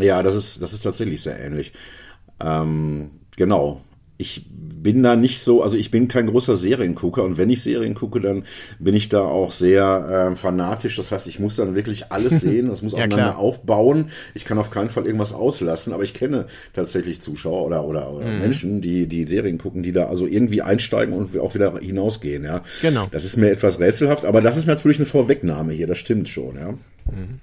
Ja, 0.00 0.24
das 0.24 0.34
ist, 0.34 0.60
das 0.60 0.72
ist 0.72 0.82
tatsächlich 0.82 1.22
sehr 1.22 1.38
ähnlich. 1.38 1.74
Ähm, 2.40 3.12
genau 3.36 3.82
ich 4.18 4.46
bin 4.50 5.02
da 5.02 5.16
nicht 5.16 5.40
so, 5.40 5.62
also 5.62 5.76
ich 5.76 5.90
bin 5.90 6.06
kein 6.06 6.28
großer 6.28 6.54
Seriengucker 6.54 7.24
und 7.24 7.38
wenn 7.38 7.50
ich 7.50 7.62
Serien 7.62 7.94
gucke, 7.94 8.20
dann 8.20 8.44
bin 8.78 8.94
ich 8.94 9.08
da 9.08 9.20
auch 9.20 9.50
sehr 9.50 10.30
äh, 10.32 10.36
fanatisch. 10.36 10.96
Das 10.96 11.10
heißt, 11.10 11.26
ich 11.26 11.40
muss 11.40 11.56
dann 11.56 11.74
wirklich 11.74 12.12
alles 12.12 12.40
sehen, 12.40 12.68
das 12.68 12.82
muss 12.82 12.92
ja, 12.92 12.98
aufeinander 12.98 13.32
klar. 13.32 13.38
aufbauen. 13.38 14.10
Ich 14.34 14.44
kann 14.44 14.58
auf 14.58 14.70
keinen 14.70 14.90
Fall 14.90 15.06
irgendwas 15.06 15.32
auslassen, 15.32 15.92
aber 15.92 16.04
ich 16.04 16.14
kenne 16.14 16.46
tatsächlich 16.72 17.20
Zuschauer 17.20 17.66
oder 17.66 17.84
oder, 17.84 18.12
oder 18.12 18.26
mhm. 18.26 18.38
Menschen, 18.38 18.80
die 18.80 19.06
die 19.06 19.24
Serien 19.24 19.58
gucken, 19.58 19.82
die 19.82 19.92
da 19.92 20.06
also 20.06 20.26
irgendwie 20.26 20.62
einsteigen 20.62 21.14
und 21.14 21.36
auch 21.38 21.54
wieder 21.54 21.78
hinausgehen. 21.78 22.44
Ja, 22.44 22.62
genau. 22.80 23.08
Das 23.10 23.24
ist 23.24 23.36
mir 23.36 23.50
etwas 23.50 23.80
rätselhaft, 23.80 24.24
aber 24.24 24.40
das 24.40 24.56
ist 24.56 24.66
natürlich 24.66 24.98
eine 24.98 25.06
Vorwegnahme 25.06 25.72
hier. 25.72 25.88
Das 25.88 25.98
stimmt 25.98 26.28
schon. 26.28 26.54
Ja. 26.54 26.72
Mhm. 26.72 27.40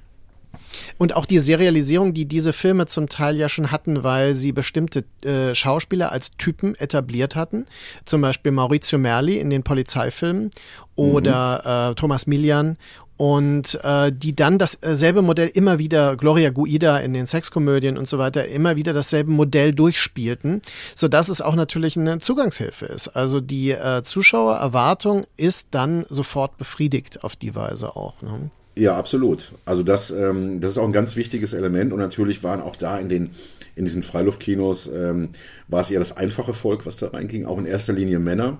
Und 0.97 1.15
auch 1.15 1.25
die 1.25 1.39
Serialisierung, 1.39 2.13
die 2.13 2.25
diese 2.25 2.53
Filme 2.53 2.85
zum 2.85 3.09
Teil 3.09 3.35
ja 3.37 3.49
schon 3.49 3.71
hatten, 3.71 4.03
weil 4.03 4.33
sie 4.33 4.51
bestimmte 4.51 5.03
äh, 5.23 5.55
Schauspieler 5.55 6.11
als 6.11 6.31
Typen 6.37 6.75
etabliert 6.75 7.35
hatten. 7.35 7.65
Zum 8.05 8.21
Beispiel 8.21 8.51
Maurizio 8.51 8.99
Merli 8.99 9.37
in 9.37 9.49
den 9.49 9.63
Polizeifilmen 9.63 10.51
oder 10.95 11.89
mhm. 11.89 11.91
äh, 11.91 11.95
Thomas 11.95 12.27
Milian 12.27 12.77
und 13.17 13.79
äh, 13.83 14.11
die 14.11 14.35
dann 14.35 14.57
dasselbe 14.57 15.21
Modell 15.21 15.49
immer 15.53 15.79
wieder, 15.79 16.15
Gloria 16.15 16.49
Guida 16.49 16.97
in 16.97 17.13
den 17.13 17.25
Sexkomödien 17.25 17.97
und 17.97 18.07
so 18.07 18.17
weiter, 18.17 18.47
immer 18.47 18.75
wieder 18.75 18.91
dasselbe 18.91 19.31
Modell 19.31 19.73
durchspielten, 19.73 20.61
so 20.95 21.07
dass 21.07 21.29
es 21.29 21.41
auch 21.41 21.55
natürlich 21.55 21.97
eine 21.97 22.19
Zugangshilfe 22.19 22.85
ist. 22.87 23.09
Also 23.09 23.39
die 23.39 23.71
äh, 23.71 24.01
Zuschauererwartung 24.03 25.25
ist 25.37 25.69
dann 25.71 26.05
sofort 26.09 26.57
befriedigt 26.57 27.23
auf 27.23 27.35
die 27.35 27.55
Weise 27.55 27.95
auch. 27.95 28.21
Ne? 28.21 28.49
Ja, 28.75 28.97
absolut. 28.97 29.51
Also 29.65 29.83
das, 29.83 30.11
ähm, 30.11 30.59
das 30.59 30.71
ist 30.71 30.77
auch 30.77 30.85
ein 30.85 30.93
ganz 30.93 31.15
wichtiges 31.15 31.53
Element 31.53 31.93
und 31.93 31.99
natürlich 31.99 32.43
waren 32.43 32.61
auch 32.61 32.75
da 32.75 32.97
in 32.97 33.09
den 33.09 33.31
in 33.75 33.85
diesen 33.85 34.03
Freiluftkinos 34.03 34.87
ähm, 34.93 35.29
war 35.67 35.81
es 35.81 35.89
eher 35.89 35.97
das 35.97 36.15
einfache 36.15 36.53
Volk, 36.53 36.85
was 36.85 36.95
da 36.95 37.07
reinging, 37.07 37.45
auch 37.45 37.57
in 37.57 37.65
erster 37.65 37.93
Linie 37.93 38.19
Männer 38.19 38.59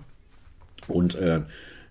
und 0.88 1.15
äh, 1.15 1.41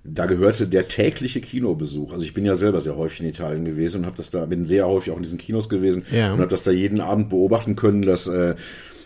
da 0.05 0.27
gehörte 0.27 0.67
der 0.67 0.89
tägliche 0.89 1.41
Kinobesuch. 1.41 2.13
Also 2.13 2.25
ich 2.25 2.35
bin 2.35 2.45
ja 2.45 2.57
selber 2.57 2.81
sehr 2.81 2.97
häufig 2.97 3.21
in 3.21 3.27
Italien 3.27 3.65
gewesen 3.65 4.01
und 4.01 4.07
habe 4.07 4.17
das 4.17 4.31
da 4.31 4.45
bin 4.47 4.65
sehr 4.65 4.89
häufig 4.89 5.13
auch 5.13 5.17
in 5.17 5.23
diesen 5.23 5.39
Kinos 5.39 5.69
gewesen 5.69 6.05
ja. 6.11 6.33
und 6.33 6.41
habe 6.41 6.51
das 6.51 6.65
da 6.65 6.73
jeden 6.73 7.01
Abend 7.01 7.31
beobachten 7.31 7.77
können, 7.77 8.03
dass 8.03 8.27
äh, 8.27 8.57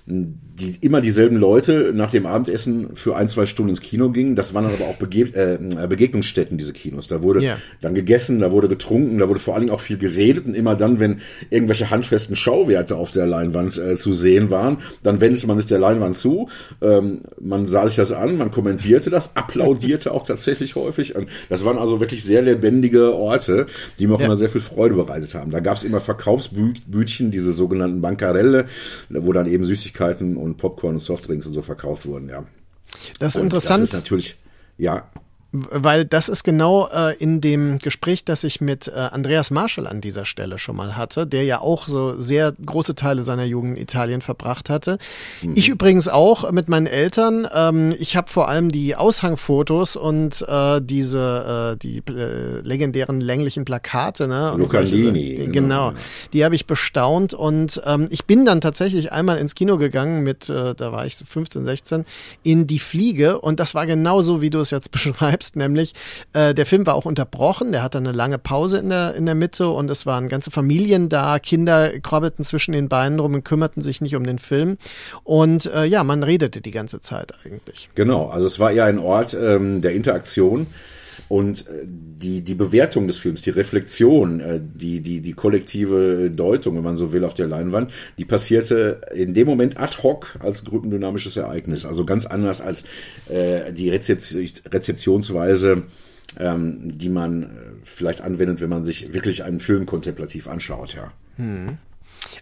die 0.09 0.77
immer 0.81 1.01
dieselben 1.01 1.37
Leute 1.37 1.93
nach 1.93 2.13
dem 2.13 2.27
Abendessen 2.27 2.95
für 2.95 3.17
ein, 3.17 3.29
zwei 3.29 3.45
Stunden 3.45 3.71
ins 3.71 3.81
Kino 3.81 4.11
gingen. 4.11 4.37
Das 4.37 4.55
waren 4.55 4.65
dann 4.65 4.75
aber 4.75 4.85
auch 4.85 4.97
Bege 4.97 5.35
äh, 5.35 5.87
Begegnungsstätten, 5.87 6.57
diese 6.57 6.73
Kinos. 6.73 7.09
Da 7.09 7.23
wurde 7.23 7.41
yeah. 7.41 7.59
dann 7.81 7.95
gegessen, 7.95 8.39
da 8.39 8.53
wurde 8.53 8.69
getrunken, 8.69 9.19
da 9.19 9.29
wurde 9.29 9.41
vor 9.41 9.55
allen 9.55 9.63
Dingen 9.63 9.75
auch 9.75 9.81
viel 9.81 9.99
geredet. 9.99 10.47
Und 10.47 10.55
immer 10.55 10.77
dann, 10.77 11.01
wenn 11.01 11.21
irgendwelche 11.51 11.91
handfesten 11.91 12.37
Schauwerte 12.37 12.97
auf 12.97 13.11
der 13.11 13.27
Leinwand 13.27 13.77
äh, 13.79 13.97
zu 13.97 14.13
sehen 14.13 14.51
waren, 14.51 14.79
dann 15.03 15.21
wendete 15.21 15.47
man 15.49 15.59
sich 15.59 15.67
der 15.67 15.81
Leinwand 15.81 16.17
zu. 16.17 16.49
Ähm, 16.81 17.23
man 17.41 17.67
sah 17.67 17.89
sich 17.89 17.97
das 17.97 18.13
an, 18.13 18.39
man 18.39 18.53
kommentierte 18.53 19.11
das, 19.11 19.35
applaudierte 19.35 20.13
auch 20.13 20.25
tatsächlich 20.25 20.77
häufig. 20.77 21.17
Und 21.17 21.29
das 21.49 21.65
waren 21.65 21.79
also 21.79 22.01
wirklich 22.01 22.23
sehr 22.23 22.43
lebendige 22.43 23.13
Orte, 23.13 23.67
die 23.99 24.07
mir 24.07 24.15
auch 24.15 24.21
ja. 24.21 24.27
immer 24.27 24.37
sehr 24.37 24.49
viel 24.49 24.61
Freude 24.61 24.95
bereitet 24.95 25.35
haben. 25.35 25.51
Da 25.51 25.59
gab 25.61 25.77
es 25.77 25.85
immer 25.85 26.01
Verkaufsbütchen, 26.01 27.33
diese 27.33 27.53
sogenannten 27.53 28.01
Bankarelle, 28.01 28.67
wo 29.11 29.33
dann 29.33 29.47
eben 29.47 29.65
Süßigkeiten 29.65 29.96
Süßigkeiten 29.97 30.37
und 30.37 30.57
Popcorn 30.57 30.95
und 30.95 31.01
Softdrinks 31.01 31.47
und 31.47 31.53
so 31.53 31.63
verkauft 31.63 32.07
wurden, 32.07 32.29
ja. 32.29 32.45
Das 33.19 33.35
ist 33.35 33.39
und 33.39 33.45
interessant. 33.45 33.83
Das 33.83 33.89
ist 33.89 33.95
natürlich, 33.95 34.37
ja 34.79 35.11
weil 35.71 36.05
das 36.05 36.29
ist 36.29 36.45
genau 36.45 36.89
äh, 36.89 37.17
in 37.17 37.41
dem 37.41 37.79
Gespräch, 37.79 38.25
das 38.25 38.45
ich 38.45 38.61
mit 38.61 38.89
äh, 38.89 38.93
Andreas 38.93 39.51
Marschall 39.51 39.87
an 39.87 40.01
dieser 40.01 40.25
Stelle 40.25 40.59
schon 40.59 40.77
mal 40.77 40.97
hatte, 40.97 41.27
der 41.27 41.45
ja 41.45 41.61
auch 41.61 41.89
so 41.89 42.21
sehr 42.21 42.53
große 42.53 42.95
Teile 42.95 43.23
seiner 43.23 43.45
Jugend 43.45 43.77
in 43.77 43.83
Italien 43.83 44.21
verbracht 44.21 44.71
hatte. 44.71 44.99
Mhm. 45.43 45.55
Ich 45.57 45.69
übrigens 45.69 46.09
auch 46.09 46.51
mit 46.53 46.69
meinen 46.69 46.87
Eltern. 46.87 47.47
Ähm, 47.53 47.95
ich 47.99 48.17
habe 48.17 48.29
vor 48.29 48.49
allem 48.49 48.71
die 48.71 48.97
Aushangfotos 48.97 49.97
und 49.97 50.45
äh, 50.49 50.81
diese 50.83 51.75
äh, 51.75 51.77
die 51.77 51.99
äh, 52.09 52.61
legendären 52.61 53.21
länglichen 53.21 53.65
Plakate, 53.65 54.29
ne? 54.29 54.53
Und 54.53 54.61
Lucalini, 54.61 55.37
solche, 55.37 55.51
genau, 55.51 55.91
genau, 55.91 56.01
die 56.33 56.45
habe 56.45 56.55
ich 56.55 56.67
bestaunt 56.67 57.35
und 57.35 57.81
ähm, 57.85 58.09
ich 58.11 58.25
bin 58.25 58.45
dann 58.45 58.61
tatsächlich 58.61 59.13
einmal 59.13 59.39
ins 59.39 59.55
Kino 59.55 59.77
gegangen 59.77 60.23
mit, 60.23 60.49
äh, 60.49 60.75
da 60.75 60.93
war 60.93 61.07
ich 61.07 61.17
so 61.17 61.25
15, 61.25 61.65
16, 61.65 62.05
in 62.43 62.67
die 62.67 62.79
Fliege 62.79 63.41
und 63.41 63.61
das 63.61 63.75
war 63.75 63.87
genauso, 63.87 64.41
wie 64.41 64.51
du 64.51 64.61
es 64.61 64.71
jetzt 64.71 64.91
beschreibst 64.97 65.46
selbst, 65.47 65.57
nämlich 65.57 65.95
äh, 66.33 66.55
der 66.55 66.67
Film 66.67 66.87
war 66.87 66.95
auch 66.95 67.05
unterbrochen, 67.05 67.73
der 67.73 67.83
hatte 67.83 67.99
eine 67.99 68.13
lange 68.13 68.39
Pause 68.39 68.79
in 68.79 68.91
der, 68.91 69.15
in 69.15 69.27
der 69.27 69.35
Mitte 69.35 69.69
und 69.69 69.91
es 69.91 70.07
waren 70.07 70.29
ganze 70.29 70.51
Familien 70.51 71.09
da, 71.09 71.39
Kinder 71.39 71.99
krabbelten 72.01 72.45
zwischen 72.45 72.73
den 72.73 72.89
Beinen 72.89 73.21
rum 73.21 73.35
und 73.35 73.45
kümmerten 73.45 73.83
sich 73.83 74.01
nicht 74.01 74.17
um 74.17 74.25
den 74.25 74.39
Film 74.39 74.79
und 75.25 75.67
äh, 75.67 75.85
ja, 75.85 76.05
man 76.05 76.23
redete 76.23 76.61
die 76.61 76.71
ganze 76.71 77.01
Zeit 77.01 77.33
eigentlich. 77.45 77.91
Genau, 77.95 78.29
also 78.29 78.47
es 78.47 78.59
war 78.59 78.73
eher 78.73 78.85
ein 78.87 78.99
Ort 78.99 79.35
ähm, 79.35 79.83
der 79.83 79.93
Interaktion. 79.93 80.67
Und 81.29 81.67
äh, 81.69 81.85
die, 81.85 82.41
die 82.43 82.55
Bewertung 82.55 83.07
des 83.07 83.19
Films, 83.19 83.43
die 83.43 83.51
Reflexion, 83.51 84.41
äh, 84.41 84.61
die, 84.63 85.01
die, 85.01 85.21
die 85.21 85.33
kollektive 85.33 86.31
Deutung, 86.31 86.77
wenn 86.77 86.85
man 86.85 86.97
so 86.97 87.13
will, 87.13 87.25
auf 87.25 87.35
der 87.35 87.47
Leinwand, 87.47 87.93
die 88.19 88.25
passierte 88.25 89.01
in 89.15 89.35
dem 89.35 89.47
Moment 89.47 89.79
ad 89.79 90.03
hoc 90.03 90.39
als 90.41 90.65
gruppendynamisches 90.65 91.37
Ereignis. 91.37 91.85
Also 91.85 92.05
ganz 92.05 92.27
anders 92.27 92.61
als 92.61 92.85
äh, 93.29 93.73
die 93.73 93.91
Rezeptionsweise, 93.91 95.83
ähm, 96.39 96.99
die 96.99 97.09
man 97.09 97.43
äh, 97.43 97.47
vielleicht 97.85 98.21
anwendet, 98.21 98.61
wenn 98.61 98.71
man 98.71 98.85
sich 98.85 99.13
wirklich 99.13 99.45
einen 99.45 99.61
Film 99.61 99.87
kontemplativ 99.87 100.49
anschaut, 100.49 100.95
ja. 100.95 101.13
Hm. 101.37 101.79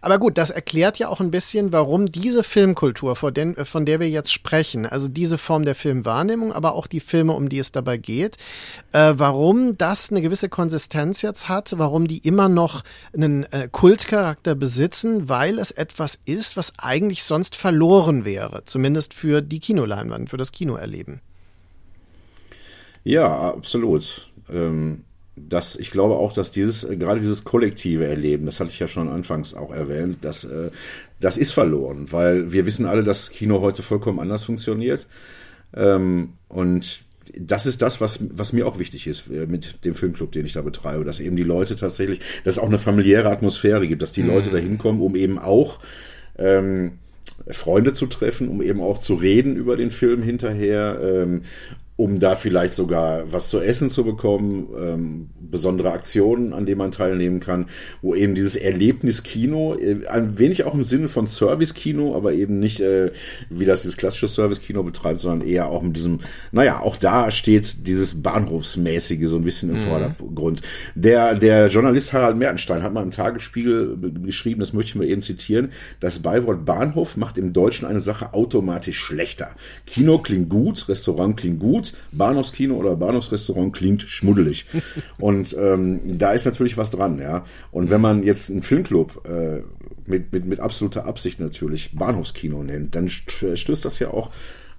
Aber 0.05 0.19
gut, 0.19 0.37
das 0.37 0.51
erklärt 0.51 0.99
ja 0.99 1.09
auch 1.09 1.21
ein 1.21 1.31
bisschen, 1.31 1.73
warum 1.73 2.11
diese 2.11 2.43
Filmkultur, 2.43 3.17
von, 3.17 3.33
den, 3.33 3.57
von 3.65 3.87
der 3.87 4.01
wir 4.01 4.11
jetzt 4.11 4.31
sprechen, 4.31 4.85
also 4.85 5.09
diese 5.09 5.39
Form 5.39 5.65
der 5.65 5.75
Filmwahrnehmung, 5.75 6.53
aber 6.53 6.75
auch 6.75 6.87
die 6.87 7.01
Filme, 7.01 7.33
um 7.33 7.49
die 7.49 7.59
es 7.59 7.73
dabei 7.73 7.97
geht, 7.97 8.37
äh, 8.93 9.15
warum 9.17 9.79
das 9.79 10.11
eine 10.11 10.21
gewisse 10.21 10.51
Konsistenz 10.51 11.23
jetzt 11.23 11.49
hat, 11.49 11.79
warum 11.79 12.07
die 12.07 12.19
immer 12.19 12.51
noch 12.51 12.85
einen 13.15 13.45
äh, 13.45 13.67
Kultcharakter 13.73 14.55
besitzen, 14.55 15.31
weil 15.31 15.59
es 15.59 15.71
etwas 15.71 16.21
ist, 16.27 16.59
was 16.59 16.75
eigentlich 16.79 17.25
sonst 17.25 17.57
verloren 17.57 18.27
wäre, 18.27 18.63
zumindest 18.67 19.15
für 19.15 19.41
die 19.41 19.59
Kinoleinwand, 19.59 20.29
für 20.29 20.37
das 20.37 20.53
Kinoerleben. 20.53 21.23
Ja, 23.05 23.53
absolut. 23.53 24.31
Ähm 24.51 25.05
dass 25.37 25.77
ich 25.77 25.91
glaube 25.91 26.17
auch, 26.17 26.33
dass 26.33 26.51
dieses, 26.51 26.85
äh, 26.85 26.97
gerade 26.97 27.21
dieses 27.21 27.45
kollektive 27.45 28.07
Erleben, 28.07 28.47
das 28.47 28.61
hatte 28.61 28.71
ich 28.71 28.79
ja 28.79 28.89
schon 28.89 29.09
anfangs 29.09 29.55
auch 29.55 29.73
erwähnt, 29.73 30.19
dass, 30.23 30.45
äh, 30.45 30.71
das 31.21 31.37
ist 31.37 31.53
verloren, 31.53 32.09
weil 32.11 32.53
wir 32.53 32.67
wissen 32.67 32.87
alle, 32.87 33.03
dass 33.03 33.31
Kino 33.31 33.61
heute 33.61 33.83
vollkommen 33.83 34.21
anders 34.21 34.45
funktioniert. 34.45 35.07
Ähm, 35.75 36.35
und 36.49 37.05
das 37.37 37.67
ist 37.67 37.83
das, 37.83 38.01
was, 38.01 38.21
was 38.31 38.53
mir 38.53 38.67
auch 38.67 38.79
wichtig 38.79 39.07
ist 39.07 39.29
äh, 39.29 39.47
mit 39.47 39.85
dem 39.85 39.95
Filmclub, 39.95 40.31
den 40.33 40.47
ich 40.47 40.53
da 40.53 40.63
betreibe, 40.63 41.05
dass 41.05 41.21
eben 41.21 41.37
die 41.37 41.43
Leute 41.43 41.75
tatsächlich, 41.75 42.21
dass 42.45 42.55
es 42.55 42.59
auch 42.59 42.69
eine 42.69 42.79
familiäre 42.79 43.31
Atmosphäre 43.31 43.89
gibt, 43.89 44.03
dass 44.03 44.13
die 44.13 44.23
mhm. 44.23 44.29
Leute 44.29 44.51
da 44.51 44.59
hinkommen, 44.59 45.01
um 45.01 45.17
eben 45.17 45.39
auch 45.39 45.81
ähm, 46.39 46.99
Freunde 47.49 47.93
zu 47.93 48.07
treffen, 48.07 48.49
um 48.49 48.63
eben 48.63 48.81
auch 48.81 48.99
zu 48.99 49.15
reden 49.15 49.57
über 49.57 49.77
den 49.77 49.91
Film 49.91 50.23
hinterher, 50.23 51.01
ähm, 51.03 51.43
um 51.97 52.19
da 52.19 52.35
vielleicht 52.35 52.75
sogar 52.75 53.33
was 53.33 53.51
zu 53.51 53.61
essen 53.61 53.89
zu 53.89 54.05
bekommen, 54.05 54.69
ähm, 54.77 55.31
besondere 55.39 55.93
Aktionen, 55.93 56.53
an 56.53 56.67
denen 56.67 56.79
man 56.79 56.91
teilnehmen 56.91 57.39
kann, 57.39 57.67
wo 58.03 58.17
eben 58.17 58.35
dieses 58.35 58.57
Erlebniskino, 58.57 59.77
äh, 59.77 60.07
ein 60.09 60.37
wenig 60.37 60.65
auch 60.65 60.75
im 60.75 60.83
Sinne 60.83 61.09
von 61.09 61.29
Servicekino, 61.29 62.17
aber 62.17 62.33
eben 62.33 62.59
nicht, 62.59 62.81
äh, 62.81 63.13
wie 63.49 63.65
das 63.65 63.83
dieses 63.83 63.97
klassische 63.97 64.27
Servicekino 64.27 64.83
betreibt, 64.83 65.21
sondern 65.21 65.47
eher 65.47 65.69
auch 65.69 65.83
mit 65.83 65.95
diesem, 65.95 66.21
naja, 66.51 66.81
auch 66.81 66.97
da 66.97 67.31
steht 67.31 67.87
dieses 67.87 68.23
Bahnhofsmäßige 68.23 69.29
so 69.29 69.37
ein 69.37 69.45
bisschen 69.45 69.71
im 69.71 69.77
mhm. 69.77 69.81
Vordergrund. 69.81 70.63
Der, 70.97 71.37
der 71.37 71.69
Journalist 71.69 72.13
Harald 72.13 72.37
Mertenstein 72.37 72.83
hat 72.83 72.93
mal 72.93 73.05
im 73.05 73.13
Tagesspiegel 73.13 73.97
geschrieben, 74.25 74.59
das 74.59 74.73
möchte 74.73 74.91
ich 74.91 74.95
mal 74.97 75.07
eben 75.07 75.23
zitieren, 75.23 75.71
das 76.01 76.19
Beiwort 76.19 76.65
Bahnhof 76.65 77.17
macht 77.17 77.39
im 77.39 77.53
Deutschen 77.53 77.87
eine 77.87 78.01
Sache 78.01 78.35
automatisch 78.35 78.99
schlechter. 78.99 79.51
Kino 79.87 80.19
klingt 80.19 80.49
gut, 80.49 80.89
Restaurant 80.89 81.37
klingt 81.37 81.61
gut, 81.61 81.84
gut, 81.85 81.99
Bahnhofskino 82.13 82.75
oder 82.75 82.97
Bahnhofsrestaurant 82.97 83.73
klingt 83.75 84.03
schmuddelig. 84.03 84.67
Und 85.19 85.57
ähm, 85.59 86.01
da 86.19 86.33
ist 86.33 86.47
natürlich 86.47 86.77
was 86.77 86.91
dran, 86.91 87.19
ja. 87.19 87.45
Und 87.73 87.91
wenn 87.91 88.01
man 88.01 88.23
jetzt 88.23 88.51
einen 88.51 88.63
Filmclub 88.63 89.27
äh, 89.29 89.63
mit, 90.07 90.33
mit, 90.33 90.45
mit 90.47 90.61
absoluter 90.61 91.07
Absicht 91.07 91.41
natürlich 91.41 91.95
Bahnhofskino 91.95 92.63
nennt, 92.63 92.95
dann 92.95 93.09
stößt 93.09 93.85
das 93.85 93.99
ja 93.99 94.09
auch 94.09 94.31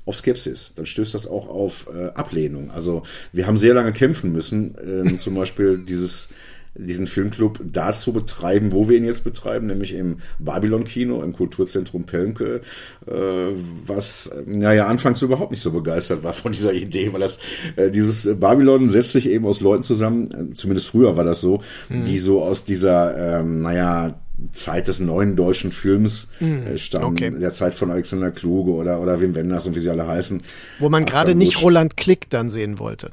auf 0.05 0.17
Skepsis, 0.17 0.73
dann 0.75 0.85
stößt 0.85 1.15
das 1.15 1.25
auch 1.25 1.47
auf 1.47 1.89
äh, 1.93 2.09
Ablehnung. 2.09 2.69
Also 2.69 3.01
wir 3.33 3.47
haben 3.47 3.57
sehr 3.57 3.73
lange 3.73 3.91
kämpfen 3.91 4.31
müssen, 4.31 4.75
äh, 4.75 5.17
zum 5.17 5.33
Beispiel 5.33 5.79
dieses 5.79 6.29
diesen 6.77 7.07
Filmclub 7.07 7.59
dazu 7.63 8.11
betreiben, 8.13 8.71
wo 8.73 8.89
wir 8.89 8.97
ihn 8.97 9.05
jetzt 9.05 9.23
betreiben, 9.23 9.67
nämlich 9.67 9.93
im 9.93 10.17
Babylon-Kino, 10.39 11.23
im 11.23 11.33
Kulturzentrum 11.33 12.03
Pelmke, 12.03 12.61
äh, 13.07 13.11
was, 13.11 14.31
naja, 14.45 14.87
anfangs 14.87 15.21
überhaupt 15.21 15.51
nicht 15.51 15.61
so 15.61 15.71
begeistert 15.71 16.23
war 16.23 16.33
von 16.33 16.51
dieser 16.51 16.73
Idee, 16.73 17.13
weil 17.13 17.21
das, 17.21 17.39
äh, 17.77 17.89
dieses 17.89 18.39
Babylon 18.39 18.89
setzt 18.89 19.13
sich 19.13 19.29
eben 19.29 19.45
aus 19.45 19.61
Leuten 19.61 19.83
zusammen, 19.83 20.51
äh, 20.51 20.53
zumindest 20.53 20.87
früher 20.87 21.15
war 21.15 21.23
das 21.23 21.41
so, 21.41 21.61
mhm. 21.89 22.05
die 22.05 22.19
so 22.19 22.43
aus 22.43 22.65
dieser, 22.65 23.39
ähm, 23.39 23.61
naja, 23.61 24.19
Zeit 24.51 24.89
des 24.89 24.99
neuen 24.99 25.37
deutschen 25.37 25.71
Films 25.71 26.27
äh, 26.41 26.77
stammen, 26.77 27.05
okay. 27.05 27.31
der 27.31 27.53
Zeit 27.53 27.73
von 27.73 27.89
Alexander 27.89 28.31
Kluge 28.31 28.71
oder, 28.71 28.99
oder 28.99 29.21
Wim 29.21 29.33
Wenders 29.33 29.65
und 29.65 29.75
wie 29.75 29.79
sie 29.79 29.89
alle 29.89 30.07
heißen. 30.07 30.41
Wo 30.79 30.89
man 30.89 31.05
gerade 31.05 31.35
nicht 31.35 31.61
Roland 31.61 31.95
Klick 31.95 32.29
dann 32.29 32.49
sehen 32.49 32.77
wollte 32.77 33.11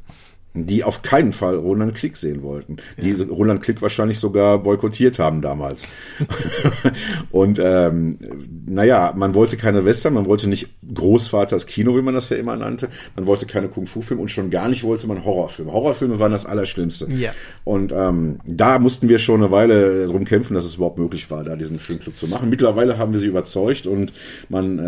die 0.54 0.84
auf 0.84 1.02
keinen 1.02 1.32
Fall 1.32 1.56
Roland 1.56 1.94
Klick 1.94 2.16
sehen 2.16 2.42
wollten. 2.42 2.76
Ja. 2.96 3.04
Die 3.04 3.22
Roland 3.22 3.62
Klick 3.62 3.80
wahrscheinlich 3.80 4.18
sogar 4.18 4.58
boykottiert 4.58 5.18
haben 5.18 5.40
damals. 5.40 5.86
und 7.30 7.58
ähm, 7.58 8.18
naja, 8.66 9.14
man 9.16 9.34
wollte 9.34 9.56
keine 9.56 9.84
Western, 9.84 10.12
man 10.12 10.26
wollte 10.26 10.48
nicht 10.48 10.68
Großvaters 10.94 11.66
Kino, 11.66 11.96
wie 11.96 12.02
man 12.02 12.14
das 12.14 12.28
ja 12.28 12.36
immer 12.36 12.56
nannte. 12.56 12.88
Man 13.16 13.26
wollte 13.26 13.46
keine 13.46 13.68
Kung-Fu-Filme 13.68 14.20
und 14.20 14.28
schon 14.28 14.50
gar 14.50 14.68
nicht 14.68 14.84
wollte 14.84 15.06
man 15.06 15.24
Horrorfilme. 15.24 15.72
Horrorfilme 15.72 16.18
waren 16.18 16.32
das 16.32 16.44
Allerschlimmste. 16.44 17.08
Ja. 17.10 17.32
Und 17.64 17.92
ähm, 17.92 18.38
da 18.44 18.78
mussten 18.78 19.08
wir 19.08 19.18
schon 19.18 19.42
eine 19.42 19.50
Weile 19.50 20.06
drum 20.06 20.26
kämpfen, 20.26 20.54
dass 20.54 20.64
es 20.64 20.74
überhaupt 20.74 20.98
möglich 20.98 21.30
war, 21.30 21.44
da 21.44 21.56
diesen 21.56 21.78
Filmclub 21.78 22.14
zu 22.14 22.26
machen. 22.26 22.50
Mittlerweile 22.50 22.98
haben 22.98 23.14
wir 23.14 23.20
sie 23.20 23.26
überzeugt 23.26 23.86
und 23.86 24.12
man 24.50 24.78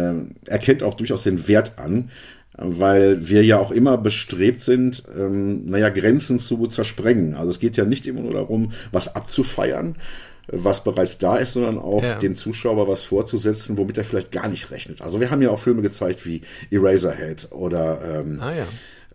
äh, 0.47 0.51
erkennt 0.51 0.83
auch 0.83 0.95
durchaus 0.95 1.23
den 1.23 1.49
Wert 1.49 1.79
an, 1.79 2.11
weil 2.57 3.29
wir 3.29 3.45
ja 3.45 3.59
auch 3.59 3.71
immer 3.71 3.99
bestrebt 3.99 4.61
sind, 4.61 5.03
ähm, 5.17 5.65
naja, 5.67 5.89
Grenzen 5.89 6.39
zu 6.39 6.67
zersprengen. 6.67 7.35
Also 7.35 7.51
es 7.51 7.59
geht 7.59 7.77
ja 7.77 7.85
nicht 7.85 8.07
immer 8.07 8.21
nur 8.21 8.35
darum, 8.35 8.73
was 8.93 9.15
abzufeiern, 9.15 9.97
was 10.47 10.85
bereits 10.85 11.19
da 11.19 11.37
ist, 11.37 11.55
sondern 11.55 11.79
auch 11.79 12.03
ja. 12.03 12.19
dem 12.19 12.35
Zuschauer 12.35 12.87
was 12.87 13.03
vorzusetzen, 13.05 13.77
womit 13.77 13.99
er 13.99 14.05
vielleicht 14.05 14.31
gar 14.31 14.49
nicht 14.49 14.71
rechnet. 14.71 15.03
Also 15.03 15.21
wir 15.21 15.31
haben 15.31 15.43
ja 15.43 15.51
auch 15.51 15.59
Filme 15.59 15.83
gezeigt 15.83 16.27
wie 16.27 16.43
Eraserhead 16.71 17.49
oder 17.51 18.21
ähm, 18.21 18.39
ah, 18.41 18.53
ja. 18.53 18.67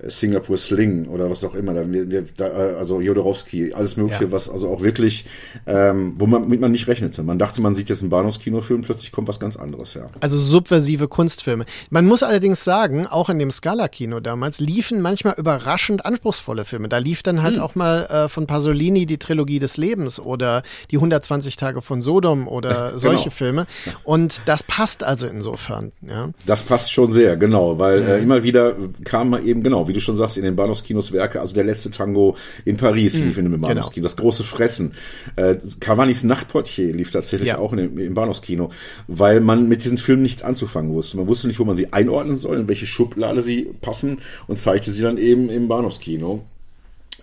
Singapore 0.07 0.57
Sling 0.57 1.07
oder 1.07 1.29
was 1.29 1.43
auch 1.43 1.55
immer, 1.55 1.73
da, 1.73 2.45
also 2.45 3.01
Jodorowski, 3.01 3.73
alles 3.73 3.97
Mögliche, 3.97 4.25
ja. 4.25 4.31
was 4.31 4.49
also 4.49 4.69
auch 4.69 4.81
wirklich, 4.81 5.25
ähm, 5.67 6.13
wo 6.17 6.25
man, 6.25 6.71
nicht 6.71 6.87
rechnete. 6.87 7.21
Man 7.21 7.37
dachte, 7.37 7.61
man 7.61 7.75
sieht 7.75 7.89
jetzt 7.89 8.01
einen 8.01 8.09
Bahnhofskinofilm, 8.09 8.81
plötzlich 8.83 9.11
kommt 9.11 9.27
was 9.27 9.39
ganz 9.39 9.57
anderes, 9.57 9.95
ja. 9.95 10.09
Also 10.21 10.37
subversive 10.37 11.09
Kunstfilme. 11.09 11.65
Man 11.89 12.05
muss 12.05 12.23
allerdings 12.23 12.63
sagen, 12.63 13.07
auch 13.07 13.29
in 13.29 13.39
dem 13.39 13.51
Scala-Kino 13.51 14.21
damals 14.21 14.61
liefen 14.61 15.01
manchmal 15.01 15.33
überraschend 15.37 16.05
anspruchsvolle 16.05 16.63
Filme. 16.63 16.87
Da 16.87 16.97
lief 16.97 17.21
dann 17.21 17.43
halt 17.43 17.55
hm. 17.55 17.61
auch 17.61 17.75
mal 17.75 18.05
äh, 18.05 18.29
von 18.29 18.47
Pasolini 18.47 19.05
die 19.05 19.17
Trilogie 19.17 19.59
des 19.59 19.75
Lebens 19.75 20.19
oder 20.19 20.63
die 20.91 20.97
120 20.97 21.57
Tage 21.57 21.81
von 21.81 22.01
Sodom 22.01 22.47
oder 22.47 22.69
genau. 22.87 22.97
solche 22.97 23.23
genau. 23.25 23.35
Filme. 23.35 23.67
Und 24.05 24.41
das 24.45 24.63
passt 24.63 25.03
also 25.03 25.27
insofern, 25.27 25.91
ja. 26.01 26.29
Das 26.45 26.63
passt 26.63 26.93
schon 26.93 27.11
sehr, 27.11 27.35
genau, 27.35 27.79
weil 27.79 28.01
äh, 28.01 28.23
immer 28.23 28.43
wieder 28.43 28.75
kam 29.03 29.31
man 29.31 29.45
eben, 29.45 29.61
genau, 29.61 29.88
wie 29.89 29.93
du 29.93 29.99
schon 29.99 30.15
sagst, 30.15 30.37
in 30.37 30.43
den 30.43 30.55
Bahnhofskinos 30.55 31.11
Werke, 31.11 31.41
also 31.41 31.53
der 31.53 31.65
letzte 31.65 31.91
Tango 31.91 32.37
in 32.63 32.77
Paris 32.77 33.17
mhm, 33.17 33.27
lief 33.27 33.37
in 33.37 33.51
dem 33.51 33.61
Bahnhofskino, 33.61 34.03
genau. 34.03 34.07
das 34.07 34.15
große 34.15 34.43
Fressen. 34.43 34.93
Äh, 35.35 35.57
Cavanis 35.79 36.23
Nachtportier 36.23 36.93
lief 36.93 37.11
tatsächlich 37.11 37.49
ja. 37.49 37.57
auch 37.57 37.73
in 37.73 37.77
dem, 37.77 37.97
im 37.99 38.13
Bahnhofskino, 38.13 38.71
weil 39.07 39.41
man 39.41 39.67
mit 39.67 39.83
diesen 39.83 39.97
Filmen 39.97 40.23
nichts 40.23 40.43
anzufangen 40.43 40.93
wusste. 40.93 41.17
Man 41.17 41.27
wusste 41.27 41.47
nicht, 41.47 41.59
wo 41.59 41.65
man 41.65 41.75
sie 41.75 41.91
einordnen 41.91 42.37
soll, 42.37 42.57
in 42.57 42.67
welche 42.67 42.85
Schublade 42.85 43.41
sie 43.41 43.69
passen 43.81 44.19
und 44.47 44.57
zeigte 44.57 44.91
sie 44.91 45.01
dann 45.01 45.17
eben 45.17 45.49
im 45.49 45.67
Bahnhofskino 45.67 46.45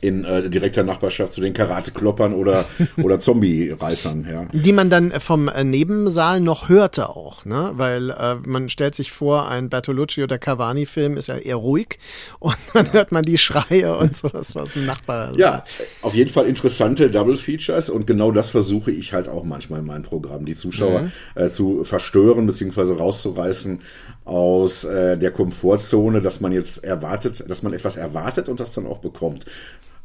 in 0.00 0.24
äh, 0.24 0.48
direkter 0.48 0.82
Nachbarschaft 0.82 1.32
zu 1.32 1.40
den 1.40 1.54
Karate-Kloppern 1.54 2.34
oder, 2.34 2.64
oder 3.02 3.20
Zombie-Reißern, 3.20 4.26
ja. 4.30 4.46
Die 4.52 4.72
man 4.72 4.90
dann 4.90 5.12
vom 5.12 5.48
äh, 5.48 5.64
Nebensaal 5.64 6.40
noch 6.40 6.68
hörte 6.68 7.08
auch, 7.08 7.44
ne? 7.44 7.72
Weil 7.74 8.10
äh, 8.10 8.36
man 8.46 8.68
stellt 8.68 8.94
sich 8.94 9.12
vor, 9.12 9.48
ein 9.48 9.68
Bertolucci 9.68 10.22
oder 10.22 10.38
Cavani-Film 10.38 11.16
ist 11.16 11.28
ja 11.28 11.36
eher 11.36 11.56
ruhig 11.56 11.98
und 12.38 12.56
dann 12.72 12.86
ja. 12.86 12.92
hört 12.92 13.12
man 13.12 13.22
die 13.22 13.38
Schreie 13.38 13.96
und 13.96 14.16
sowas, 14.16 14.54
was 14.54 14.76
im 14.76 14.86
Nachbar. 14.86 15.36
Ja, 15.36 15.64
auf 16.02 16.14
jeden 16.14 16.30
Fall 16.30 16.46
interessante 16.46 17.10
Double-Features 17.10 17.90
und 17.90 18.06
genau 18.06 18.32
das 18.32 18.48
versuche 18.48 18.90
ich 18.90 19.12
halt 19.12 19.28
auch 19.28 19.44
manchmal 19.44 19.80
in 19.80 19.86
meinem 19.86 20.02
Programm, 20.02 20.44
die 20.46 20.56
Zuschauer 20.56 21.02
mhm. 21.02 21.12
äh, 21.34 21.50
zu 21.50 21.84
verstören 21.84 22.46
beziehungsweise 22.46 22.96
rauszureißen 22.96 23.80
aus 24.24 24.84
äh, 24.84 25.16
der 25.16 25.30
Komfortzone, 25.30 26.20
dass 26.20 26.40
man 26.40 26.52
jetzt 26.52 26.84
erwartet, 26.84 27.44
dass 27.48 27.62
man 27.62 27.72
etwas 27.72 27.96
erwartet 27.96 28.48
und 28.48 28.60
das 28.60 28.72
dann 28.72 28.86
auch 28.86 28.98
bekommt. 28.98 29.46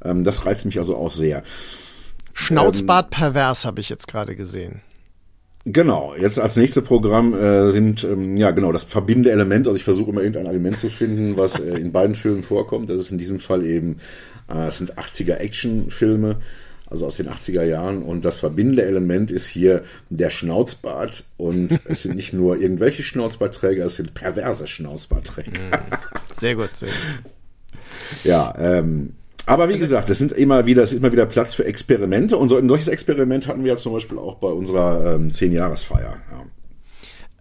Ähm, 0.04 0.24
das 0.24 0.46
reizt 0.46 0.66
mich 0.66 0.78
also 0.78 0.96
auch 0.96 1.12
sehr. 1.12 1.44
Schnauzbart 2.34 3.08
ähm, 3.08 3.10
pervers 3.12 3.66
habe 3.66 3.82
ich 3.82 3.90
jetzt 3.90 4.08
gerade 4.08 4.36
gesehen. 4.36 4.82
Genau, 5.66 6.16
jetzt 6.16 6.40
als 6.40 6.56
nächstes 6.56 6.84
Programm 6.84 7.36
äh, 7.36 7.70
sind, 7.70 8.04
ähm, 8.04 8.36
ja 8.36 8.50
genau, 8.50 8.72
das 8.72 8.84
verbindende 8.84 9.32
Element, 9.32 9.68
also 9.68 9.78
ich 9.78 9.84
versuche 9.84 10.10
immer 10.10 10.22
irgendein 10.22 10.48
Element 10.48 10.80
zu 10.80 10.90
finden, 10.90 11.38
was 11.38 11.60
äh, 11.60 11.78
in 11.78 11.92
beiden 11.92 12.16
Filmen 12.16 12.42
vorkommt. 12.42 12.90
Das 12.90 12.98
ist 12.98 13.12
in 13.12 13.20
diesem 13.20 13.40
Fall 13.40 13.64
eben, 13.64 13.98
äh, 14.50 14.68
es 14.68 14.80
sind 14.80 14.98
80er 14.98 15.36
Actionfilme, 15.36 16.38
also 16.88 17.06
aus 17.06 17.18
den 17.18 17.30
80er 17.30 17.64
Jahren. 17.64 18.02
Und 18.02 18.26
das 18.26 18.40
verbindende 18.40 18.84
Element 18.86 19.30
ist 19.30 19.46
hier 19.46 19.84
der 20.10 20.32
Schnauzbart. 20.32 21.26
Und 21.38 21.80
es 21.86 22.02
sind 22.02 22.16
nicht 22.16 22.34
nur 22.34 22.58
irgendwelche 22.58 23.04
Schnauzbartträger, 23.04 23.86
es 23.86 23.98
sind 23.98 24.16
perverse 24.16 24.66
Schnauzbartträger. 24.66 25.80
Sehr 26.32 26.56
gut, 26.56 26.76
sehr 26.76 26.90
gut. 26.90 27.32
Ja, 28.24 28.54
ähm, 28.58 29.14
aber 29.46 29.68
wie 29.70 29.74
also, 29.74 29.86
gesagt, 29.86 30.10
es 30.10 30.18
sind 30.18 30.32
immer 30.32 30.66
wieder, 30.66 30.84
es 30.84 30.94
ist 30.94 31.00
immer 31.00 31.12
wieder 31.12 31.26
Platz 31.26 31.54
für 31.54 31.66
Experimente 31.66 32.38
und 32.38 32.50
so 32.50 32.58
ein 32.58 32.70
solches 32.70 32.88
Experiment 32.88 33.48
hatten 33.48 33.64
wir 33.64 33.74
ja 33.74 33.78
zum 33.78 33.94
Beispiel 33.94 34.18
auch 34.18 34.36
bei 34.36 34.50
unserer 34.50 35.16
ähm, 35.16 35.34
Zehn-Jahresfeier. 35.34 36.18
Ja. 36.32 36.44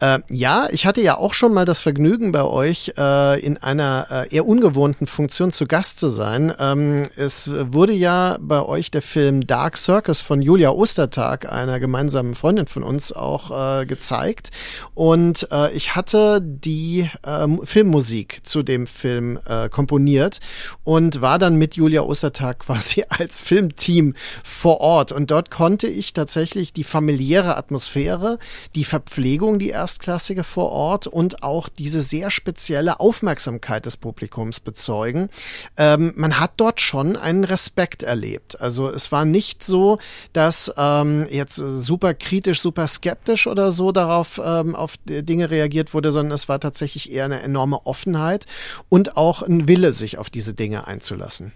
Äh, 0.01 0.21
ja, 0.31 0.69
ich 0.71 0.87
hatte 0.87 1.03
ja 1.03 1.19
auch 1.19 1.35
schon 1.35 1.53
mal 1.53 1.67
das 1.67 1.81
Vergnügen 1.81 2.33
bei 2.33 2.43
euch 2.43 2.95
äh, 2.97 3.41
in 3.41 3.59
einer 3.59 4.07
äh, 4.11 4.35
eher 4.35 4.47
ungewohnten 4.47 5.07
Funktion 5.07 5.51
zu 5.51 5.67
Gast 5.67 5.99
zu 5.99 6.09
sein. 6.09 6.55
Ähm, 6.59 7.03
es 7.17 7.51
wurde 7.53 7.93
ja 7.93 8.39
bei 8.41 8.63
euch 8.63 8.91
der 8.91 9.03
Film 9.03 9.47
Dark 9.47 9.77
Circus 9.77 10.23
von 10.23 10.41
Julia 10.41 10.71
Ostertag, 10.71 11.53
einer 11.53 11.79
gemeinsamen 11.79 12.35
Freundin 12.35 12.67
von 12.67 12.83
uns, 12.83 13.13
auch 13.13 13.81
äh, 13.81 13.87
gezeigt. 13.87 14.51
Und 14.95 15.47
äh, 15.53 15.71
ich 15.73 15.95
hatte 15.95 16.41
die 16.43 17.11
ähm, 17.27 17.61
Filmmusik 17.63 18.41
zu 18.43 18.63
dem 18.63 18.87
Film 18.87 19.39
äh, 19.45 19.69
komponiert 19.69 20.41
und 20.83 21.21
war 21.21 21.39
dann 21.39 21.57
mit 21.57 21.77
Julia 21.77 22.03
Ostertag 22.03 22.59
quasi 22.67 23.05
als 23.09 23.43
Filmteam 23.43 24.15
vor 24.45 24.81
Ort. 24.81 25.13
Und 25.13 25.31
dort 25.31 25.51
konnte 25.51 25.89
ich 25.89 26.15
tatsächlich 26.15 26.73
die 26.73 26.85
familiäre 26.85 27.59
Atmosphäre, 27.59 28.39
die 28.75 28.85
Verpflegung, 28.85 29.59
die 29.59 29.69
erst 29.69 29.89
Erstklassige 29.91 30.45
vor 30.45 30.70
Ort 30.70 31.09
und 31.09 31.43
auch 31.43 31.68
diese 31.68 32.01
sehr 32.01 32.30
spezielle 32.30 33.01
Aufmerksamkeit 33.01 33.86
des 33.86 33.97
Publikums 33.97 34.61
bezeugen. 34.61 35.30
Ähm, 35.76 36.12
man 36.14 36.38
hat 36.38 36.53
dort 36.59 36.80
schon 36.80 37.16
einen 37.16 37.43
Respekt 37.43 38.05
erlebt. 38.05 38.61
Also 38.61 38.88
es 38.88 39.11
war 39.11 39.24
nicht 39.24 39.64
so, 39.64 39.99
dass 40.32 40.72
ähm, 40.76 41.26
jetzt 41.28 41.57
super 41.57 42.14
kritisch, 42.14 42.61
super 42.61 42.86
skeptisch 42.86 43.49
oder 43.49 43.72
so 43.72 43.91
darauf 43.91 44.41
ähm, 44.45 44.76
auf 44.76 44.95
Dinge 45.07 45.51
reagiert 45.51 45.93
wurde, 45.93 46.12
sondern 46.12 46.36
es 46.36 46.49
war 46.49 46.61
tatsächlich 46.61 47.11
eher 47.11 47.24
eine 47.24 47.43
enorme 47.43 47.84
Offenheit 47.84 48.47
und 48.88 49.16
auch 49.16 49.43
ein 49.43 49.66
Wille, 49.66 49.93
sich 49.93 50.18
auf 50.18 50.30
diese 50.30 50.55
Dinge 50.55 50.86
einzulassen. 50.86 51.51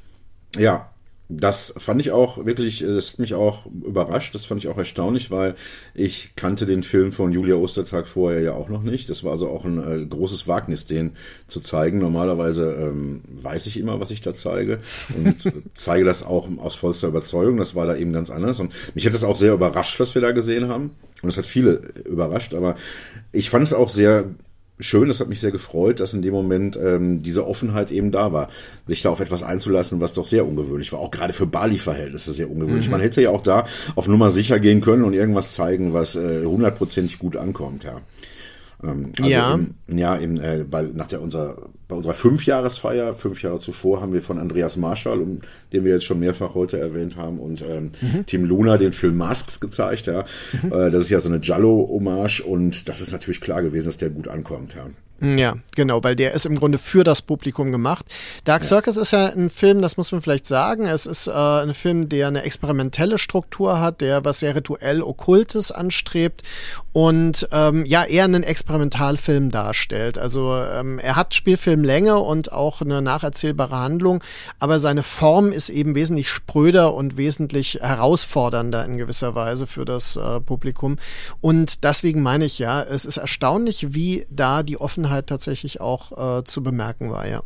Ja, 0.57 0.91
das 1.37 1.75
fand 1.77 2.01
ich 2.01 2.13
auch 2.13 2.45
wirklich, 2.45 2.81
das 2.81 3.13
hat 3.13 3.19
mich 3.19 3.35
auch 3.35 3.67
überrascht, 3.67 4.35
das 4.35 4.45
fand 4.45 4.63
ich 4.63 4.69
auch 4.69 4.79
erstaunlich, 4.79 5.31
weil 5.31 5.55
ich 5.95 6.37
kannte 6.37 6.67
den 6.67 6.83
Film 6.83 7.13
von 7.13 7.33
Julia 7.33 7.57
Ostertag 7.57 8.07
vorher 8.07 8.41
ja 8.41 8.53
auch 8.53 8.69
noch 8.69 8.83
nicht. 8.83 9.11
Das 9.11 9.25
war 9.25 9.33
also 9.33 9.49
auch 9.49 9.65
ein 9.65 9.79
äh, 9.79 10.07
großes 10.07 10.47
Wagnis, 10.49 10.87
den 10.87 11.13
zu 11.47 11.61
zeigen. 11.61 11.99
Normalerweise 11.99 12.73
ähm, 12.73 13.23
weiß 13.29 13.67
ich 13.67 13.79
immer, 13.79 14.01
was 14.01 14.11
ich 14.11 14.21
da 14.21 14.35
zeige 14.35 14.81
und 15.17 15.37
zeige 15.75 16.05
das 16.05 16.23
auch 16.23 16.49
aus 16.59 16.75
vollster 16.75 17.09
Überzeugung. 17.09 17.57
Das 17.57 17.75
war 17.75 17.87
da 17.87 17.97
eben 17.97 18.13
ganz 18.13 18.31
anders 18.31 18.61
und 18.61 18.73
mich 18.95 19.07
hat 19.07 19.15
das 19.15 19.25
auch 19.25 19.37
sehr 19.37 19.55
überrascht, 19.55 19.99
was 20.01 20.15
wir 20.15 20.23
da 20.23 20.33
gesehen 20.33 20.69
haben. 20.69 20.91
Und 21.23 21.29
es 21.31 21.39
hat 21.39 21.47
viele 21.47 21.93
überrascht, 22.05 22.55
aber 22.55 22.77
ich 23.33 23.49
fand 23.51 23.67
es 23.67 23.73
auch 23.73 23.89
sehr 23.89 24.35
schön, 24.79 25.09
das 25.09 25.21
hat 25.21 25.29
mich 25.29 25.41
sehr 25.41 25.53
gefreut, 25.53 26.01
dass 26.01 26.15
in 26.15 26.23
dem 26.23 26.33
Moment 26.33 26.77
ähm, 26.77 27.23
diese 27.23 27.47
Offenheit 27.47 27.91
eben 27.91 28.11
da 28.11 28.33
war, 28.33 28.49
sich 28.87 29.03
da 29.03 29.11
auf 29.11 29.21
etwas 29.21 29.43
einzulassen, 29.43 30.01
was 30.01 30.13
doch 30.13 30.25
sehr 30.25 30.47
ungewöhnlich 30.47 30.93
war. 30.93 31.01
Auch 31.01 31.11
gerade 31.11 31.33
für 31.33 31.47
Bali-Verhältnisse 31.47 32.33
sehr 32.33 32.51
ungewöhnlich. 32.51 32.87
Mhm. 32.87 32.93
Man 32.93 33.01
hätte 33.01 33.23
ja 33.23 33.31
auch 33.31 33.43
da 33.43 33.67
auf 33.95 34.09
Nummer 34.09 34.31
sicher 34.31 34.59
gehen 34.59 34.81
können 34.81 35.05
und 35.05 35.15
irgendwas 35.15 35.55
zeigen, 35.55 35.93
was 35.93 36.17
äh, 36.17 36.45
hundertprozentig 36.45 37.17
äh, 37.17 37.19
gut 37.19 37.37
ankommt, 37.37 37.85
ja. 37.85 38.01
Ähm, 38.83 39.13
also 39.19 39.31
ja. 39.31 39.55
Im, 39.55 39.75
ja, 39.99 40.17
im, 40.17 40.41
äh, 40.41 40.65
bei, 40.69 40.83
nach 40.83 41.07
der, 41.07 41.23
unserer, 41.23 41.57
bei 41.89 41.95
unserer 41.95 42.15
Fünfjahresfeier, 42.15 43.15
fünf 43.15 43.43
Jahre 43.43 43.59
zuvor, 43.59 44.01
haben 44.01 44.13
wir 44.13 44.23
von 44.23 44.39
Andreas 44.39 44.77
Marschall, 44.77 45.21
um, 45.21 45.41
den 45.73 45.85
wir 45.85 45.93
jetzt 45.93 46.05
schon 46.05 46.19
mehrfach 46.19 46.55
heute 46.55 46.79
erwähnt 46.79 47.17
haben, 47.17 47.39
und 47.39 47.63
ähm, 47.63 47.91
mhm. 48.01 48.27
Tim 48.27 48.45
Luna 48.45 48.79
den 48.79 48.93
Film 48.93 49.17
Masks 49.17 49.61
gezeigt. 49.61 50.07
Ja. 50.07 50.25
Mhm. 50.63 50.73
Äh, 50.73 50.91
das 50.91 51.05
ist 51.05 51.11
ja 51.11 51.21
so 51.21 51.29
eine 51.29 51.41
Jallo-Hommage 51.43 52.41
und 52.41 52.89
das 52.89 53.01
ist 53.01 53.13
natürlich 53.13 53.41
klar 53.41 53.63
gewesen, 53.63 53.87
dass 53.87 53.99
der 53.99 54.11
gut 54.11 54.29
ankommt. 54.29 54.75
Ja. 54.75 54.87
Ja, 55.21 55.57
genau, 55.75 56.03
weil 56.03 56.17
der 56.17 56.35
ist 56.35 56.45
im 56.45 56.57
Grunde 56.57 56.77
für 56.77 57.05
das 57.05 57.23
Publikum 57.23 57.71
gemacht. 57.71 58.05
Dark 58.45 58.63
ja. 58.63 58.69
Circus 58.69 58.97
ist 58.97 59.13
ja 59.13 59.27
ein 59.27 59.49
Film, 59.49 59.81
das 59.81 59.97
muss 59.97 60.11
man 60.11 60.21
vielleicht 60.21 60.47
sagen. 60.47 60.87
Es 60.87 61.07
ist 61.07 61.29
äh, 61.29 61.31
ein 61.31 61.73
Film, 61.73 62.09
der 62.09 62.29
eine 62.29 62.43
experimentelle 62.43 63.17
Struktur 63.17 63.81
hat, 63.81 64.01
der 64.01 64.25
was 64.25 64.41
sehr 64.41 64.57
rituell 64.57 65.03
Okkultes 65.03 65.71
anstrebt 65.71 66.43
und 66.95 67.49
ähm, 67.51 67.85
ja 67.85 68.05
eher 68.05 68.23
einen 68.23 68.45
Experimentalfilm 68.45 69.51
darstellt. 69.51 70.17
Also 70.17 70.55
ähm, 70.55 71.01
er 71.01 71.17
hat 71.17 71.35
Spielfilmlänge 71.35 72.21
und 72.21 72.53
auch 72.53 72.81
eine 72.81 73.03
nacherzählbare 73.03 73.77
Handlung, 73.77 74.23
aber 74.61 74.79
seine 74.79 75.03
Form 75.03 75.51
ist 75.51 75.71
eben 75.71 75.97
wesentlich 75.97 76.29
spröder 76.29 76.95
und 76.95 77.17
wesentlich 77.17 77.81
herausfordernder 77.83 78.85
in 78.85 78.97
gewisser 78.97 79.35
Weise 79.35 79.67
für 79.67 79.85
das 79.85 80.15
äh, 80.15 80.39
Publikum. 80.39 80.99
Und 81.41 81.83
deswegen 81.83 82.23
meine 82.23 82.45
ich 82.45 82.61
ja, 82.61 82.85
es 82.85 83.05
ist 83.05 83.17
erstaunlich, 83.17 83.93
wie 83.93 84.25
da 84.31 84.63
die 84.63 84.81
Offenheit 84.81 85.27
tatsächlich 85.27 85.81
auch 85.81 86.39
äh, 86.39 86.45
zu 86.45 86.63
bemerken 86.63 87.11
war, 87.11 87.27
ja. 87.27 87.43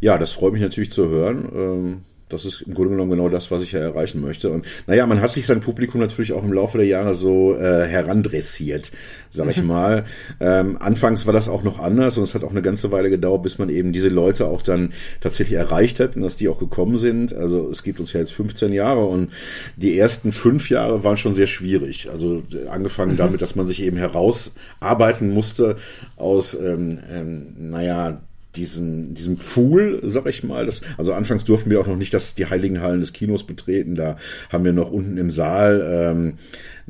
Ja, 0.00 0.16
das 0.16 0.32
freut 0.32 0.54
mich 0.54 0.62
natürlich 0.62 0.90
zu 0.90 1.10
hören. 1.10 1.48
Ähm 1.54 2.04
das 2.32 2.44
ist 2.44 2.62
im 2.62 2.74
Grunde 2.74 2.90
genommen 2.90 3.10
genau 3.10 3.28
das, 3.28 3.50
was 3.50 3.62
ich 3.62 3.72
ja 3.72 3.80
erreichen 3.80 4.20
möchte. 4.20 4.50
Und 4.50 4.66
naja, 4.86 5.06
man 5.06 5.20
hat 5.20 5.34
sich 5.34 5.46
sein 5.46 5.60
Publikum 5.60 6.00
natürlich 6.00 6.32
auch 6.32 6.42
im 6.42 6.52
Laufe 6.52 6.78
der 6.78 6.86
Jahre 6.86 7.14
so 7.14 7.56
äh, 7.56 7.86
herandressiert, 7.86 8.90
sag 9.30 9.50
ich 9.50 9.62
mal. 9.62 10.04
Ähm, 10.40 10.76
anfangs 10.80 11.26
war 11.26 11.32
das 11.32 11.48
auch 11.48 11.62
noch 11.62 11.78
anders 11.78 12.16
und 12.18 12.24
es 12.24 12.34
hat 12.34 12.44
auch 12.44 12.50
eine 12.50 12.62
ganze 12.62 12.90
Weile 12.90 13.10
gedauert, 13.10 13.42
bis 13.42 13.58
man 13.58 13.68
eben 13.68 13.92
diese 13.92 14.08
Leute 14.08 14.46
auch 14.46 14.62
dann 14.62 14.92
tatsächlich 15.20 15.58
erreicht 15.58 16.00
hat 16.00 16.16
und 16.16 16.22
dass 16.22 16.36
die 16.36 16.48
auch 16.48 16.58
gekommen 16.58 16.96
sind. 16.96 17.34
Also 17.34 17.68
es 17.70 17.82
gibt 17.82 18.00
uns 18.00 18.12
ja 18.12 18.20
jetzt 18.20 18.32
15 18.32 18.72
Jahre 18.72 19.04
und 19.04 19.30
die 19.76 19.98
ersten 19.98 20.32
fünf 20.32 20.70
Jahre 20.70 21.04
waren 21.04 21.16
schon 21.16 21.34
sehr 21.34 21.46
schwierig. 21.46 22.08
Also 22.10 22.42
äh, 22.52 22.68
angefangen 22.68 23.12
mhm. 23.12 23.18
damit, 23.18 23.42
dass 23.42 23.56
man 23.56 23.66
sich 23.66 23.82
eben 23.82 23.96
herausarbeiten 23.96 25.30
musste 25.30 25.76
aus, 26.16 26.54
ähm, 26.54 26.98
ähm, 27.10 27.54
naja, 27.58 28.20
diesem, 28.56 29.14
diesem 29.14 29.38
Pfuhl, 29.38 30.00
sag 30.04 30.26
ich 30.26 30.44
mal. 30.44 30.66
Das, 30.66 30.82
also 30.98 31.12
anfangs 31.12 31.44
durften 31.44 31.70
wir 31.70 31.80
auch 31.80 31.86
noch 31.86 31.96
nicht 31.96 32.12
das, 32.12 32.34
die 32.34 32.46
heiligen 32.46 32.80
Hallen 32.80 33.00
des 33.00 33.12
Kinos 33.12 33.44
betreten. 33.44 33.94
Da 33.94 34.16
haben 34.50 34.64
wir 34.64 34.72
noch 34.72 34.90
unten 34.90 35.16
im 35.16 35.30
Saal 35.30 35.82
ähm, 36.10 36.34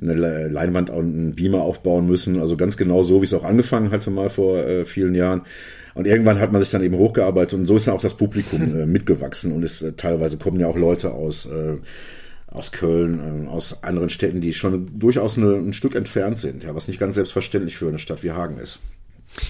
eine 0.00 0.48
Leinwand 0.48 0.90
und 0.90 1.14
einen 1.14 1.34
Beamer 1.34 1.62
aufbauen 1.62 2.06
müssen. 2.06 2.40
Also 2.40 2.56
ganz 2.56 2.76
genau 2.76 3.02
so, 3.02 3.20
wie 3.20 3.26
es 3.26 3.34
auch 3.34 3.44
angefangen 3.44 3.90
hatte 3.90 4.10
mal 4.10 4.30
vor 4.30 4.58
äh, 4.58 4.84
vielen 4.84 5.14
Jahren. 5.14 5.42
Und 5.94 6.06
irgendwann 6.06 6.40
hat 6.40 6.52
man 6.52 6.60
sich 6.60 6.70
dann 6.70 6.82
eben 6.82 6.96
hochgearbeitet 6.96 7.54
und 7.54 7.66
so 7.66 7.76
ist 7.76 7.86
dann 7.86 7.94
auch 7.94 8.00
das 8.00 8.14
Publikum 8.14 8.76
äh, 8.76 8.86
mitgewachsen 8.86 9.52
und 9.52 9.62
ist 9.62 9.82
äh, 9.82 9.92
teilweise 9.92 10.38
kommen 10.38 10.58
ja 10.58 10.66
auch 10.66 10.76
Leute 10.76 11.12
aus 11.12 11.46
äh, 11.46 11.76
aus 12.46 12.70
Köln, 12.72 13.46
äh, 13.46 13.48
aus 13.48 13.82
anderen 13.82 14.10
Städten, 14.10 14.40
die 14.40 14.52
schon 14.52 14.98
durchaus 14.98 15.38
eine, 15.38 15.54
ein 15.54 15.72
Stück 15.72 15.94
entfernt 15.94 16.38
sind, 16.38 16.64
ja, 16.64 16.74
was 16.74 16.88
nicht 16.88 17.00
ganz 17.00 17.14
selbstverständlich 17.14 17.76
für 17.76 17.88
eine 17.88 17.98
Stadt 17.98 18.22
wie 18.22 18.32
Hagen 18.32 18.58
ist. 18.58 18.80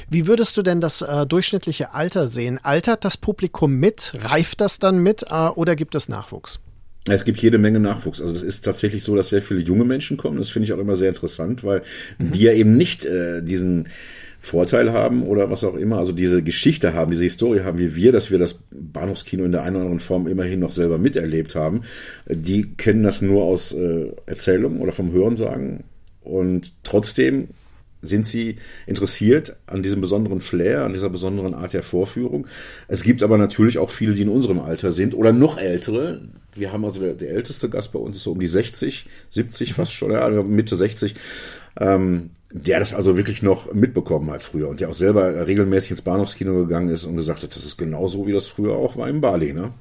Wie 0.08 0.26
würdest 0.26 0.56
du 0.56 0.62
denn 0.62 0.80
das 0.80 1.02
äh, 1.02 1.26
durchschnittliche 1.26 1.94
Alter 1.94 2.28
sehen? 2.28 2.58
Altert 2.62 3.04
das 3.04 3.16
Publikum 3.16 3.74
mit? 3.74 4.14
Reift 4.20 4.60
das 4.60 4.78
dann 4.78 4.98
mit 4.98 5.24
äh, 5.28 5.48
oder 5.48 5.76
gibt 5.76 5.94
es 5.94 6.08
Nachwuchs? 6.08 6.60
Es 7.08 7.24
gibt 7.24 7.42
jede 7.42 7.58
Menge 7.58 7.80
Nachwuchs. 7.80 8.20
Also 8.20 8.32
das 8.32 8.42
ist 8.42 8.64
tatsächlich 8.64 9.02
so, 9.02 9.16
dass 9.16 9.30
sehr 9.30 9.42
viele 9.42 9.60
junge 9.60 9.84
Menschen 9.84 10.16
kommen. 10.16 10.38
Das 10.38 10.50
finde 10.50 10.66
ich 10.66 10.72
auch 10.72 10.78
immer 10.78 10.94
sehr 10.94 11.08
interessant, 11.08 11.64
weil 11.64 11.82
mhm. 12.18 12.30
die 12.30 12.42
ja 12.42 12.52
eben 12.52 12.76
nicht 12.76 13.04
äh, 13.04 13.42
diesen 13.42 13.88
Vorteil 14.38 14.92
haben 14.92 15.22
oder 15.22 15.50
was 15.50 15.62
auch 15.62 15.76
immer, 15.76 15.98
also 15.98 16.10
diese 16.10 16.42
Geschichte 16.42 16.94
haben, 16.94 17.12
diese 17.12 17.22
Historie 17.22 17.60
haben 17.60 17.78
wie 17.78 17.94
wir, 17.94 18.10
dass 18.10 18.32
wir 18.32 18.40
das 18.40 18.58
Bahnhofskino 18.72 19.44
in 19.44 19.52
der 19.52 19.62
einen 19.62 19.76
oder 19.76 19.84
anderen 19.84 20.00
Form 20.00 20.26
immerhin 20.26 20.58
noch 20.58 20.72
selber 20.72 20.98
miterlebt 20.98 21.54
haben. 21.54 21.82
Die 22.28 22.74
kennen 22.74 23.04
das 23.04 23.22
nur 23.22 23.44
aus 23.44 23.72
äh, 23.72 24.12
Erzählungen 24.26 24.80
oder 24.80 24.90
vom 24.90 25.12
Hörensagen 25.12 25.84
und 26.22 26.72
trotzdem 26.82 27.50
sind 28.02 28.26
sie 28.26 28.56
interessiert 28.86 29.56
an 29.66 29.82
diesem 29.82 30.00
besonderen 30.00 30.40
Flair, 30.40 30.84
an 30.84 30.92
dieser 30.92 31.08
besonderen 31.08 31.54
Art 31.54 31.72
der 31.72 31.84
Vorführung. 31.84 32.46
Es 32.88 33.02
gibt 33.02 33.22
aber 33.22 33.38
natürlich 33.38 33.78
auch 33.78 33.90
viele, 33.90 34.14
die 34.14 34.22
in 34.22 34.28
unserem 34.28 34.60
Alter 34.60 34.92
sind 34.92 35.14
oder 35.14 35.32
noch 35.32 35.56
ältere. 35.56 36.20
Wir 36.54 36.72
haben 36.72 36.84
also 36.84 37.00
der, 37.00 37.14
der 37.14 37.30
älteste 37.30 37.70
Gast 37.70 37.92
bei 37.92 37.98
uns 37.98 38.16
ist 38.16 38.24
so 38.24 38.32
um 38.32 38.40
die 38.40 38.48
60, 38.48 39.06
70 39.30 39.70
mhm. 39.70 39.74
fast 39.74 39.92
schon, 39.92 40.10
ja, 40.10 40.20
also 40.20 40.42
Mitte 40.42 40.74
60, 40.76 41.14
ähm, 41.80 42.30
der 42.52 42.80
das 42.80 42.92
also 42.92 43.16
wirklich 43.16 43.42
noch 43.42 43.72
mitbekommen 43.72 44.30
hat 44.30 44.42
früher 44.42 44.68
und 44.68 44.80
der 44.80 44.90
auch 44.90 44.94
selber 44.94 45.46
regelmäßig 45.46 45.92
ins 45.92 46.02
Bahnhofskino 46.02 46.54
gegangen 46.54 46.88
ist 46.88 47.04
und 47.04 47.16
gesagt 47.16 47.42
hat, 47.42 47.54
das 47.54 47.64
ist 47.64 47.78
genauso, 47.78 48.26
wie 48.26 48.32
das 48.32 48.46
früher 48.46 48.74
auch 48.74 48.96
war 48.96 49.08
in 49.08 49.20
Bali, 49.20 49.52
ne? 49.52 49.72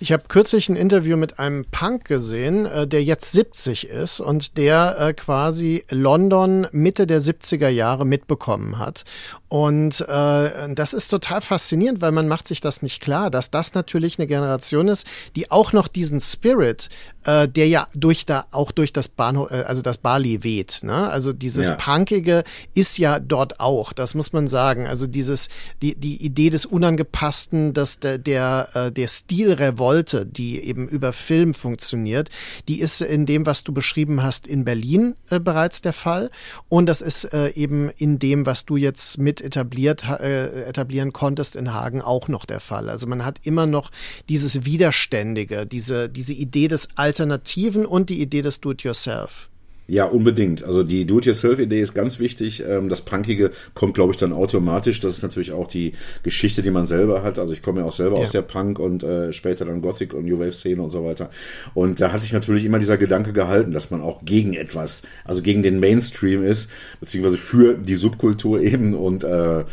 Ich 0.00 0.12
habe 0.12 0.24
kürzlich 0.28 0.68
ein 0.68 0.76
Interview 0.76 1.16
mit 1.16 1.38
einem 1.38 1.64
Punk 1.70 2.04
gesehen, 2.04 2.66
äh, 2.66 2.86
der 2.86 3.02
jetzt 3.02 3.32
70 3.32 3.88
ist 3.88 4.20
und 4.20 4.56
der 4.56 4.96
äh, 4.98 5.12
quasi 5.14 5.84
London 5.90 6.66
Mitte 6.72 7.06
der 7.06 7.20
70er 7.20 7.68
Jahre 7.68 8.04
mitbekommen 8.04 8.78
hat. 8.78 9.04
Und 9.50 10.00
äh, 10.02 10.74
das 10.74 10.94
ist 10.94 11.08
total 11.08 11.40
faszinierend, 11.40 12.00
weil 12.00 12.12
man 12.12 12.28
macht 12.28 12.46
sich 12.46 12.60
das 12.60 12.82
nicht 12.82 13.02
klar, 13.02 13.30
dass 13.30 13.50
das 13.50 13.74
natürlich 13.74 14.18
eine 14.18 14.28
Generation 14.28 14.86
ist, 14.86 15.06
die 15.34 15.50
auch 15.50 15.72
noch 15.72 15.88
diesen 15.88 16.20
Spirit, 16.20 16.88
äh, 17.24 17.48
der 17.48 17.66
ja 17.66 17.88
durch 17.92 18.24
da 18.24 18.46
auch 18.52 18.70
durch 18.70 18.92
das 18.92 19.08
Bahnhof, 19.08 19.50
äh, 19.50 19.64
also 19.64 19.82
das 19.82 19.98
Bali 19.98 20.44
weht. 20.44 20.80
Ne? 20.84 21.10
Also 21.10 21.32
dieses 21.32 21.70
ja. 21.70 21.74
Punkige 21.74 22.44
ist 22.74 22.96
ja 22.98 23.18
dort 23.18 23.58
auch. 23.58 23.92
Das 23.92 24.14
muss 24.14 24.32
man 24.32 24.46
sagen. 24.46 24.86
Also 24.86 25.08
dieses 25.08 25.48
die 25.82 25.96
die 25.96 26.24
Idee 26.24 26.50
des 26.50 26.64
Unangepassten, 26.64 27.72
dass 27.72 27.98
der 27.98 28.18
der, 28.18 28.68
äh, 28.74 28.92
der 28.92 29.08
Stilrevolte, 29.08 30.26
die 30.26 30.60
eben 30.60 30.88
über 30.88 31.12
Film 31.12 31.54
funktioniert, 31.54 32.30
die 32.68 32.80
ist 32.80 33.00
in 33.00 33.26
dem, 33.26 33.46
was 33.46 33.64
du 33.64 33.72
beschrieben 33.72 34.22
hast, 34.22 34.46
in 34.46 34.64
Berlin 34.64 35.16
äh, 35.28 35.40
bereits 35.40 35.82
der 35.82 35.92
Fall. 35.92 36.30
Und 36.68 36.86
das 36.86 37.02
ist 37.02 37.24
äh, 37.32 37.50
eben 37.50 37.90
in 37.96 38.20
dem, 38.20 38.46
was 38.46 38.64
du 38.64 38.76
jetzt 38.76 39.18
mit 39.18 39.39
etabliert, 39.42 40.04
äh, 40.04 40.64
etablieren 40.64 41.12
konntest 41.12 41.56
in 41.56 41.72
Hagen 41.74 42.00
auch 42.00 42.28
noch 42.28 42.44
der 42.44 42.60
Fall. 42.60 42.88
Also 42.88 43.06
man 43.06 43.24
hat 43.24 43.40
immer 43.44 43.66
noch 43.66 43.90
dieses 44.28 44.64
Widerständige, 44.64 45.66
diese, 45.66 46.08
diese 46.08 46.32
Idee 46.32 46.68
des 46.68 46.88
Alternativen 46.96 47.84
und 47.84 48.10
die 48.10 48.20
Idee 48.20 48.42
des 48.42 48.60
Do-it-yourself. 48.60 49.49
Ja, 49.90 50.04
unbedingt. 50.04 50.62
Also 50.62 50.84
die 50.84 51.04
Do-it-yourself-Idee 51.04 51.80
ist 51.80 51.94
ganz 51.94 52.20
wichtig. 52.20 52.62
Ähm, 52.64 52.88
das 52.88 53.02
Punkige 53.02 53.50
kommt, 53.74 53.94
glaube 53.94 54.12
ich, 54.12 54.18
dann 54.18 54.32
automatisch. 54.32 55.00
Das 55.00 55.16
ist 55.16 55.22
natürlich 55.24 55.50
auch 55.50 55.66
die 55.66 55.94
Geschichte, 56.22 56.62
die 56.62 56.70
man 56.70 56.86
selber 56.86 57.24
hat. 57.24 57.40
Also 57.40 57.52
ich 57.52 57.60
komme 57.60 57.80
ja 57.80 57.86
auch 57.86 57.92
selber 57.92 58.14
ja. 58.14 58.22
aus 58.22 58.30
der 58.30 58.42
Punk 58.42 58.78
und 58.78 59.02
äh, 59.02 59.32
später 59.32 59.64
dann 59.64 59.82
Gothic 59.82 60.14
und 60.14 60.26
New 60.26 60.38
Wave-Szene 60.38 60.80
und 60.80 60.90
so 60.90 61.04
weiter. 61.04 61.28
Und 61.74 62.00
da 62.00 62.12
hat 62.12 62.22
sich 62.22 62.32
natürlich 62.32 62.64
immer 62.64 62.78
dieser 62.78 62.98
Gedanke 62.98 63.32
gehalten, 63.32 63.72
dass 63.72 63.90
man 63.90 64.00
auch 64.00 64.24
gegen 64.24 64.54
etwas, 64.54 65.02
also 65.24 65.42
gegen 65.42 65.64
den 65.64 65.80
Mainstream 65.80 66.44
ist, 66.44 66.70
beziehungsweise 67.00 67.36
für 67.36 67.74
die 67.74 67.96
Subkultur 67.96 68.60
eben 68.60 68.94
und 68.94 69.24
äh, 69.24 69.64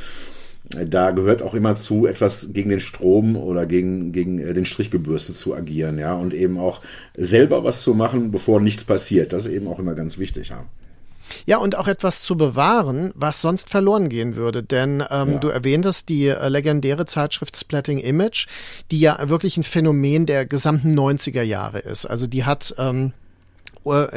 da 0.69 1.11
gehört 1.11 1.43
auch 1.43 1.53
immer 1.53 1.75
zu, 1.75 2.05
etwas 2.05 2.53
gegen 2.53 2.69
den 2.69 2.79
Strom 2.79 3.35
oder 3.35 3.65
gegen, 3.65 4.11
gegen 4.11 4.39
äh, 4.39 4.53
den 4.53 4.65
Strichgebürste 4.65 5.33
zu 5.33 5.55
agieren, 5.55 5.97
ja, 5.97 6.13
und 6.13 6.33
eben 6.33 6.59
auch 6.59 6.81
selber 7.15 7.63
was 7.63 7.81
zu 7.83 7.93
machen, 7.93 8.31
bevor 8.31 8.59
nichts 8.59 8.83
passiert. 8.83 9.33
Das 9.33 9.45
ist 9.45 9.53
eben 9.53 9.67
auch 9.67 9.79
immer 9.79 9.95
ganz 9.95 10.17
wichtig, 10.17 10.49
ja. 10.49 10.65
Ja, 11.45 11.57
und 11.57 11.77
auch 11.77 11.87
etwas 11.87 12.21
zu 12.21 12.37
bewahren, 12.37 13.11
was 13.15 13.41
sonst 13.41 13.69
verloren 13.69 14.09
gehen 14.09 14.35
würde. 14.35 14.63
Denn 14.63 15.03
ähm, 15.09 15.33
ja. 15.33 15.37
du 15.39 15.49
erwähntest 15.49 16.09
die 16.09 16.27
äh, 16.27 16.47
legendäre 16.47 17.05
Zeitschrift 17.05 17.57
Splatting 17.57 17.99
Image, 17.99 18.47
die 18.91 18.99
ja 18.99 19.17
wirklich 19.27 19.57
ein 19.57 19.63
Phänomen 19.63 20.25
der 20.25 20.45
gesamten 20.45 20.97
90er 20.97 21.41
Jahre 21.41 21.79
ist. 21.79 22.05
Also 22.05 22.27
die 22.27 22.45
hat 22.45 22.75
ähm, 22.77 23.07
äh, 23.07 23.26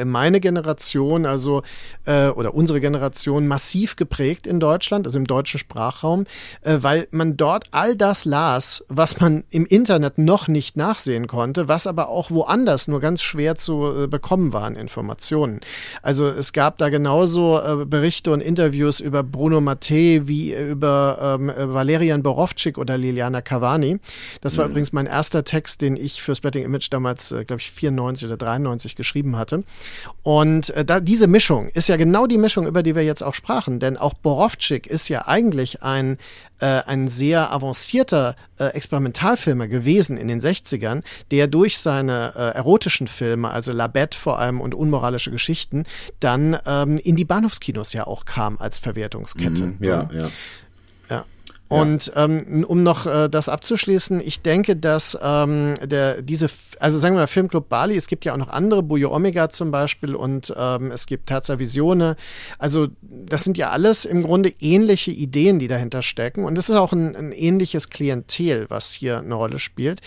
meine 0.05 0.39
Generation, 0.39 1.25
also 1.25 1.63
äh, 2.05 2.27
oder 2.27 2.53
unsere 2.53 2.81
Generation 2.81 3.47
massiv 3.47 3.95
geprägt 3.95 4.47
in 4.47 4.59
Deutschland, 4.59 5.05
also 5.05 5.17
im 5.19 5.25
deutschen 5.25 5.59
Sprachraum, 5.59 6.25
äh, 6.61 6.77
weil 6.81 7.07
man 7.11 7.37
dort 7.37 7.65
all 7.71 7.95
das 7.95 8.25
las, 8.25 8.83
was 8.87 9.19
man 9.19 9.43
im 9.49 9.65
Internet 9.65 10.17
noch 10.17 10.47
nicht 10.47 10.77
nachsehen 10.77 11.27
konnte, 11.27 11.67
was 11.67 11.87
aber 11.87 12.09
auch 12.09 12.31
woanders 12.31 12.87
nur 12.87 12.99
ganz 12.99 13.21
schwer 13.21 13.55
zu 13.55 14.03
äh, 14.03 14.07
bekommen 14.07 14.53
waren 14.53 14.75
Informationen. 14.75 15.61
Also 16.01 16.27
es 16.27 16.53
gab 16.53 16.77
da 16.77 16.89
genauso 16.89 17.59
äh, 17.59 17.85
Berichte 17.85 18.31
und 18.31 18.41
Interviews 18.41 18.99
über 18.99 19.23
Bruno 19.23 19.61
Mattei 19.61 20.21
wie 20.25 20.53
über 20.53 21.37
ähm, 21.39 21.51
Valerian 21.55 22.23
Borowczyk 22.23 22.77
oder 22.77 22.97
Liliana 22.97 23.41
Cavani. 23.41 23.99
Das 24.41 24.57
war 24.57 24.65
mhm. 24.65 24.71
übrigens 24.71 24.93
mein 24.93 25.05
erster 25.05 25.43
Text, 25.43 25.81
den 25.81 25.95
ich 25.95 26.21
für 26.21 26.35
Splatting 26.35 26.63
Image 26.63 26.87
damals, 26.91 27.31
äh, 27.31 27.45
glaube 27.45 27.61
ich, 27.61 27.71
94 27.71 28.27
oder 28.27 28.37
93 28.37 28.95
geschrieben 28.95 29.37
hatte. 29.37 29.60
Und 30.23 30.69
äh, 30.71 30.85
da, 30.85 30.99
diese 30.99 31.27
Mischung 31.27 31.69
ist 31.69 31.89
ja 31.89 31.97
genau 31.97 32.27
die 32.27 32.37
Mischung, 32.37 32.67
über 32.67 32.83
die 32.83 32.95
wir 32.95 33.03
jetzt 33.03 33.23
auch 33.23 33.33
sprachen. 33.33 33.79
Denn 33.79 33.97
auch 33.97 34.13
Borowczyk 34.13 34.87
ist 34.87 35.09
ja 35.09 35.27
eigentlich 35.27 35.81
ein, 35.81 36.17
äh, 36.59 36.65
ein 36.65 37.07
sehr 37.07 37.51
avancierter 37.51 38.35
äh, 38.59 38.65
Experimentalfilmer 38.67 39.67
gewesen 39.67 40.17
in 40.17 40.27
den 40.27 40.39
60ern, 40.39 41.01
der 41.31 41.47
durch 41.47 41.79
seine 41.79 42.33
äh, 42.35 42.55
erotischen 42.55 43.07
Filme, 43.07 43.49
also 43.49 43.71
La 43.71 43.87
Bête 43.87 44.15
vor 44.15 44.39
allem 44.39 44.61
und 44.61 44.75
unmoralische 44.75 45.31
Geschichten, 45.31 45.85
dann 46.19 46.57
ähm, 46.65 46.97
in 46.97 47.15
die 47.15 47.25
Bahnhofskinos 47.25 47.93
ja 47.93 48.05
auch 48.05 48.25
kam 48.25 48.57
als 48.57 48.77
Verwertungskette. 48.77 49.63
Mhm, 49.63 49.77
ja, 49.81 50.09
ja. 50.13 50.29
Und 51.71 52.11
ähm, 52.17 52.65
um 52.67 52.83
noch 52.83 53.05
äh, 53.05 53.29
das 53.29 53.47
abzuschließen, 53.47 54.19
ich 54.19 54.41
denke, 54.41 54.75
dass 54.75 55.17
ähm, 55.21 55.75
der 55.81 56.21
diese, 56.21 56.49
also 56.81 56.99
sagen 56.99 57.15
wir 57.15 57.21
mal 57.21 57.27
Filmclub 57.27 57.69
Bali, 57.69 57.95
es 57.95 58.07
gibt 58.07 58.25
ja 58.25 58.33
auch 58.33 58.37
noch 58.37 58.49
andere, 58.49 58.83
Bujo 58.83 59.15
Omega 59.15 59.47
zum 59.47 59.71
Beispiel 59.71 60.13
und 60.13 60.53
ähm, 60.57 60.91
es 60.91 61.05
gibt 61.05 61.27
Terza 61.27 61.59
Visione. 61.59 62.17
Also 62.59 62.89
das 63.01 63.45
sind 63.45 63.57
ja 63.57 63.69
alles 63.69 64.03
im 64.03 64.21
Grunde 64.21 64.51
ähnliche 64.59 65.11
Ideen, 65.11 65.59
die 65.59 65.69
dahinter 65.69 66.01
stecken. 66.01 66.43
Und 66.43 66.57
es 66.57 66.67
ist 66.67 66.75
auch 66.75 66.91
ein, 66.91 67.15
ein 67.15 67.31
ähnliches 67.31 67.89
Klientel, 67.89 68.65
was 68.67 68.91
hier 68.91 69.19
eine 69.19 69.35
Rolle 69.35 69.57
spielt. 69.57 70.01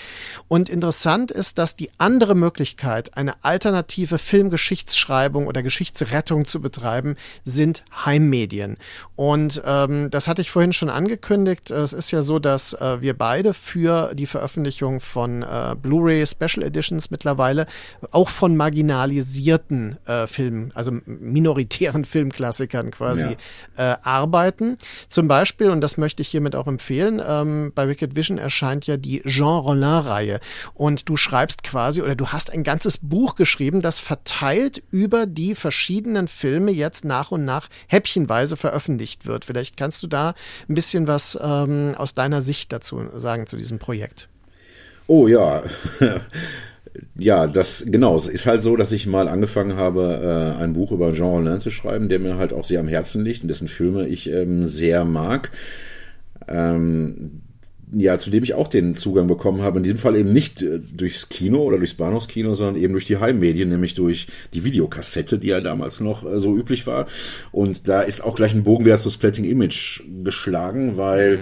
Und 0.49 0.69
interessant 0.69 1.31
ist, 1.31 1.57
dass 1.57 1.77
die 1.77 1.89
andere 1.97 2.35
Möglichkeit, 2.35 3.17
eine 3.17 3.43
alternative 3.43 4.19
Filmgeschichtsschreibung 4.19 5.47
oder 5.47 5.63
Geschichtsrettung 5.63 6.45
zu 6.45 6.61
betreiben, 6.61 7.17
sind 7.47 7.85
Heimmedien. 8.05 8.77
Und 9.17 9.63
ähm, 9.65 10.11
das 10.11 10.29
hatte 10.29 10.43
ich 10.43 10.51
vorhin 10.51 10.75
schon 10.75 10.91
angekündigt 10.91 11.54
angekündigt. 11.55 11.71
Es 11.71 11.93
ist 11.93 12.11
ja 12.11 12.23
so, 12.23 12.39
dass 12.39 12.73
äh, 12.75 13.01
wir 13.01 13.17
beide 13.17 13.55
für 13.55 14.15
die 14.15 14.27
Veröffentlichung 14.27 15.01
von 15.01 15.43
äh, 15.43 15.75
Blu-ray 15.81 16.27
Special 16.27 16.65
Editions 16.65 17.11
mittlerweile 17.11 17.67
auch 18.11 18.29
von 18.29 18.57
marginalisierten 18.57 19.97
äh, 20.07 20.27
Filmen, 20.27 20.73
also 20.75 20.93
minoritären 21.07 22.05
Filmklassikern 22.15 22.91
quasi 22.91 23.37
ja. 23.77 23.93
äh, 23.93 23.97
arbeiten. 24.03 24.79
Zum 25.09 25.29
Beispiel, 25.29 25.71
und 25.71 25.81
das 25.81 25.97
möchte 25.97 26.23
ich 26.23 26.29
hiermit 26.29 26.55
auch 26.55 26.67
empfehlen, 26.67 27.23
ähm, 27.27 27.73
bei 27.75 27.89
Wicked 27.89 28.17
Vision 28.17 28.39
erscheint 28.39 28.87
ja 28.87 28.97
die 28.97 29.23
Jean 29.23 29.61
Rollin-Reihe. 29.61 30.41
Und 30.75 31.09
du 31.09 31.17
schreibst 31.17 31.63
quasi 31.63 32.03
oder 32.03 32.15
du 32.15 32.29
hast 32.29 32.53
ein 32.53 32.63
ganzes 32.63 32.99
Buch 32.99 33.35
geschrieben, 33.35 33.81
das 33.81 33.99
verteilt 33.99 34.83
über 34.91 35.27
die 35.27 35.55
verschiedenen 35.55 36.29
Filme 36.29 36.71
jetzt 36.71 37.05
nach 37.05 37.31
und 37.31 37.45
nach 37.45 37.69
häppchenweise 37.89 38.57
veröffentlicht 38.57 39.27
wird. 39.27 39.45
Vielleicht 39.45 39.77
kannst 39.77 40.03
du 40.03 40.07
da 40.07 40.35
ein 40.69 40.75
bisschen 40.75 41.07
was 41.07 41.39
ähm, 41.45 41.95
aus 41.97 42.15
deiner 42.15 42.41
Sicht 42.41 42.73
dazu 42.73 43.03
sagen 43.15 43.47
zu 43.47 43.57
diesem 43.57 43.79
Projekt? 43.79 44.29
Oh 45.07 45.29
ja. 45.29 45.63
ja, 47.17 47.47
das 47.47 47.85
genau. 47.87 48.17
Es 48.17 48.29
ist 48.29 48.47
halt 48.47 48.63
so, 48.63 48.77
dass 48.77 48.93
ich 48.93 49.07
mal 49.07 49.29
angefangen 49.29 49.77
habe, 49.77 50.55
äh, 50.59 50.63
ein 50.63 50.73
Buch 50.73 50.93
über 50.93 51.13
Jean 51.13 51.29
Rollin 51.29 51.61
zu 51.61 51.71
schreiben, 51.71 52.09
der 52.09 52.19
mir 52.19 52.39
halt 52.39 52.53
auch 52.53 52.65
sehr 52.65 52.81
am 52.81 52.89
Herzen 52.89 53.25
liegt 53.25 53.43
und 53.43 53.49
dessen 53.49 53.69
Filme 53.69 54.09
ich 54.09 54.31
ähm, 54.31 54.67
sehr 54.67 55.05
mag. 55.05 55.51
Ähm, 56.49 57.43
ja, 57.95 58.19
zu 58.19 58.31
dem 58.31 58.43
ich 58.45 58.55
auch 58.55 58.69
den 58.69 58.95
Zugang 58.95 59.27
bekommen 59.27 59.63
habe. 59.63 59.79
In 59.79 59.85
diesem 59.85 59.99
Fall 59.99 60.17
eben 60.17 60.33
nicht 60.33 60.63
äh, 60.63 60.81
durchs 60.81 61.29
Kino 61.29 61.63
oder 61.63 61.79
durchs 61.79 61.95
Bahnhofskino, 61.95 62.55
sondern 62.55 62.77
eben 62.77 62.93
durch 62.93 63.05
die 63.05 63.19
Heimmedien, 63.19 63.69
nämlich 63.69 63.95
durch 63.95 64.27
die 64.53 64.65
Videokassette, 64.65 65.39
die 65.39 65.49
ja 65.49 65.61
damals 65.61 66.01
noch 66.01 66.25
äh, 66.25 66.39
so 66.39 66.57
üblich 66.57 66.87
war. 66.87 67.07
Und 67.53 67.89
da 67.89 68.03
ist 68.03 68.23
auch 68.23 68.35
gleich 68.35 68.55
ein 68.55 68.65
Bogen 68.65 68.85
wieder 68.85 68.99
zu 68.99 69.11
Splatting 69.11 69.45
Image 69.45 70.03
geschlagen, 70.25 70.97
weil 70.97 71.39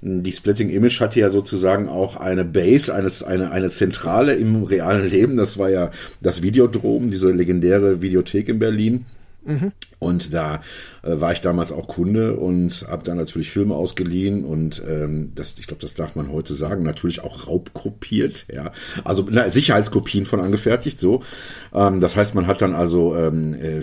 mhm. 0.00 0.22
die 0.22 0.32
Splitting 0.32 0.70
Image 0.70 1.00
hatte 1.00 1.20
ja 1.20 1.28
sozusagen 1.28 1.88
auch 1.88 2.16
eine 2.16 2.44
Base, 2.44 2.94
eine, 2.94 3.10
eine, 3.26 3.50
eine 3.50 3.70
Zentrale 3.70 4.34
im 4.34 4.64
realen 4.64 5.08
Leben. 5.08 5.36
Das 5.36 5.58
war 5.58 5.70
ja 5.70 5.90
das 6.22 6.42
Videodrom, 6.42 7.08
diese 7.08 7.32
legendäre 7.32 8.00
Videothek 8.00 8.48
in 8.48 8.58
Berlin. 8.58 9.06
Mhm. 9.44 9.72
Und 9.98 10.34
da 10.34 10.60
äh, 11.02 11.20
war 11.20 11.32
ich 11.32 11.40
damals 11.40 11.72
auch 11.72 11.88
Kunde 11.88 12.36
und 12.36 12.86
habe 12.88 13.02
da 13.02 13.14
natürlich 13.14 13.50
Filme 13.50 13.74
ausgeliehen 13.74 14.44
und 14.44 14.82
ähm, 14.86 15.32
das, 15.34 15.58
ich 15.58 15.66
glaube, 15.66 15.80
das 15.80 15.94
darf 15.94 16.16
man 16.16 16.30
heute 16.30 16.52
sagen, 16.52 16.82
natürlich 16.82 17.22
auch 17.22 17.46
raubkopiert, 17.46 18.46
ja. 18.52 18.72
Also 19.04 19.26
na, 19.30 19.50
Sicherheitskopien 19.50 20.26
von 20.26 20.40
angefertigt, 20.40 21.00
so. 21.00 21.22
Ähm, 21.74 22.00
das 22.00 22.14
heißt, 22.14 22.34
man 22.34 22.46
hat 22.46 22.60
dann 22.60 22.74
also 22.74 23.16
ähm, 23.16 23.54
äh, 23.54 23.80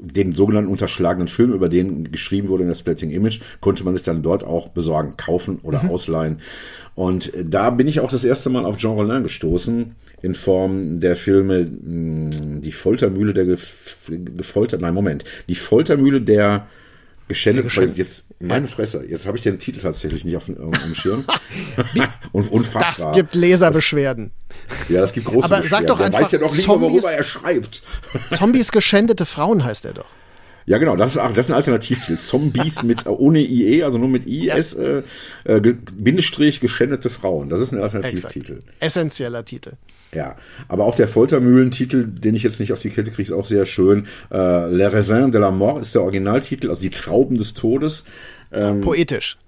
den 0.00 0.32
sogenannten 0.32 0.70
unterschlagenen 0.70 1.28
Film, 1.28 1.52
über 1.52 1.68
den 1.68 2.10
geschrieben 2.10 2.48
wurde 2.48 2.64
in 2.64 2.68
der 2.68 2.74
Splitting 2.74 3.10
Image, 3.10 3.40
konnte 3.60 3.84
man 3.84 3.94
sich 3.94 4.02
dann 4.02 4.22
dort 4.22 4.42
auch 4.42 4.68
besorgen, 4.68 5.16
kaufen 5.16 5.60
oder 5.62 5.84
mhm. 5.84 5.90
ausleihen. 5.90 6.40
Und 6.94 7.34
äh, 7.34 7.44
da 7.44 7.70
bin 7.70 7.86
ich 7.86 8.00
auch 8.00 8.10
das 8.10 8.24
erste 8.24 8.50
Mal 8.50 8.64
auf 8.64 8.76
Jean 8.76 8.92
Rollin 8.92 9.22
gestoßen, 9.22 9.94
in 10.22 10.34
Form 10.34 11.00
der 11.00 11.16
Filme 11.16 11.64
mh, 11.64 12.30
hm, 12.34 12.62
Die 12.62 12.72
Foltermühle 12.72 13.34
der 13.34 13.44
gefoltert, 13.46 14.80
nein, 14.80 14.94
Moment, 14.94 15.24
Die 15.48 15.51
Foltermühle 15.54 16.20
der 16.20 16.66
geschändet, 17.28 17.96
jetzt 17.96 18.26
meine 18.40 18.68
Fresse, 18.68 19.04
jetzt 19.08 19.26
habe 19.26 19.36
ich 19.36 19.42
den 19.42 19.58
Titel 19.58 19.80
tatsächlich 19.80 20.24
nicht 20.24 20.36
auf 20.36 20.46
dem, 20.46 20.60
auf 20.60 20.78
dem 20.82 20.94
Schirm. 20.94 21.24
Und 22.32 22.50
unfassbar. 22.50 23.06
Das 23.06 23.16
gibt 23.16 23.34
Leserbeschwerden. 23.34 24.32
ja, 24.88 25.00
das 25.00 25.12
gibt 25.12 25.26
große 25.26 25.46
Aber 25.46 25.62
Beschwerden. 25.62 25.86
sag 25.86 25.96
doch 25.96 26.00
einfach, 26.00 26.20
weiß 26.20 26.32
ja 26.32 26.38
doch 26.38 26.54
nicht 26.54 26.64
Zombies, 26.64 26.90
worüber 26.90 27.12
er 27.12 27.22
schreibt. 27.22 27.82
Zombies 28.36 28.72
geschändete 28.72 29.26
Frauen 29.26 29.64
heißt 29.64 29.84
er 29.84 29.94
doch. 29.94 30.06
Ja, 30.64 30.78
genau, 30.78 30.94
das 30.94 31.10
ist, 31.10 31.16
das 31.16 31.38
ist 31.38 31.50
ein 31.50 31.54
Alternativtitel. 31.54 32.18
Zombies 32.18 32.84
mit 32.84 33.06
ohne 33.06 33.40
IE, 33.40 33.82
also 33.82 33.98
nur 33.98 34.08
mit 34.08 34.26
IS, 34.26 34.74
ja. 34.74 34.80
äh, 34.80 35.02
äh, 35.56 35.74
Bindestrich 35.94 36.60
geschändete 36.60 37.10
Frauen. 37.10 37.48
Das 37.48 37.60
ist 37.60 37.72
ein 37.72 37.82
Alternativtitel. 37.82 38.60
Essentieller 38.78 39.44
Titel. 39.44 39.72
Ja, 40.14 40.36
aber 40.68 40.84
auch 40.84 40.94
der 40.94 41.08
Foltermühlentitel, 41.08 42.06
den 42.06 42.34
ich 42.34 42.42
jetzt 42.42 42.60
nicht 42.60 42.72
auf 42.72 42.80
die 42.80 42.90
Kette 42.90 43.10
kriege, 43.10 43.22
ist 43.22 43.32
auch 43.32 43.46
sehr 43.46 43.64
schön. 43.64 44.06
Äh, 44.30 44.68
Le 44.68 44.92
Raisin 44.92 45.32
de 45.32 45.40
la 45.40 45.50
Mort 45.50 45.80
ist 45.80 45.94
der 45.94 46.02
Originaltitel, 46.02 46.68
also 46.68 46.82
die 46.82 46.90
Trauben 46.90 47.38
des 47.38 47.54
Todes. 47.54 48.04
Ähm, 48.52 48.82
Poetisch 48.82 49.38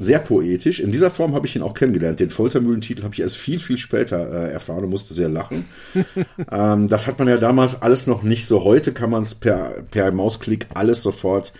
sehr 0.00 0.18
poetisch. 0.18 0.80
In 0.80 0.90
dieser 0.90 1.10
Form 1.10 1.34
habe 1.34 1.46
ich 1.46 1.54
ihn 1.54 1.62
auch 1.62 1.74
kennengelernt. 1.74 2.20
Den 2.20 2.30
Foltermühlentitel 2.30 3.02
habe 3.02 3.14
ich 3.14 3.20
erst 3.20 3.36
viel, 3.36 3.58
viel 3.58 3.76
später 3.76 4.32
äh, 4.32 4.50
erfahren 4.50 4.82
und 4.82 4.90
musste 4.90 5.12
sehr 5.12 5.28
lachen. 5.28 5.66
ähm, 6.50 6.88
das 6.88 7.06
hat 7.06 7.18
man 7.18 7.28
ja 7.28 7.36
damals 7.36 7.82
alles 7.82 8.06
noch 8.06 8.22
nicht 8.22 8.46
so. 8.46 8.64
Heute 8.64 8.92
kann 8.92 9.10
man 9.10 9.22
es 9.22 9.34
per, 9.34 9.82
per 9.90 10.10
Mausklick 10.10 10.66
alles 10.72 11.02
sofort 11.02 11.52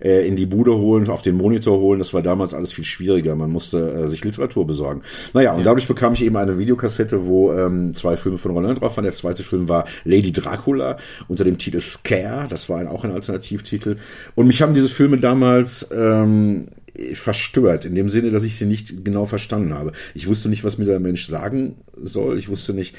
äh, 0.00 0.26
in 0.26 0.36
die 0.36 0.46
Bude 0.46 0.74
holen, 0.74 1.08
auf 1.08 1.22
den 1.22 1.36
Monitor 1.36 1.78
holen. 1.78 1.98
Das 1.98 2.14
war 2.14 2.22
damals 2.22 2.54
alles 2.54 2.72
viel 2.72 2.84
schwieriger. 2.84 3.34
Man 3.34 3.50
musste 3.50 3.90
äh, 3.90 4.08
sich 4.08 4.24
Literatur 4.24 4.66
besorgen. 4.66 5.02
Naja, 5.32 5.52
und 5.52 5.58
ja. 5.58 5.64
dadurch 5.64 5.88
bekam 5.88 6.14
ich 6.14 6.24
eben 6.24 6.36
eine 6.36 6.58
Videokassette, 6.58 7.26
wo 7.26 7.52
ähm, 7.52 7.94
zwei 7.94 8.16
Filme 8.16 8.38
von 8.38 8.52
Roland 8.52 8.80
drauf 8.80 8.96
waren. 8.96 9.04
Der 9.04 9.14
zweite 9.14 9.44
Film 9.44 9.68
war 9.68 9.86
Lady 10.04 10.32
Dracula 10.32 10.98
unter 11.28 11.44
dem 11.44 11.58
Titel 11.58 11.80
Scare. 11.80 12.46
Das 12.48 12.68
war 12.68 12.78
ein, 12.78 12.88
auch 12.88 13.04
ein 13.04 13.12
Alternativtitel. 13.12 13.96
Und 14.34 14.46
mich 14.46 14.62
haben 14.62 14.74
diese 14.74 14.88
Filme 14.88 15.18
damals 15.18 15.88
ähm, 15.92 16.68
verstört, 17.14 17.84
in 17.84 17.94
dem 17.94 18.08
Sinne, 18.08 18.30
dass 18.30 18.44
ich 18.44 18.56
sie 18.56 18.66
nicht 18.66 19.04
genau 19.04 19.26
verstanden 19.26 19.74
habe. 19.74 19.92
Ich 20.14 20.28
wusste 20.28 20.48
nicht, 20.48 20.64
was 20.64 20.78
mir 20.78 20.84
der 20.84 21.00
Mensch 21.00 21.26
sagen 21.26 21.76
soll. 22.00 22.38
Ich 22.38 22.48
wusste 22.48 22.72
nicht, 22.72 22.94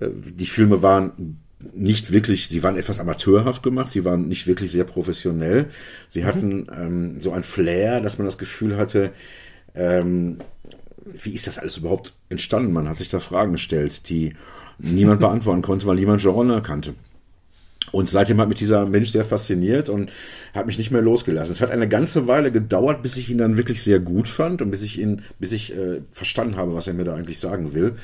äh, 0.00 0.08
die 0.14 0.46
Filme 0.46 0.82
waren 0.82 1.40
nicht 1.72 2.10
wirklich, 2.12 2.48
sie 2.48 2.62
waren 2.62 2.76
etwas 2.76 3.00
amateurhaft 3.00 3.62
gemacht, 3.62 3.90
sie 3.90 4.04
waren 4.04 4.28
nicht 4.28 4.46
wirklich 4.46 4.70
sehr 4.70 4.84
professionell. 4.84 5.66
Sie 6.08 6.22
mhm. 6.22 6.26
hatten 6.26 6.66
ähm, 6.74 7.20
so 7.20 7.32
ein 7.32 7.42
Flair, 7.42 8.00
dass 8.00 8.18
man 8.18 8.26
das 8.26 8.38
Gefühl 8.38 8.76
hatte, 8.76 9.12
ähm, 9.74 10.38
wie 11.04 11.34
ist 11.34 11.46
das 11.46 11.58
alles 11.58 11.76
überhaupt 11.76 12.14
entstanden? 12.28 12.72
Man 12.72 12.88
hat 12.88 12.98
sich 12.98 13.08
da 13.08 13.20
Fragen 13.20 13.52
gestellt, 13.52 14.08
die 14.08 14.34
niemand 14.78 15.20
beantworten 15.20 15.62
konnte, 15.62 15.86
weil 15.86 15.96
niemand 15.96 16.22
Genre 16.22 16.62
kannte. 16.62 16.94
Und 17.92 18.08
seitdem 18.08 18.40
hat 18.40 18.48
mich 18.48 18.58
dieser 18.58 18.86
Mensch 18.86 19.10
sehr 19.10 19.24
fasziniert 19.24 19.88
und 19.88 20.12
hat 20.54 20.66
mich 20.66 20.78
nicht 20.78 20.90
mehr 20.90 21.02
losgelassen. 21.02 21.52
Es 21.52 21.60
hat 21.60 21.70
eine 21.70 21.88
ganze 21.88 22.28
Weile 22.28 22.52
gedauert, 22.52 23.02
bis 23.02 23.16
ich 23.16 23.30
ihn 23.30 23.38
dann 23.38 23.56
wirklich 23.56 23.82
sehr 23.82 23.98
gut 23.98 24.28
fand 24.28 24.62
und 24.62 24.70
bis 24.70 24.84
ich 24.84 24.98
ihn, 24.98 25.22
bis 25.38 25.52
ich 25.52 25.76
äh, 25.76 26.02
verstanden 26.12 26.56
habe, 26.56 26.74
was 26.74 26.86
er 26.86 26.94
mir 26.94 27.04
da 27.04 27.14
eigentlich 27.14 27.40
sagen 27.40 27.74
will. 27.74 27.96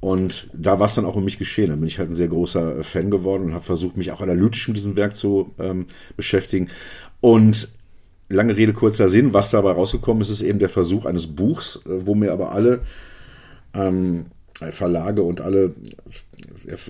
Und 0.00 0.48
da 0.54 0.80
war 0.80 0.86
es 0.86 0.94
dann 0.94 1.04
auch 1.04 1.16
um 1.16 1.24
mich 1.24 1.38
geschehen. 1.38 1.68
Da 1.68 1.76
bin 1.76 1.86
ich 1.86 1.98
halt 1.98 2.10
ein 2.10 2.14
sehr 2.14 2.28
großer 2.28 2.78
äh, 2.78 2.82
Fan 2.82 3.10
geworden 3.10 3.44
und 3.44 3.54
habe 3.54 3.64
versucht, 3.64 3.96
mich 3.96 4.10
auch 4.12 4.22
analytisch 4.22 4.66
mit 4.68 4.78
diesem 4.78 4.96
Werk 4.96 5.14
zu 5.14 5.54
ähm, 5.58 5.86
beschäftigen. 6.16 6.68
Und 7.20 7.68
lange 8.30 8.56
Rede, 8.56 8.72
kurzer 8.72 9.08
Sinn, 9.08 9.34
was 9.34 9.50
dabei 9.50 9.72
rausgekommen 9.72 10.22
ist, 10.22 10.30
ist 10.30 10.42
eben 10.42 10.58
der 10.58 10.70
Versuch 10.70 11.04
eines 11.04 11.26
Buchs, 11.26 11.80
äh, 11.84 12.06
wo 12.06 12.14
mir 12.14 12.32
aber 12.32 12.52
alle 12.52 12.80
ähm, 13.74 14.26
Verlage 14.70 15.22
und 15.22 15.40
alle, 15.40 15.74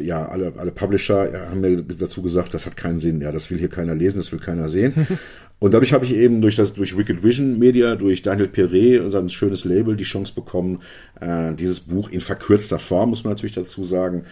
ja, 0.00 0.26
alle, 0.26 0.52
alle 0.56 0.72
Publisher 0.72 1.48
haben 1.50 1.60
mir 1.60 1.82
dazu 1.82 2.20
gesagt, 2.20 2.52
das 2.52 2.66
hat 2.66 2.76
keinen 2.76 2.98
Sinn. 2.98 3.20
Ja, 3.20 3.30
das 3.30 3.50
will 3.50 3.58
hier 3.58 3.68
keiner 3.68 3.94
lesen, 3.94 4.18
das 4.18 4.32
will 4.32 4.40
keiner 4.40 4.68
sehen. 4.68 5.06
und 5.60 5.74
dadurch 5.74 5.92
habe 5.92 6.06
ich 6.06 6.12
eben 6.12 6.40
durch 6.40 6.56
das, 6.56 6.72
durch 6.72 6.96
Wicked 6.96 7.22
Vision 7.22 7.58
Media, 7.58 7.94
durch 7.94 8.22
Daniel 8.22 8.48
Perret, 8.48 9.10
sein 9.10 9.28
schönes 9.28 9.64
Label, 9.64 9.94
die 9.94 10.04
Chance 10.04 10.34
bekommen, 10.34 10.80
äh, 11.20 11.54
dieses 11.54 11.80
Buch 11.80 12.08
in 12.08 12.22
verkürzter 12.22 12.78
Form, 12.78 13.10
muss 13.10 13.24
man 13.24 13.34
natürlich 13.34 13.54
dazu 13.54 13.84
sagen, 13.84 14.24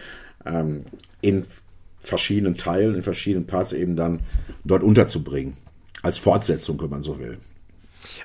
ähm, 0.46 0.80
in 1.20 1.44
verschiedenen 2.00 2.56
Teilen, 2.56 2.94
in 2.94 3.02
verschiedenen 3.02 3.46
Parts 3.46 3.74
eben 3.74 3.94
dann 3.94 4.20
dort 4.64 4.82
unterzubringen. 4.82 5.54
Als 6.02 6.16
Fortsetzung, 6.16 6.80
wenn 6.80 6.90
man 6.90 7.02
so 7.02 7.18
will. 7.18 7.38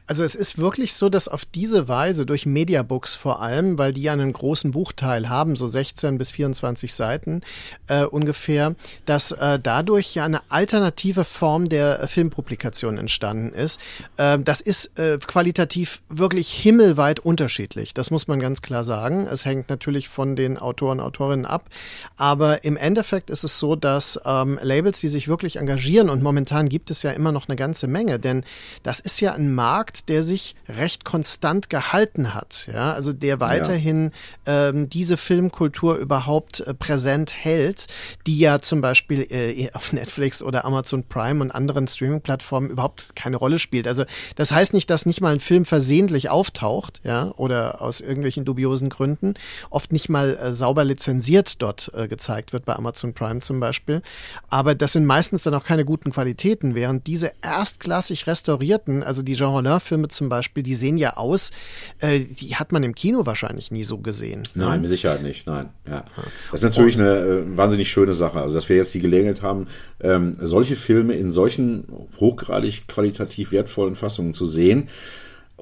Also 0.08 0.24
es 0.24 0.36
ist 0.36 0.58
wirklich 0.58 0.94
so, 0.94 1.10
dass 1.10 1.28
auf 1.28 1.46
diese 1.46 1.88
Weise 1.88 2.26
durch 2.26 2.46
Mediabooks 2.46 3.16
vor 3.16 3.42
allem, 3.42 3.78
weil 3.78 3.94
die 3.94 4.04
ja 4.04 4.14
einen 4.14 4.34
großen 4.34 4.72
Buchteil 4.72 5.30
haben, 5.30 5.56
so 5.56 5.68
16 5.68 6.18
bis 6.18 6.32
24 6.32 6.94
Seiten 6.94 7.42
äh, 7.88 8.04
ungefähr, 8.04 8.76
dass 9.06 9.32
äh, 9.32 9.60
dadurch 9.60 10.16
ja 10.16 10.26
eine 10.26 10.42
alternative 10.50 11.24
Form 11.24 11.70
der 11.70 12.02
äh, 12.02 12.08
Filmpublikation 12.08 12.98
entstanden 12.98 13.54
ist. 13.54 13.80
Äh, 14.18 14.40
das 14.40 14.62
ist 14.62 14.98
äh, 14.98 15.18
qualitativ 15.20 16.02
wirklich 16.10 16.52
himmelweit 16.52 17.20
unterschiedlich. 17.20 17.94
Das 17.94 18.12
muss 18.12 18.28
man 18.28 18.40
ganz 18.40 18.62
klar 18.62 18.84
sagen. 18.84 19.28
Es 19.28 19.46
hängt 19.46 19.70
natürlich 19.70 20.10
von 20.10 20.36
den 20.36 20.58
Autoren, 20.58 21.00
Autorinnen 21.00 21.46
ab. 21.46 21.70
Aber 22.18 22.64
im 22.64 22.78
Endeffekt 22.78 23.30
ist 23.30 23.44
es 23.44 23.60
so, 23.60 23.76
dass 23.76 24.20
ähm, 24.26 24.60
Labels, 24.62 25.00
die 25.00 25.08
sich 25.08 25.28
wirklich 25.28 25.58
engagieren 25.58 26.10
und 26.10 26.24
momentan 26.24 26.70
gibt 26.70 26.92
es 26.92 27.04
ja 27.04 27.12
immer 27.12 27.32
noch 27.32 27.48
eine 27.48 27.56
ganze 27.56 27.88
Menge, 27.88 28.20
denn 28.20 28.44
das 28.84 29.00
ist 29.00 29.20
ja 29.22 29.34
ein 29.34 29.54
Markt, 29.54 29.83
der 30.10 30.24
sich 30.24 30.56
recht 30.68 31.06
konstant 31.06 31.70
gehalten 31.70 32.34
hat. 32.34 32.70
Ja, 32.72 32.94
also 32.94 33.14
der 33.14 33.40
weiterhin 33.40 34.12
ja. 34.46 34.70
ähm, 34.70 34.90
diese 34.90 35.18
Filmkultur 35.18 35.96
überhaupt 35.96 36.62
äh, 36.62 36.74
präsent 36.74 37.34
hält, 37.34 37.88
die 38.28 38.40
ja 38.40 38.60
zum 38.62 38.82
Beispiel 38.82 39.28
äh, 39.30 39.70
auf 39.74 39.94
Netflix 39.94 40.42
oder 40.42 40.66
Amazon 40.66 41.04
Prime 41.04 41.42
und 41.42 41.52
anderen 41.52 41.88
Streaming-Plattformen 41.88 42.70
überhaupt 42.70 43.16
keine 43.16 43.38
Rolle 43.38 43.60
spielt. 43.60 43.88
Also 43.88 44.06
das 44.36 44.52
heißt 44.52 44.74
nicht, 44.74 44.90
dass 44.90 45.06
nicht 45.06 45.22
mal 45.22 45.34
ein 45.34 45.40
Film 45.40 45.66
versehentlich 45.66 46.30
auftaucht, 46.30 47.02
ja, 47.04 47.32
oder 47.38 47.82
aus 47.82 48.02
irgendwelchen 48.02 48.46
dubiosen 48.46 48.90
Gründen, 48.90 49.34
oft 49.70 49.92
nicht 49.92 50.10
mal 50.10 50.38
äh, 50.38 50.54
sauber 50.54 50.84
lizenziert 50.84 51.62
dort 51.62 51.92
äh, 51.94 52.08
gezeigt 52.08 52.54
wird, 52.54 52.66
bei 52.66 52.76
Amazon 52.76 53.14
Prime 53.14 53.40
zum 53.42 53.60
Beispiel. 53.60 54.02
Aber 54.50 54.76
das 54.76 54.94
sind 54.94 55.06
meistens 55.06 55.44
dann 55.44 55.54
auch 55.56 55.64
keine 55.64 55.86
guten 55.86 56.12
Qualitäten, 56.12 56.76
während 56.76 57.08
diese 57.08 57.32
erstklassig 57.42 58.28
restaurierten, 58.28 59.04
also 59.04 59.22
die 59.22 59.36
Jean 59.36 59.54
Rollin-Filme 59.66 60.08
zum 60.08 60.30
Beispiel, 60.30 60.64
die 60.64 60.76
sehen 60.76 60.98
ja 60.98 61.18
aus, 61.18 61.52
äh, 62.00 62.20
die 62.20 62.56
hat 62.56 62.72
man 62.72 62.84
im 62.84 62.96
Kino 62.96 63.26
wahrscheinlich 63.26 63.72
nie 63.72 63.84
so 63.84 63.98
gesehen. 63.98 64.44
Nein, 64.56 64.82
mit 64.82 64.90
Sicherheit 64.90 65.24
nicht, 65.24 65.46
nein. 65.48 65.70
Ja. 65.88 66.06
Das 66.52 66.64
ist 66.64 66.70
natürlich 66.70 66.98
eine 66.98 67.18
äh, 67.20 67.58
wahnsinnig 67.58 67.90
schöne 67.90 68.14
Sache, 68.14 68.42
also 68.42 68.54
dass 68.54 68.70
wir 68.70 68.76
jetzt 68.76 68.94
die 68.94 69.00
Gelegenheit 69.00 69.42
haben, 69.42 69.68
ähm, 70.02 70.36
solche 70.40 70.76
Filme 70.76 71.14
in 71.14 71.32
solchen 71.32 71.86
hochgradig 72.20 72.88
qualitativ 72.88 73.52
wertvollen 73.52 73.96
Fassungen 73.96 74.34
zu 74.34 74.46
sehen 74.46 74.90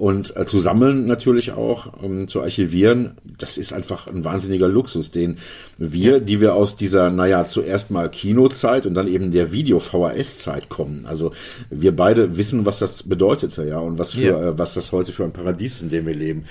und 0.01 0.35
äh, 0.35 0.47
zu 0.47 0.57
sammeln 0.57 1.05
natürlich 1.05 1.51
auch, 1.51 2.01
um, 2.01 2.27
zu 2.27 2.41
archivieren, 2.41 3.11
das 3.37 3.59
ist 3.59 3.71
einfach 3.71 4.07
ein 4.07 4.23
wahnsinniger 4.23 4.67
Luxus, 4.67 5.11
den 5.11 5.37
wir, 5.77 6.19
die 6.19 6.41
wir 6.41 6.55
aus 6.55 6.75
dieser, 6.75 7.11
naja, 7.11 7.45
zuerst 7.45 7.91
mal 7.91 8.09
Kinozeit 8.09 8.87
und 8.87 8.95
dann 8.95 9.07
eben 9.07 9.29
der 9.29 9.51
Video-VHS-Zeit 9.51 10.69
kommen. 10.69 11.05
Also 11.05 11.33
wir 11.69 11.95
beide 11.95 12.35
wissen, 12.35 12.65
was 12.65 12.79
das 12.79 13.03
bedeutete, 13.03 13.63
ja, 13.63 13.77
und 13.77 13.99
was 13.99 14.13
für, 14.13 14.21
ja. 14.21 14.41
äh, 14.41 14.57
was 14.57 14.73
das 14.73 14.91
heute 14.91 15.11
für 15.11 15.23
ein 15.23 15.33
Paradies 15.33 15.75
ist, 15.75 15.83
in 15.83 15.89
dem 15.91 16.07
wir 16.07 16.15
leben. 16.15 16.45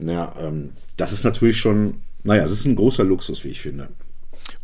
Naja, 0.00 0.34
ähm, 0.40 0.70
das 0.96 1.12
ist 1.12 1.22
natürlich 1.22 1.56
schon, 1.56 1.98
naja, 2.24 2.42
es 2.42 2.50
ist 2.50 2.64
ein 2.64 2.74
großer 2.74 3.04
Luxus, 3.04 3.44
wie 3.44 3.50
ich 3.50 3.60
finde. 3.60 3.86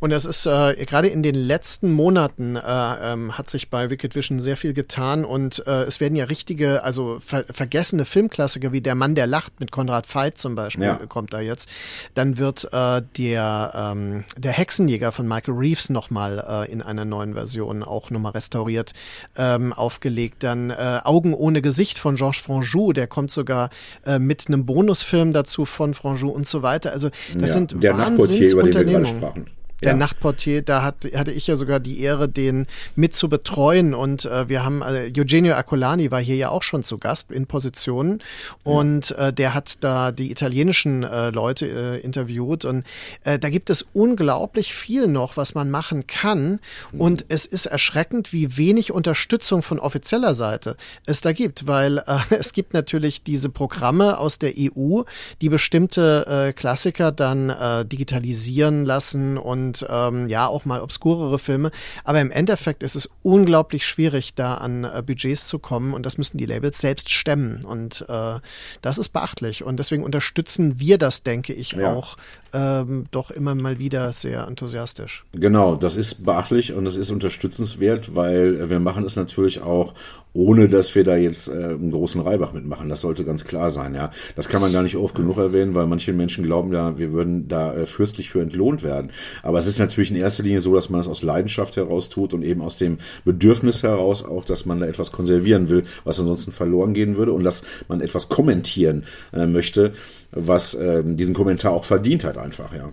Und 0.04 0.10
es 0.10 0.26
ist 0.26 0.44
äh, 0.44 0.84
gerade 0.84 1.08
in 1.08 1.22
den 1.22 1.34
letzten 1.34 1.90
Monaten 1.90 2.56
äh, 2.56 2.60
ähm, 2.62 3.38
hat 3.38 3.48
sich 3.48 3.70
bei 3.70 3.88
Wicked 3.88 4.14
Vision 4.14 4.38
sehr 4.38 4.58
viel 4.58 4.74
getan 4.74 5.24
und 5.24 5.66
äh, 5.66 5.84
es 5.84 5.98
werden 5.98 6.14
ja 6.14 6.26
richtige, 6.26 6.84
also 6.84 7.20
ver 7.24 7.46
vergessene 7.50 8.04
Filmklassiker 8.04 8.70
wie 8.70 8.82
Der 8.82 8.96
Mann, 8.96 9.14
der 9.14 9.26
lacht 9.26 9.60
mit 9.60 9.72
Konrad 9.72 10.06
Veit 10.14 10.36
zum 10.36 10.56
Beispiel 10.56 10.84
ja. 10.84 10.96
kommt 11.08 11.32
da 11.32 11.40
jetzt. 11.40 11.70
Dann 12.12 12.36
wird 12.36 12.68
äh, 12.70 13.00
der 13.16 13.72
ähm, 13.74 14.24
der 14.36 14.52
Hexenjäger 14.52 15.10
von 15.10 15.26
Michael 15.26 15.54
Reeves 15.54 15.88
nochmal 15.88 16.66
äh, 16.68 16.70
in 16.70 16.82
einer 16.82 17.06
neuen 17.06 17.32
Version 17.32 17.82
auch 17.82 18.10
nochmal 18.10 18.32
restauriert 18.32 18.92
ähm, 19.38 19.72
aufgelegt. 19.72 20.42
Dann 20.42 20.68
äh, 20.68 21.00
Augen 21.02 21.32
ohne 21.32 21.62
Gesicht 21.62 21.96
von 21.96 22.16
Georges 22.16 22.42
Franjou, 22.42 22.92
der 22.92 23.06
kommt 23.06 23.30
sogar 23.30 23.70
äh, 24.04 24.18
mit 24.18 24.48
einem 24.48 24.66
Bonusfilm 24.66 25.32
dazu 25.32 25.64
von 25.64 25.94
Franjou 25.94 26.28
und 26.28 26.46
so 26.46 26.60
weiter. 26.60 26.92
Also 26.92 27.08
das 27.32 27.48
ja, 27.48 27.54
sind 27.54 27.82
der 27.82 27.96
Wahnsinns 27.96 28.52
über 28.52 28.64
den 28.64 28.74
wir 28.74 28.84
gerade 28.84 29.06
sprachen 29.06 29.46
der 29.84 29.92
ja. 29.92 29.96
Nachtportier, 29.96 30.62
da 30.62 30.82
hat, 30.82 31.06
hatte 31.14 31.30
ich 31.30 31.46
ja 31.46 31.56
sogar 31.56 31.80
die 31.80 32.00
Ehre, 32.00 32.28
den 32.28 32.66
mit 32.96 33.14
zu 33.14 33.28
betreuen. 33.28 33.94
Und 33.94 34.24
äh, 34.24 34.48
wir 34.48 34.64
haben, 34.64 34.82
äh, 34.82 35.12
Eugenio 35.16 35.54
Acolani 35.54 36.10
war 36.10 36.20
hier 36.20 36.36
ja 36.36 36.48
auch 36.48 36.62
schon 36.62 36.82
zu 36.82 36.98
Gast 36.98 37.30
in 37.30 37.46
Positionen. 37.46 38.22
Und 38.62 39.10
ja. 39.10 39.28
äh, 39.28 39.32
der 39.32 39.54
hat 39.54 39.84
da 39.84 40.12
die 40.12 40.30
italienischen 40.30 41.02
äh, 41.02 41.30
Leute 41.30 41.66
äh, 41.66 42.00
interviewt. 42.00 42.64
Und 42.64 42.84
äh, 43.24 43.38
da 43.38 43.50
gibt 43.50 43.70
es 43.70 43.86
unglaublich 43.92 44.74
viel 44.74 45.06
noch, 45.06 45.36
was 45.36 45.54
man 45.54 45.70
machen 45.70 46.06
kann. 46.06 46.60
Mhm. 46.92 47.00
Und 47.00 47.24
es 47.28 47.46
ist 47.46 47.66
erschreckend, 47.66 48.32
wie 48.32 48.56
wenig 48.56 48.92
Unterstützung 48.92 49.62
von 49.62 49.78
offizieller 49.78 50.34
Seite 50.34 50.76
es 51.06 51.20
da 51.20 51.32
gibt. 51.32 51.66
Weil 51.66 51.98
äh, 51.98 52.18
es 52.30 52.52
gibt 52.52 52.74
natürlich 52.74 53.22
diese 53.22 53.48
Programme 53.48 54.18
aus 54.18 54.38
der 54.38 54.54
EU, 54.58 55.02
die 55.40 55.48
bestimmte 55.48 56.48
äh, 56.48 56.52
Klassiker 56.52 57.12
dann 57.12 57.50
äh, 57.50 57.84
digitalisieren 57.84 58.84
lassen 58.84 59.38
und 59.38 59.73
und 59.74 59.86
ähm, 59.88 60.28
ja, 60.28 60.46
auch 60.46 60.64
mal 60.64 60.80
obskurere 60.80 61.38
Filme. 61.38 61.70
Aber 62.04 62.20
im 62.20 62.30
Endeffekt 62.30 62.82
ist 62.82 62.94
es 62.94 63.10
unglaublich 63.22 63.86
schwierig, 63.86 64.34
da 64.34 64.54
an 64.54 64.84
äh, 64.84 65.02
Budgets 65.04 65.48
zu 65.48 65.58
kommen 65.58 65.94
und 65.94 66.06
das 66.06 66.18
müssen 66.18 66.38
die 66.38 66.46
Labels 66.46 66.80
selbst 66.80 67.10
stemmen. 67.10 67.64
Und 67.64 68.04
äh, 68.08 68.38
das 68.82 68.98
ist 68.98 69.10
beachtlich. 69.10 69.64
Und 69.64 69.78
deswegen 69.78 70.04
unterstützen 70.04 70.78
wir 70.78 70.98
das, 70.98 71.22
denke 71.22 71.52
ich, 71.52 71.72
ja. 71.72 71.92
auch 71.92 72.16
ähm, 72.54 73.06
doch 73.10 73.30
immer 73.30 73.54
mal 73.54 73.78
wieder 73.78 74.12
sehr 74.12 74.46
enthusiastisch. 74.46 75.24
Genau, 75.32 75.76
das 75.76 75.96
ist 75.96 76.24
beachtlich 76.24 76.72
und 76.72 76.84
das 76.84 76.96
ist 76.96 77.10
unterstützenswert, 77.10 78.14
weil 78.14 78.70
wir 78.70 78.80
machen 78.80 79.04
es 79.04 79.16
natürlich 79.16 79.60
auch, 79.60 79.94
ohne 80.34 80.68
dass 80.68 80.94
wir 80.94 81.04
da 81.04 81.16
jetzt 81.16 81.48
äh, 81.48 81.52
einen 81.52 81.92
großen 81.92 82.20
Reibach 82.20 82.52
mitmachen. 82.52 82.88
Das 82.88 83.00
sollte 83.00 83.24
ganz 83.24 83.44
klar 83.44 83.70
sein, 83.70 83.94
ja. 83.94 84.10
Das 84.34 84.48
kann 84.48 84.60
man 84.60 84.72
gar 84.72 84.82
nicht 84.82 84.96
oft 84.96 85.14
genug 85.14 85.38
erwähnen, 85.38 85.74
weil 85.74 85.86
manche 85.86 86.12
Menschen 86.12 86.44
glauben 86.44 86.72
ja, 86.72 86.98
wir 86.98 87.12
würden 87.12 87.46
da 87.46 87.74
äh, 87.74 87.86
fürstlich 87.86 88.30
für 88.30 88.40
entlohnt 88.40 88.82
werden. 88.82 89.10
Aber 89.42 89.58
es 89.58 89.66
ist 89.66 89.78
natürlich 89.78 90.10
in 90.10 90.16
erster 90.16 90.42
Linie 90.42 90.60
so, 90.60 90.74
dass 90.74 90.90
man 90.90 91.00
es 91.00 91.08
aus 91.08 91.22
Leidenschaft 91.22 91.76
heraus 91.76 92.08
tut 92.08 92.34
und 92.34 92.42
eben 92.42 92.62
aus 92.62 92.76
dem 92.76 92.98
Bedürfnis 93.24 93.84
heraus 93.84 94.24
auch, 94.24 94.44
dass 94.44 94.66
man 94.66 94.80
da 94.80 94.86
etwas 94.86 95.12
konservieren 95.12 95.68
will, 95.68 95.84
was 96.02 96.18
ansonsten 96.18 96.50
verloren 96.50 96.94
gehen 96.94 97.16
würde 97.16 97.32
und 97.32 97.44
dass 97.44 97.62
man 97.88 98.00
etwas 98.00 98.28
kommentieren 98.28 99.04
äh, 99.32 99.46
möchte, 99.46 99.92
was 100.34 100.74
äh, 100.74 101.02
diesen 101.04 101.34
Kommentar 101.34 101.72
auch 101.72 101.84
verdient 101.84 102.24
hat 102.24 102.38
einfach, 102.38 102.72
ja. 102.72 102.90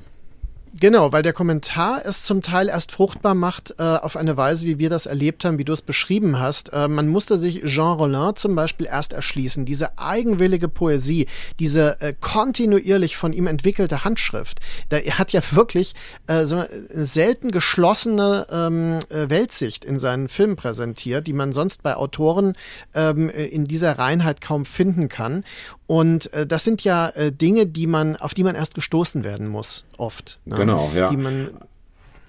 Genau, 0.80 1.12
weil 1.12 1.22
der 1.22 1.34
Kommentar 1.34 2.02
es 2.06 2.24
zum 2.24 2.42
Teil 2.42 2.70
erst 2.70 2.94
fruchtbar 2.94 3.36
macht 3.36 3.76
äh, 3.78 3.84
auf 3.84 4.16
eine 4.16 4.38
Weise, 4.38 4.66
wie 4.66 4.80
wir 4.80 4.90
das 4.90 5.06
erlebt 5.06 5.44
haben, 5.44 5.58
wie 5.58 5.66
du 5.66 5.74
es 5.74 5.82
beschrieben 5.82 6.40
hast. 6.40 6.72
Äh, 6.72 6.88
man 6.88 7.10
musste 7.10 7.38
sich 7.38 7.64
Jean 7.66 7.98
Rollin 7.98 8.36
zum 8.36 8.56
Beispiel 8.56 8.86
erst 8.86 9.12
erschließen. 9.12 9.66
Diese 9.66 9.98
eigenwillige 10.00 10.70
Poesie, 10.70 11.28
diese 11.60 12.00
äh, 12.00 12.14
kontinuierlich 12.18 13.18
von 13.18 13.34
ihm 13.34 13.48
entwickelte 13.48 14.06
Handschrift. 14.06 14.62
Da, 14.88 14.98
er 14.98 15.20
hat 15.20 15.34
ja 15.34 15.42
wirklich 15.52 15.94
äh, 16.28 16.46
so 16.46 16.64
selten 16.90 17.52
geschlossene 17.52 18.48
ähm, 18.50 19.00
äh, 19.10 19.30
Weltsicht 19.30 19.84
in 19.84 20.00
seinen 20.00 20.30
Filmen 20.30 20.56
präsentiert, 20.56 21.28
die 21.28 21.34
man 21.34 21.52
sonst 21.52 21.84
bei 21.84 21.98
Autoren 21.98 22.54
ähm, 22.96 23.30
in 23.30 23.66
dieser 23.66 24.00
Reinheit 24.00 24.40
kaum 24.40 24.64
finden 24.64 25.10
kann. 25.10 25.44
Und 25.92 26.32
äh, 26.32 26.48
das 26.48 26.64
sind 26.64 26.86
ja 26.86 27.10
äh, 27.10 27.34
Dinge, 27.34 27.68
die 27.68 27.86
man, 27.86 28.16
auf 28.16 28.34
die 28.34 28.46
man 28.46 28.56
erst 28.56 28.76
gestoßen 28.76 29.26
werden 29.26 29.50
muss, 29.50 29.84
oft. 29.98 30.40
Ne? 30.46 30.56
Genau, 30.56 30.90
ja. 30.96 31.14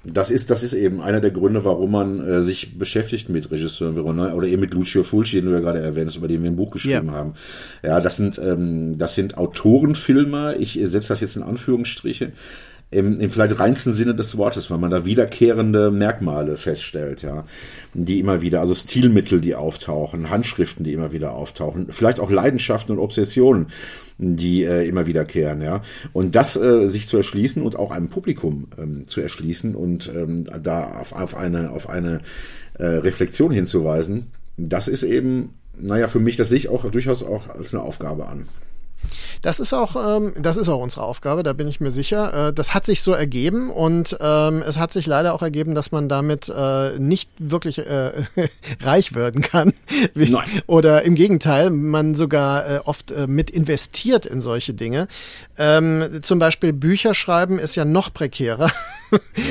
Das 0.03 0.33
ist, 0.33 0.51
das 0.51 0.65
ist 0.65 0.75
eben 0.75 1.01
einer 1.01 1.21
der 1.21 1.31
Gründe, 1.31 1.65
warum 1.65 1.93
man 1.93 2.29
äh, 2.29 2.43
sich 2.43 2.77
beschäftigt 2.77 3.29
mit 3.29 3.53
Regisseuren 3.53 3.95
wie 3.95 4.01
Ronan 4.01 4.33
oder 4.33 4.49
eben 4.49 4.63
mit 4.63 4.75
Lucio 4.75 5.05
Fulci, 5.05 5.37
den 5.37 5.45
du 5.45 5.53
ja 5.53 5.61
gerade 5.61 5.79
erwähnst, 5.79 6.17
über 6.17 6.27
den 6.27 6.43
wir 6.43 6.51
ein 6.51 6.57
Buch 6.57 6.73
geschrieben 6.73 7.07
yeah. 7.07 7.15
haben. 7.15 7.35
Ja, 7.85 8.01
das 8.01 8.17
sind, 8.17 8.37
ähm, 8.39 8.99
das 8.99 9.15
sind 9.15 9.39
Autorenfilmer. 9.39 10.57
Ich 10.57 10.81
setze 10.83 11.11
das 11.11 11.21
jetzt 11.21 11.37
in 11.37 11.45
Anführungsstriche 11.45 12.33
im, 12.93 13.19
im 13.21 13.31
vielleicht 13.31 13.59
reinsten 13.59 13.95
Sinne 13.95 14.15
des 14.15 14.37
Wortes, 14.37 14.71
weil 14.71 14.79
man 14.79 14.91
da 14.91 15.05
wiederkehrende 15.05 15.91
Merkmale 15.91 16.57
feststellt, 16.57 17.23
ja, 17.23 17.45
die 17.95 18.21
immer 18.21 18.43
wieder, 18.43 18.61
also 18.61 18.75
Stilmittel, 18.75 19.41
die 19.41 19.55
auftauchen, 19.55 20.31
Handschriften, 20.31 20.85
die 20.85 20.93
immer 20.93 21.11
wieder 21.11 21.33
auftauchen, 21.33 21.89
vielleicht 21.91 22.21
auch 22.21 22.31
Leidenschaften 22.31 22.93
und 22.93 23.03
Obsessionen, 23.03 23.69
die 24.19 24.63
äh, 24.65 24.87
immer 24.87 25.07
wiederkehren, 25.07 25.63
ja. 25.63 25.81
Und 26.13 26.35
das 26.35 26.57
äh, 26.57 26.87
sich 26.87 27.09
zu 27.09 27.17
erschließen 27.17 27.63
und 27.63 27.77
auch 27.77 27.91
einem 27.91 28.11
Publikum 28.11 28.69
ähm, 28.79 29.09
zu 29.09 29.23
erschließen 29.23 29.75
und 29.75 30.13
ähm, 30.15 30.45
da 30.63 30.85
auf, 30.85 31.13
auf 31.13 31.35
eine, 31.35 31.71
auf 31.71 31.89
eine 31.89 32.21
äh, 32.79 32.85
Reflexion 32.85 33.53
hinzuweisen, 33.53 34.27
das 34.59 34.89
ist 34.89 35.03
eben, 35.03 35.55
naja, 35.81 36.09
für 36.09 36.21
mich, 36.21 36.37
das 36.37 36.51
sehe 36.51 36.59
ich 36.59 36.69
auch 36.69 36.89
durchaus 36.91 37.23
auch 37.23 37.49
als 37.49 37.73
eine 37.73 37.83
Aufgabe 37.83 38.27
an. 38.27 38.49
Das 39.43 39.59
ist 39.59 39.73
auch, 39.73 39.97
ähm, 39.97 40.33
das 40.39 40.57
ist 40.57 40.69
auch 40.69 40.81
unsere 40.81 41.05
Aufgabe, 41.05 41.43
da 41.43 41.53
bin 41.53 41.67
ich 41.67 41.81
mir 41.81 41.91
sicher. 41.91 42.49
Äh, 42.49 42.53
das 42.53 42.75
hat 42.75 42.87
sich 42.87 43.03
so 43.03 43.13
ergeben 43.13 43.71
und 43.71 44.17
ähm, 44.21 44.63
es 44.63 44.79
hat 44.79 44.93
sich 44.93 45.07
leider 45.07 45.35
auch 45.35 45.43
ergeben, 45.43 45.75
dass 45.75 45.91
man 45.91 46.09
damit 46.09 46.49
äh, 46.49 46.99
nicht 46.99 47.29
wirklich 47.39 47.79
äh, 47.79 48.13
reich 48.81 49.15
werden 49.15 49.43
kann. 49.43 49.73
Nein. 50.15 50.45
Oder 50.67 51.03
im 51.03 51.17
Gegenteil, 51.17 51.71
man 51.71 52.15
sogar 52.15 52.69
äh, 52.69 52.79
oft 52.85 53.11
äh, 53.11 53.27
mit 53.27 53.51
investiert 53.51 54.27
in 54.27 54.41
solche 54.41 54.75
Dinge. 54.75 55.09
Ähm, 55.59 56.21
zum 56.23 56.39
Beispiel 56.39 56.73
Bücher 56.73 57.13
schreiben 57.13 57.59
ist 57.59 57.75
ja 57.75 57.85
noch 57.85 58.15
prekärer. 58.15 58.71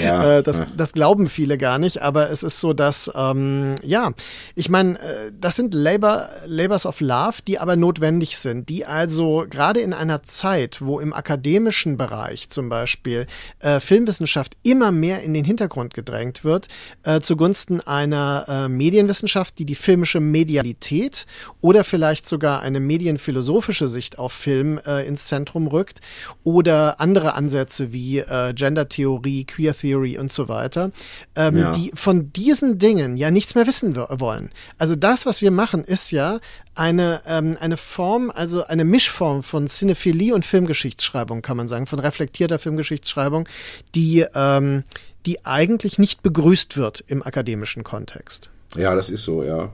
Ja, 0.04 0.38
äh, 0.38 0.44
das, 0.44 0.62
das 0.76 0.94
glauben 0.94 1.28
viele 1.28 1.58
gar 1.58 1.80
nicht, 1.80 2.02
aber 2.02 2.30
es 2.30 2.44
ist 2.44 2.60
so, 2.60 2.74
dass, 2.74 3.12
ähm, 3.16 3.76
ja, 3.84 4.12
ich 4.56 4.70
meine, 4.70 5.00
äh, 5.00 5.32
das 5.40 5.56
sind 5.56 5.74
Labor, 5.74 6.30
Labors 6.46 6.86
of 6.86 7.02
Love, 7.02 7.38
die 7.48 7.60
aber 7.60 7.76
notwendig 7.76 8.38
sind, 8.38 8.70
die 8.70 8.86
also 8.86 9.46
gerade 9.50 9.80
in 9.80 9.94
einer 9.94 10.24
Zeit, 10.24 10.82
wo 10.82 11.00
im 11.00 11.14
akademischen 11.14 11.98
Bereich 11.98 12.50
zum 12.50 12.70
Beispiel 12.70 13.28
äh, 13.60 13.80
Filmwissenschaft 13.80 14.56
immer 14.64 14.92
mehr 14.92 15.22
in 15.22 15.34
den 15.34 15.46
Hintergrund 15.46 15.94
gedrängt 15.94 16.44
wird, 16.44 16.68
äh, 17.04 17.20
zugunsten 17.22 17.82
einer 17.82 18.46
äh, 18.48 18.68
Medienwissenschaft, 18.70 19.60
die 19.60 19.66
die 19.66 19.76
filmische 19.76 20.20
Medialität 20.20 21.26
oder 21.62 21.84
vielleicht 21.84 22.28
sogar 22.28 22.62
eine 22.62 22.80
medienphilosophische 22.80 23.88
Sicht 23.88 24.20
auf 24.20 24.34
Film 24.34 24.80
äh, 24.86 25.06
ins 25.08 25.28
Zentrum 25.28 25.68
rückt 25.68 26.02
oder 26.44 27.00
andere 27.00 27.34
Ansätze 27.36 27.92
wie 27.92 28.24
Gendertheorie, 28.56 29.46
Queer 29.52 29.76
Theory 29.76 30.18
und 30.18 30.32
so 30.32 30.48
weiter, 30.48 30.92
ähm, 31.36 31.58
ja. 31.58 31.72
die 31.72 31.92
von 31.94 32.32
diesen 32.34 32.80
Dingen 32.80 33.18
ja 33.18 33.32
nichts 33.32 33.56
mehr 33.56 33.68
wissen 33.68 33.96
wollen. 33.96 34.50
Also 34.78 34.96
das, 34.96 35.26
was 35.26 35.42
wir 35.42 35.52
machen, 35.52 35.84
ist 35.84 36.12
ja 36.12 36.40
eine, 36.74 37.22
ähm, 37.26 37.58
eine 37.60 37.78
Form, 37.78 38.32
also 38.34 38.66
eine 38.66 38.86
Mischform 38.86 39.44
von 39.44 39.68
Cinephilie 39.68 40.34
und 40.34 40.46
Filmgeschichtsschreibung, 40.46 41.42
kann 41.42 41.58
man 41.58 41.68
sagen, 41.68 41.86
von 41.86 42.00
reflektierter 42.00 42.60
Filmgeschichtsschreibung, 42.60 43.48
die, 43.94 44.26
ähm, 44.34 44.84
die 45.26 45.46
eigentlich 45.46 46.00
nicht 46.00 46.24
begrüßt 46.24 46.78
wird 46.78 47.04
im 47.08 47.24
akademischen 47.24 47.84
Kontext. 47.84 48.50
Ja, 48.76 48.96
das 48.96 49.10
ist 49.10 49.24
so, 49.24 49.44
ja. 49.44 49.72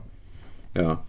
Ja. 0.76 1.04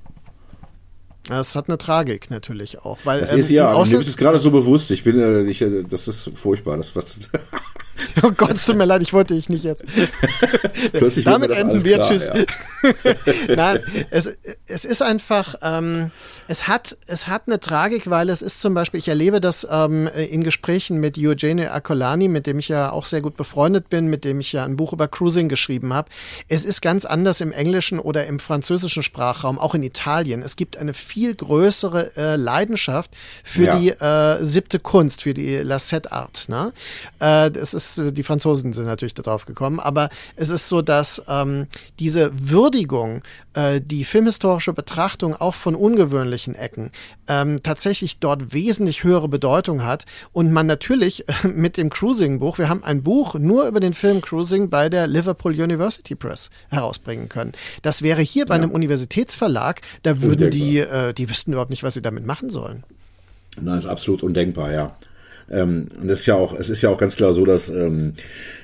Es 1.30 1.55
hat 1.55 1.67
eine 1.67 1.78
Tragik 1.78 2.32
natürlich 2.32 2.80
auch, 2.80 2.97
weil 3.03 3.22
das 3.22 3.34
ähm, 3.34 3.39
ist 3.39 3.49
ja, 3.49 3.72
mir 3.72 3.99
ist 3.99 4.07
es 4.07 4.17
gerade 4.17 4.39
so 4.39 4.51
bewusst. 4.51 4.89
Ich 4.91 5.03
bin, 5.03 5.20
äh, 5.20 5.41
ich, 5.43 5.61
äh, 5.61 5.84
das 5.88 6.07
ist 6.07 6.32
furchtbar. 6.34 6.78
Das 6.78 6.95
was. 6.95 7.20
oh 8.24 8.32
Gott, 8.36 8.53
es 8.53 8.65
tut 8.65 8.78
mir 8.78 8.86
leid, 8.86 9.01
ich 9.01 9.13
wollte 9.13 9.36
dich 9.36 9.49
nicht 9.49 9.63
jetzt. 9.63 9.86
Plötzlich 10.93 11.26
Damit 11.26 11.51
enden 11.51 11.84
wir. 11.84 11.97
Klar, 11.97 12.07
tschüss. 12.07 12.28
Ja. 12.28 13.15
Nein, 13.55 13.80
es, 14.09 14.38
es 14.65 14.86
ist 14.86 15.01
einfach, 15.03 15.55
ähm, 15.61 16.11
es 16.47 16.67
hat, 16.67 16.97
es 17.05 17.28
hat 17.28 17.43
eine 17.47 17.59
Tragik, 17.59 18.09
weil 18.09 18.30
es 18.30 18.41
ist 18.41 18.61
zum 18.61 18.74
Beispiel, 18.74 18.99
ich 18.99 19.07
erlebe 19.07 19.39
das 19.39 19.67
ähm, 19.70 20.07
in 20.07 20.43
Gesprächen 20.43 20.99
mit 20.99 21.17
Eugene 21.17 21.72
Acolani, 21.72 22.28
mit 22.28 22.47
dem 22.47 22.57
ich 22.57 22.70
ja 22.70 22.91
auch 22.91 23.05
sehr 23.05 23.22
gut 23.22 23.38
befreundet 23.38 23.89
bin, 23.89 24.07
mit 24.07 24.26
dem 24.26 24.39
ich 24.39 24.53
ja 24.53 24.63
ein 24.63 24.78
Buch 24.78 24.93
über 24.93 25.07
Cruising 25.07 25.49
geschrieben 25.49 25.93
habe. 25.93 26.09
Es 26.47 26.65
ist 26.65 26.82
ganz 26.82 27.05
anders 27.05 27.41
im 27.41 27.51
englischen 27.51 27.99
oder 27.99 28.26
im 28.26 28.39
französischen 28.39 29.03
Sprachraum, 29.03 29.59
auch 29.59 29.76
in 29.76 29.84
Italien. 29.84 30.41
Es 30.41 30.55
gibt 30.55 30.78
eine 30.78 30.93
viel 31.10 31.34
größere 31.34 32.16
äh, 32.16 32.36
Leidenschaft 32.36 33.12
für 33.43 33.64
ja. 33.66 33.80
die 33.80 33.89
äh, 33.89 34.43
siebte 34.43 34.80
Kunst, 34.80 35.24
für 35.24 35.34
die 35.34 35.57
La 35.57 35.80
Set 35.80 36.12
Art. 36.12 36.45
Ne? 36.47 36.72
Äh, 37.20 37.49
das 37.49 37.74
ist, 37.74 38.01
die 38.12 38.24
Franzosen 38.24 38.74
sind 38.74 38.86
natürlich 38.86 39.16
darauf 39.16 39.45
gekommen, 39.45 39.80
aber 39.80 40.10
es 40.36 40.49
ist 40.49 40.70
so, 40.70 40.82
dass 40.84 41.24
ähm, 41.28 41.68
diese 41.99 42.32
Würdigung, 42.34 43.22
äh, 43.53 43.82
die 43.82 44.05
filmhistorische 44.05 44.74
Betrachtung 44.74 45.36
auch 45.36 45.55
von 45.55 45.76
ungewöhnlichen 45.76 46.53
Ecken 46.53 46.91
ähm, 47.28 47.64
tatsächlich 47.64 48.20
dort 48.20 48.53
wesentlich 48.53 49.03
höhere 49.03 49.28
Bedeutung 49.28 49.84
hat 49.84 50.05
und 50.32 50.51
man 50.51 50.68
natürlich 50.68 51.28
äh, 51.28 51.47
mit 51.47 51.78
dem 51.78 51.89
Cruising-Buch, 51.89 52.60
wir 52.60 52.70
haben 52.70 52.84
ein 52.84 53.01
Buch 53.01 53.34
nur 53.34 53.68
über 53.68 53.80
den 53.80 53.93
Film 53.93 54.22
Cruising 54.22 54.70
bei 54.70 54.89
der 54.89 55.07
Liverpool 55.07 55.60
University 55.60 56.14
Press 56.16 56.51
herausbringen 56.70 57.30
können. 57.30 57.53
Das 57.82 58.01
wäre 58.01 58.22
hier 58.22 58.45
bei 58.45 58.55
ja. 58.55 58.62
einem 58.62 58.72
Universitätsverlag, 58.72 59.82
da 60.03 60.22
würden 60.22 60.51
die 60.51 60.78
äh, 60.80 60.86
äh, 61.00 61.14
die 61.14 61.30
wüssten 61.30 61.52
überhaupt 61.52 61.70
nicht, 61.70 61.84
was 61.84 61.93
sie 61.93 62.02
damit 62.02 62.26
machen 62.26 62.50
sollen. 62.50 62.84
Nein, 63.60 63.78
ist 63.78 63.86
absolut 63.86 64.24
undenkbar, 64.24 64.72
ja. 64.72 64.95
Ähm, 65.52 65.88
und 66.02 66.10
das 66.10 66.20
ist 66.20 66.26
ja 66.26 66.36
auch, 66.36 66.58
es 66.58 66.70
ist 66.70 66.82
ja 66.82 66.89
auch 66.89 66.97
ganz 66.97 67.16
klar 67.16 67.34
so, 67.34 67.45
dass 67.45 67.70
ähm, 67.70 68.14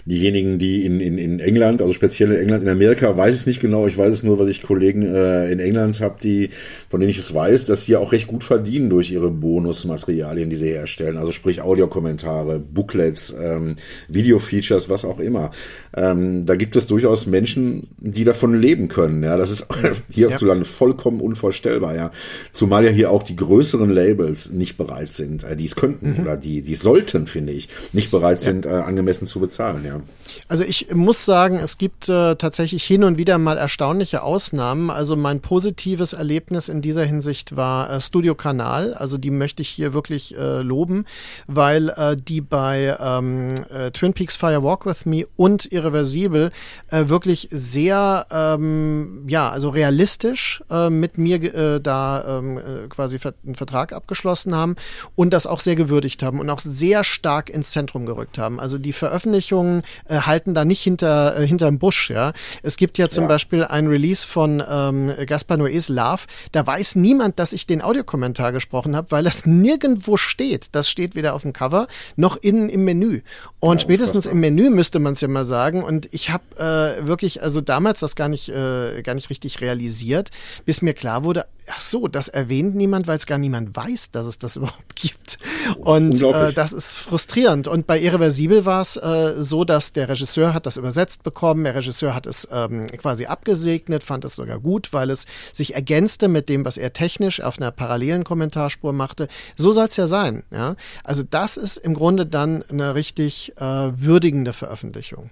diejenigen, 0.05 0.59
die 0.59 0.85
in, 0.85 0.99
in, 0.99 1.17
in 1.17 1.39
England, 1.39 1.81
also 1.81 1.93
speziell 1.93 2.31
in 2.31 2.37
England, 2.37 2.63
in 2.63 2.69
Amerika, 2.69 3.17
weiß 3.17 3.33
ich 3.35 3.41
es 3.41 3.47
nicht 3.47 3.59
genau, 3.59 3.87
ich 3.87 3.97
weiß 3.97 4.13
es 4.13 4.23
nur, 4.23 4.37
weil 4.37 4.49
ich 4.49 4.61
Kollegen 4.61 5.01
äh, 5.03 5.51
in 5.51 5.59
England 5.59 5.99
habe, 5.99 6.17
die, 6.21 6.49
von 6.89 6.99
denen 6.99 7.09
ich 7.09 7.17
es 7.17 7.33
weiß, 7.33 7.65
dass 7.65 7.85
sie 7.85 7.95
auch 7.95 8.11
recht 8.11 8.27
gut 8.27 8.43
verdienen 8.43 8.89
durch 8.89 9.11
ihre 9.11 9.31
Bonusmaterialien, 9.31 10.49
die 10.49 10.55
sie 10.55 10.69
herstellen. 10.69 11.17
Also 11.17 11.31
sprich 11.31 11.61
Audiokommentare, 11.61 12.59
Booklets, 12.59 13.35
ähm, 13.39 13.75
Video-Features, 14.07 14.89
was 14.89 15.05
auch 15.05 15.19
immer. 15.19 15.51
Ähm, 15.95 16.45
da 16.45 16.55
gibt 16.55 16.75
es 16.75 16.85
durchaus 16.85 17.25
Menschen, 17.25 17.87
die 17.97 18.23
davon 18.23 18.59
leben 18.61 18.89
können. 18.89 19.23
Ja, 19.23 19.37
das 19.37 19.49
ist 19.49 19.67
hierzulande 20.11 20.65
ja. 20.65 20.69
vollkommen 20.69 21.19
unvorstellbar. 21.19 21.95
Ja, 21.95 22.11
zumal 22.51 22.85
ja 22.85 22.91
hier 22.91 23.09
auch 23.09 23.23
die 23.23 23.35
größeren 23.35 23.89
Labels 23.89 24.51
nicht 24.51 24.77
bereit 24.77 25.13
sind, 25.13 25.43
äh, 25.43 25.55
die 25.55 25.65
es 25.65 25.75
könnten 25.75 26.13
mhm. 26.13 26.19
oder 26.19 26.37
die, 26.37 26.61
die 26.61 26.74
sollten, 26.75 27.27
finde 27.27 27.53
ich, 27.53 27.69
nicht 27.93 28.11
bereit 28.11 28.39
ja. 28.39 28.45
sind, 28.45 28.65
äh, 28.65 28.69
angemessen 28.69 29.27
zu 29.27 29.39
bezahlen. 29.39 29.85
Ja. 29.85 30.01
Also 30.47 30.63
ich 30.63 30.93
muss 30.93 31.25
sagen, 31.25 31.57
es 31.57 31.77
gibt 31.77 32.09
äh, 32.09 32.35
tatsächlich 32.35 32.83
hin 32.83 33.03
und 33.03 33.17
wieder 33.17 33.37
mal 33.37 33.57
erstaunliche 33.57 34.23
Ausnahmen. 34.23 34.89
Also 34.89 35.15
mein 35.15 35.41
positives 35.41 36.13
Erlebnis 36.13 36.69
in 36.69 36.81
dieser 36.81 37.03
Hinsicht 37.05 37.55
war 37.55 37.89
äh, 37.89 38.01
Studio 38.01 38.35
Kanal. 38.35 38.93
Also 38.93 39.17
die 39.17 39.31
möchte 39.31 39.61
ich 39.61 39.69
hier 39.69 39.93
wirklich 39.93 40.37
äh, 40.37 40.61
loben, 40.61 41.05
weil 41.47 41.89
äh, 41.89 42.15
die 42.17 42.41
bei 42.41 42.95
ähm, 42.99 43.53
äh, 43.69 43.91
Twin 43.91 44.13
Peaks 44.13 44.35
Fire 44.35 44.63
Walk 44.63 44.85
With 44.85 45.05
Me 45.05 45.25
und 45.35 45.71
Irreversibel 45.71 46.51
äh, 46.89 47.07
wirklich 47.07 47.49
sehr, 47.51 48.27
ähm, 48.31 49.25
ja, 49.27 49.49
also 49.49 49.69
realistisch 49.69 50.63
mit 50.89 51.17
mir 51.17 51.79
da 51.79 52.39
ähm, 52.39 52.57
äh, 52.57 52.87
quasi 52.89 53.19
einen 53.45 53.55
Vertrag 53.55 53.93
abgeschlossen 53.93 54.55
haben 54.55 54.75
und 55.15 55.31
das 55.31 55.47
auch 55.47 55.59
sehr 55.59 55.75
gewürdigt 55.75 56.23
haben 56.23 56.39
und 56.39 56.49
auch 56.49 56.59
sehr 56.59 57.03
stark 57.03 57.49
ins 57.49 57.71
Zentrum 57.71 58.05
gerückt 58.05 58.37
haben. 58.37 58.59
Also 58.59 58.77
die 58.77 58.93
Veröffentlichungen 58.93 59.83
äh, 60.07 60.15
halten 60.25 60.53
da 60.53 60.65
nicht 60.65 60.81
hinter 60.81 61.37
äh, 61.39 61.47
hinterm 61.47 61.79
Busch. 61.79 62.09
Ja, 62.09 62.33
es 62.63 62.77
gibt 62.77 62.97
ja 62.97 63.09
zum 63.09 63.23
ja. 63.25 63.27
Beispiel 63.29 63.63
ein 63.63 63.87
Release 63.87 64.25
von 64.25 64.63
ähm, 64.67 65.13
Gaspar 65.25 65.57
Noés 65.57 65.91
Love. 65.91 66.23
Da 66.51 66.65
weiß 66.65 66.95
niemand, 66.95 67.39
dass 67.39 67.53
ich 67.53 67.67
den 67.67 67.81
Audiokommentar 67.81 68.51
gesprochen 68.51 68.95
habe, 68.95 69.11
weil 69.11 69.23
das 69.23 69.45
nirgendwo 69.45 70.17
steht. 70.17 70.67
Das 70.71 70.89
steht 70.89 71.15
weder 71.15 71.33
auf 71.33 71.43
dem 71.43 71.53
Cover 71.53 71.87
noch 72.15 72.37
innen 72.37 72.69
im 72.69 72.83
Menü. 72.85 73.21
Und 73.59 73.81
ja, 73.81 73.83
spätestens 73.83 74.25
im 74.25 74.39
Menü 74.39 74.69
müsste 74.69 74.99
man 74.99 75.13
es 75.13 75.21
ja 75.21 75.27
mal 75.27 75.45
sagen. 75.45 75.83
Und 75.83 76.07
ich 76.11 76.29
habe 76.29 76.43
äh, 76.57 77.07
wirklich, 77.07 77.41
also 77.41 77.61
damals 77.61 77.99
das 77.99 78.15
gar 78.15 78.29
nicht 78.29 78.49
äh, 78.49 79.01
gar 79.01 79.15
nicht 79.15 79.29
richtig 79.29 79.61
realisiert, 79.61 80.31
bis 80.65 80.81
mir 80.81 80.93
klar 80.93 81.23
wurde, 81.23 81.45
ach 81.67 81.81
so, 81.81 82.07
das 82.07 82.27
erwähnt 82.27 82.75
niemand, 82.75 83.07
weil 83.07 83.17
es 83.17 83.25
gar 83.25 83.37
niemand 83.37 83.75
weiß, 83.75 84.11
dass 84.11 84.25
es 84.25 84.39
das 84.39 84.55
überhaupt 84.57 84.95
gibt. 84.95 85.39
Und 85.77 86.21
äh, 86.21 86.53
das 86.53 86.73
ist 86.73 86.93
frustrierend. 86.93 87.67
Und 87.67 87.87
bei 87.87 87.99
Irreversibel 87.99 88.65
war 88.65 88.81
es 88.81 88.97
äh, 88.97 89.33
so, 89.37 89.63
dass 89.63 89.93
der 89.93 90.09
Regisseur 90.15 90.53
hat 90.53 90.65
das 90.65 90.77
übersetzt 90.77 91.23
bekommen, 91.23 91.65
der 91.65 91.75
Regisseur 91.75 92.15
hat 92.15 92.25
es 92.25 92.47
ähm, 92.49 92.87
quasi 92.87 93.25
abgesegnet, 93.25 94.01
fand 94.01 94.23
es 94.23 94.35
sogar 94.35 94.59
gut, 94.59 94.93
weil 94.93 95.09
es 95.09 95.25
sich 95.51 95.75
ergänzte 95.75 96.29
mit 96.29 96.47
dem, 96.47 96.63
was 96.63 96.77
er 96.77 96.93
technisch 96.93 97.41
auf 97.41 97.57
einer 97.57 97.71
parallelen 97.71 98.23
Kommentarspur 98.23 98.93
machte. 98.93 99.27
So 99.57 99.73
soll 99.73 99.87
es 99.87 99.97
ja 99.97 100.07
sein. 100.07 100.43
Ja? 100.51 100.77
Also 101.03 101.23
das 101.29 101.57
ist 101.57 101.75
im 101.75 101.93
Grunde 101.93 102.25
dann 102.25 102.63
eine 102.63 102.95
richtig 102.95 103.53
äh, 103.57 103.61
würdigende 103.61 104.53
Veröffentlichung. 104.53 105.31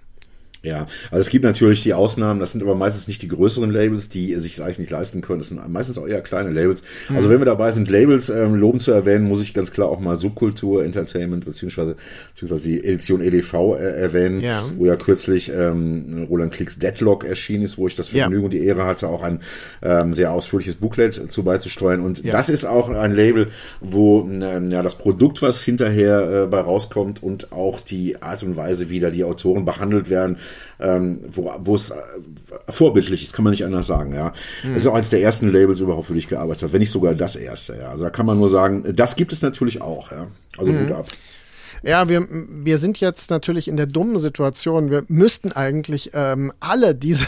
Ja, 0.64 0.86
also 1.12 1.20
es 1.20 1.30
gibt 1.30 1.44
natürlich 1.44 1.84
die 1.84 1.94
Ausnahmen, 1.94 2.40
das 2.40 2.54
sind 2.54 2.64
aber 2.64 2.74
meistens 2.74 3.10
nicht 3.10 3.22
die 3.22 3.28
größeren 3.28 3.70
Labels, 3.70 4.08
die 4.08 4.40
sich 4.40 4.54
es 4.54 4.62
eigentlich 4.62 4.80
nicht 4.80 4.92
leisten 4.92 5.20
können. 5.20 5.40
Das 5.40 5.50
sind 5.50 5.68
meistens 5.70 5.98
auch 5.98 6.08
eher 6.08 6.22
kleine 6.22 6.52
Labels. 6.52 6.84
Mhm. 7.10 7.18
Also 7.18 7.30
wenn 7.30 7.40
wir 7.40 7.46
dabei 7.46 7.72
sind, 7.72 7.90
Labels 7.90 8.30
ähm, 8.30 8.56
loben 8.56 8.80
zu 8.80 8.94
erwähnen, 8.94 9.28
muss 9.28 9.42
ich 9.42 9.54
ganz 9.54 9.72
klar 9.74 9.90
auch 9.90 10.00
mal 10.00 10.16
Subkultur 10.16 10.86
Entertainment 10.86 11.44
beziehungsweise, 11.44 11.98
beziehungsweise 12.30 12.70
die 12.70 12.82
Edition 12.82 13.20
EDV 13.20 13.54
äh, 13.78 14.02
erwähnen, 14.02 14.40
ja. 14.40 14.64
wo 14.78 14.86
ja 14.86 14.96
kürzlich 14.96 15.52
ähm, 15.54 16.28
Roland 16.30 16.54
Klicks 16.54 16.80
Deadlock 16.80 17.26
erschienen 17.26 17.64
ist, 17.64 17.78
wo 17.78 17.88
ich 17.88 17.96
das 17.96 18.08
Vergnügen 18.08 18.44
ja. 18.44 18.46
und 18.46 18.52
die 18.52 18.66
Ehre 18.66 18.86
hatte, 18.86 19.10
auch 19.10 19.22
ein 19.22 19.42
ähm, 19.82 20.14
sehr 20.14 20.32
ausführliches 20.32 20.76
Booklet 20.76 21.30
zu 21.30 21.44
beizusteuern. 21.44 22.00
Und 22.00 22.24
ja. 22.24 22.32
das 22.32 22.48
ist 22.48 22.64
auch 22.64 22.90
ein 22.90 23.14
Label, 23.14 23.50
wo 23.82 24.22
ähm, 24.22 24.72
ja 24.72 24.82
das 24.82 24.98
Produkt, 24.98 25.42
was 25.42 25.62
hinterher 25.62 26.44
äh, 26.44 26.48
bei 26.48 26.62
rauskommt 26.62 27.22
und 27.22 27.52
auch 27.52 27.82
die 27.82 28.22
Art 28.22 28.44
und 28.44 28.56
Weise, 28.56 28.90
wie 28.90 29.02
da 29.02 29.10
die 29.10 29.26
Autoren 29.26 29.66
behandelt 29.66 30.10
werden, 30.10 30.38
ähm, 30.80 31.20
wo, 31.30 31.76
es 31.76 31.92
äh, 31.92 31.96
vorbildlich 32.70 33.24
ist, 33.24 33.34
kann 33.34 33.44
man 33.44 33.52
nicht 33.52 33.66
anders 33.66 33.88
sagen, 33.88 34.14
ja. 34.14 34.34
Mhm. 34.64 34.76
ist 34.76 34.88
auch 34.88 34.96
eines 34.96 35.10
der 35.10 35.22
ersten 35.22 35.52
Labels 35.52 35.80
überhaupt, 35.80 36.08
für 36.08 36.14
die 36.14 36.20
ich 36.20 36.30
gearbeitet 36.30 36.64
habe, 36.64 36.74
wenn 36.74 36.80
nicht 36.80 36.92
sogar 36.92 37.14
das 37.14 37.36
erste, 37.36 37.76
ja. 37.76 37.90
Also 37.90 38.04
da 38.04 38.10
kann 38.10 38.26
man 38.26 38.38
nur 38.38 38.50
sagen, 38.50 38.84
das 38.96 39.16
gibt 39.16 39.34
es 39.34 39.42
natürlich 39.42 39.82
auch, 39.82 40.12
ja. 40.12 40.28
Also 40.58 40.72
mhm. 40.72 40.88
gut 40.88 40.92
ab. 40.92 41.08
Ja, 41.84 42.08
wir, 42.08 42.28
wir 42.30 42.78
sind 42.78 43.00
jetzt 43.02 43.30
natürlich 43.30 43.68
in 43.68 43.76
der 43.76 43.88
dummen 43.88 44.18
Situation. 44.20 44.90
Wir 44.90 45.04
müssten 45.10 45.52
eigentlich 45.52 46.12
ähm, 46.14 46.54
alle 46.62 46.96
diese 46.96 47.28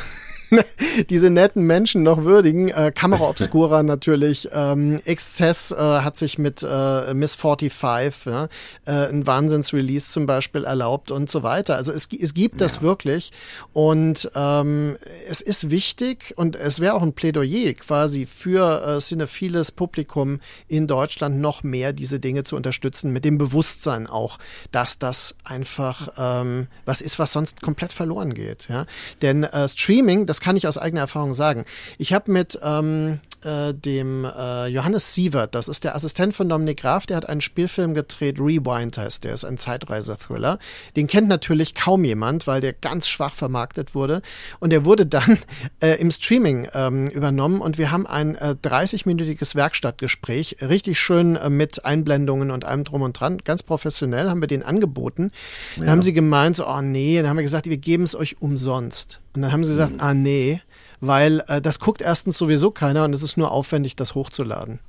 diese 1.09 1.29
netten 1.29 1.63
Menschen 1.63 2.03
noch 2.03 2.23
würdigen. 2.23 2.69
Äh, 2.69 2.91
Kamera 2.93 3.29
Obscura 3.29 3.83
natürlich. 3.83 4.49
Ähm, 4.53 5.01
Exzess 5.05 5.71
äh, 5.71 5.75
hat 5.77 6.15
sich 6.17 6.37
mit 6.37 6.63
äh, 6.63 7.13
Miss 7.13 7.35
45 7.35 8.25
ja, 8.25 8.45
äh, 8.85 9.09
ein 9.09 9.25
Wahnsinns-Release 9.25 10.11
zum 10.11 10.25
Beispiel 10.25 10.63
erlaubt 10.63 11.11
und 11.11 11.29
so 11.29 11.43
weiter. 11.43 11.75
Also 11.75 11.91
es, 11.91 12.07
es 12.11 12.33
gibt 12.33 12.61
das 12.61 12.81
wirklich 12.81 13.31
und 13.73 14.31
ähm, 14.35 14.97
es 15.29 15.41
ist 15.41 15.69
wichtig 15.69 16.33
und 16.35 16.55
es 16.55 16.79
wäre 16.79 16.95
auch 16.95 17.01
ein 17.01 17.13
Plädoyer 17.13 17.73
quasi 17.73 18.25
für 18.25 18.97
äh, 18.97 18.99
cinephiles 18.99 19.71
Publikum 19.71 20.39
in 20.67 20.87
Deutschland 20.87 21.39
noch 21.39 21.63
mehr 21.63 21.93
diese 21.93 22.19
Dinge 22.19 22.43
zu 22.43 22.55
unterstützen 22.55 23.11
mit 23.11 23.25
dem 23.25 23.37
Bewusstsein 23.37 24.07
auch, 24.07 24.37
dass 24.71 24.99
das 24.99 25.35
einfach 25.43 26.09
ähm, 26.17 26.67
was 26.85 27.01
ist, 27.01 27.19
was 27.19 27.33
sonst 27.33 27.61
komplett 27.61 27.93
verloren 27.93 28.33
geht. 28.33 28.67
Ja? 28.69 28.85
Denn 29.21 29.43
äh, 29.43 29.67
Streaming, 29.67 30.25
das 30.25 30.34
kann 30.41 30.55
ich 30.55 30.67
aus 30.67 30.77
eigener 30.77 31.01
Erfahrung 31.01 31.33
sagen. 31.33 31.65
Ich 31.97 32.13
habe 32.13 32.31
mit 32.31 32.59
ähm, 32.63 33.19
äh, 33.45 33.73
dem 33.73 34.25
äh, 34.25 34.67
Johannes 34.67 35.13
Sievert, 35.13 35.55
das 35.55 35.67
ist 35.67 35.83
der 35.83 35.95
Assistent 35.95 36.33
von 36.33 36.49
Dominik 36.49 36.81
Graf, 36.81 37.05
der 37.05 37.17
hat 37.17 37.29
einen 37.29 37.41
Spielfilm 37.41 37.93
gedreht, 37.93 38.39
Rewind 38.39 38.97
heißt 38.97 39.23
der, 39.23 39.33
ist 39.33 39.45
ein 39.45 39.57
Zeitreise-Thriller. 39.57 40.59
Den 40.95 41.07
kennt 41.07 41.27
natürlich 41.27 41.75
kaum 41.75 42.03
jemand, 42.03 42.47
weil 42.47 42.61
der 42.61 42.73
ganz 42.73 43.07
schwach 43.07 43.33
vermarktet 43.33 43.95
wurde. 43.95 44.21
Und 44.59 44.71
der 44.71 44.85
wurde 44.85 45.05
dann 45.05 45.37
äh, 45.79 45.95
im 45.99 46.11
Streaming 46.11 46.67
ähm, 46.73 47.07
übernommen 47.07 47.61
und 47.61 47.77
wir 47.77 47.91
haben 47.91 48.07
ein 48.07 48.35
äh, 48.35 48.55
30-minütiges 48.61 49.55
Werkstattgespräch, 49.55 50.57
richtig 50.61 50.99
schön 50.99 51.35
äh, 51.35 51.49
mit 51.49 51.85
Einblendungen 51.85 52.51
und 52.51 52.65
allem 52.65 52.83
drum 52.83 53.03
und 53.03 53.19
dran, 53.19 53.37
ganz 53.37 53.63
professionell 53.63 54.29
haben 54.29 54.41
wir 54.41 54.47
den 54.47 54.63
angeboten. 54.63 55.31
Dann 55.75 55.85
ja. 55.85 55.91
haben 55.91 56.01
sie 56.01 56.13
gemeint, 56.13 56.55
so, 56.55 56.67
oh 56.67 56.81
nee, 56.81 57.17
dann 57.17 57.29
haben 57.29 57.37
wir 57.37 57.43
gesagt, 57.43 57.67
wir 57.67 57.77
geben 57.77 58.03
es 58.03 58.15
euch 58.15 58.41
umsonst. 58.41 59.21
Und 59.35 59.41
dann 59.41 59.51
haben 59.51 59.63
sie 59.63 59.71
gesagt, 59.71 59.93
mhm. 59.93 59.99
ah 59.99 60.13
nee, 60.13 60.61
weil 61.01 61.43
äh, 61.47 61.61
das 61.61 61.79
guckt 61.79 62.01
erstens 62.01 62.37
sowieso 62.37 62.71
keiner 62.71 63.03
und 63.03 63.13
es 63.13 63.23
ist 63.23 63.37
nur 63.37 63.51
aufwendig, 63.51 63.95
das 63.95 64.15
hochzuladen. 64.15 64.79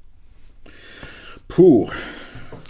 Puh, 1.49 1.91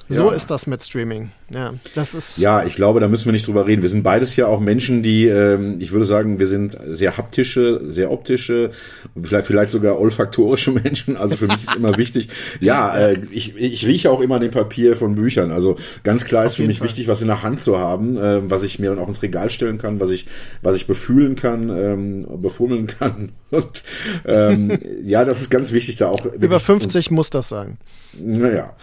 so 0.08 0.30
ja. 0.30 0.36
ist 0.36 0.50
das 0.50 0.66
mit 0.66 0.82
Streaming. 0.82 1.32
Ja, 1.54 1.74
das 1.94 2.14
ist. 2.14 2.38
Ja, 2.38 2.64
ich 2.64 2.74
glaube, 2.74 2.98
da 2.98 3.06
müssen 3.06 3.26
wir 3.26 3.32
nicht 3.32 3.46
drüber 3.46 3.66
reden. 3.66 3.82
Wir 3.82 3.88
sind 3.88 4.02
beides 4.02 4.34
ja 4.34 4.48
auch 4.48 4.58
Menschen, 4.58 5.04
die, 5.04 5.26
ähm, 5.28 5.76
ich 5.78 5.92
würde 5.92 6.04
sagen, 6.04 6.40
wir 6.40 6.48
sind 6.48 6.76
sehr 6.88 7.16
haptische, 7.16 7.82
sehr 7.84 8.10
optische, 8.10 8.72
vielleicht, 9.20 9.46
vielleicht 9.46 9.70
sogar 9.70 10.00
olfaktorische 10.00 10.70
Menschen. 10.84 11.16
Also 11.16 11.36
für 11.36 11.46
mich 11.46 11.62
ist 11.62 11.76
immer 11.76 11.96
wichtig. 11.96 12.30
Ja, 12.58 12.96
äh, 12.96 13.20
ich, 13.30 13.56
ich 13.56 13.86
rieche 13.86 14.10
auch 14.10 14.20
immer 14.20 14.40
den 14.40 14.50
Papier 14.50 14.96
von 14.96 15.14
Büchern. 15.14 15.52
Also 15.52 15.76
ganz 16.02 16.24
klar 16.24 16.44
ist 16.44 16.52
Auf 16.52 16.56
für 16.56 16.66
mich 16.66 16.78
Fall. 16.78 16.88
wichtig, 16.88 17.06
was 17.06 17.22
in 17.22 17.28
der 17.28 17.44
Hand 17.44 17.60
zu 17.60 17.78
haben, 17.78 18.16
äh, 18.16 18.50
was 18.50 18.64
ich 18.64 18.80
mir 18.80 18.90
dann 18.90 18.98
auch 18.98 19.08
ins 19.08 19.22
Regal 19.22 19.48
stellen 19.48 19.78
kann, 19.78 20.00
was 20.00 20.10
ich, 20.10 20.26
was 20.62 20.74
ich 20.74 20.88
befühlen 20.88 21.36
kann, 21.36 21.70
ähm, 21.70 22.26
befummeln 22.42 22.88
kann. 22.88 23.32
Und 23.50 23.84
ähm, 24.24 24.78
ja, 25.04 25.24
das 25.24 25.40
ist 25.40 25.50
ganz 25.50 25.72
wichtig 25.72 25.96
da 25.96 26.08
auch. 26.08 26.24
Über 26.24 26.58
50 26.58 27.12
muss 27.12 27.30
das 27.30 27.48
sein. 27.48 27.78
Naja. 28.18 28.74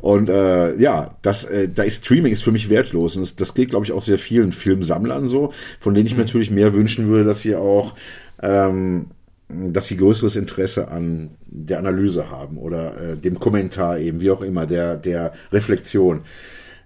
Und 0.00 0.28
äh, 0.28 0.76
ja, 0.76 1.16
das, 1.22 1.44
äh, 1.44 1.68
da 1.68 1.82
ist 1.82 2.04
Streaming 2.12 2.32
ist 2.32 2.44
für 2.44 2.52
mich 2.52 2.68
wertlos. 2.68 3.16
Und 3.16 3.22
das, 3.22 3.36
das 3.36 3.54
geht, 3.54 3.70
glaube 3.70 3.86
ich, 3.86 3.92
auch 3.92 4.02
sehr 4.02 4.18
vielen 4.18 4.52
Filmsammlern 4.52 5.26
so, 5.26 5.52
von 5.80 5.94
denen 5.94 6.06
ich 6.06 6.12
mhm. 6.12 6.18
mir 6.18 6.24
natürlich 6.24 6.50
mehr 6.50 6.74
wünschen 6.74 7.08
würde, 7.08 7.24
dass 7.24 7.40
sie 7.40 7.56
auch 7.56 7.94
ähm, 8.42 9.06
dass 9.48 9.86
sie 9.86 9.96
größeres 9.96 10.36
Interesse 10.36 10.88
an 10.88 11.30
der 11.46 11.78
Analyse 11.78 12.30
haben 12.30 12.58
oder 12.58 13.00
äh, 13.00 13.16
dem 13.16 13.38
Kommentar 13.38 13.98
eben, 13.98 14.20
wie 14.20 14.30
auch 14.30 14.40
immer, 14.40 14.66
der, 14.66 14.96
der 14.96 15.32
Reflexion. 15.52 16.22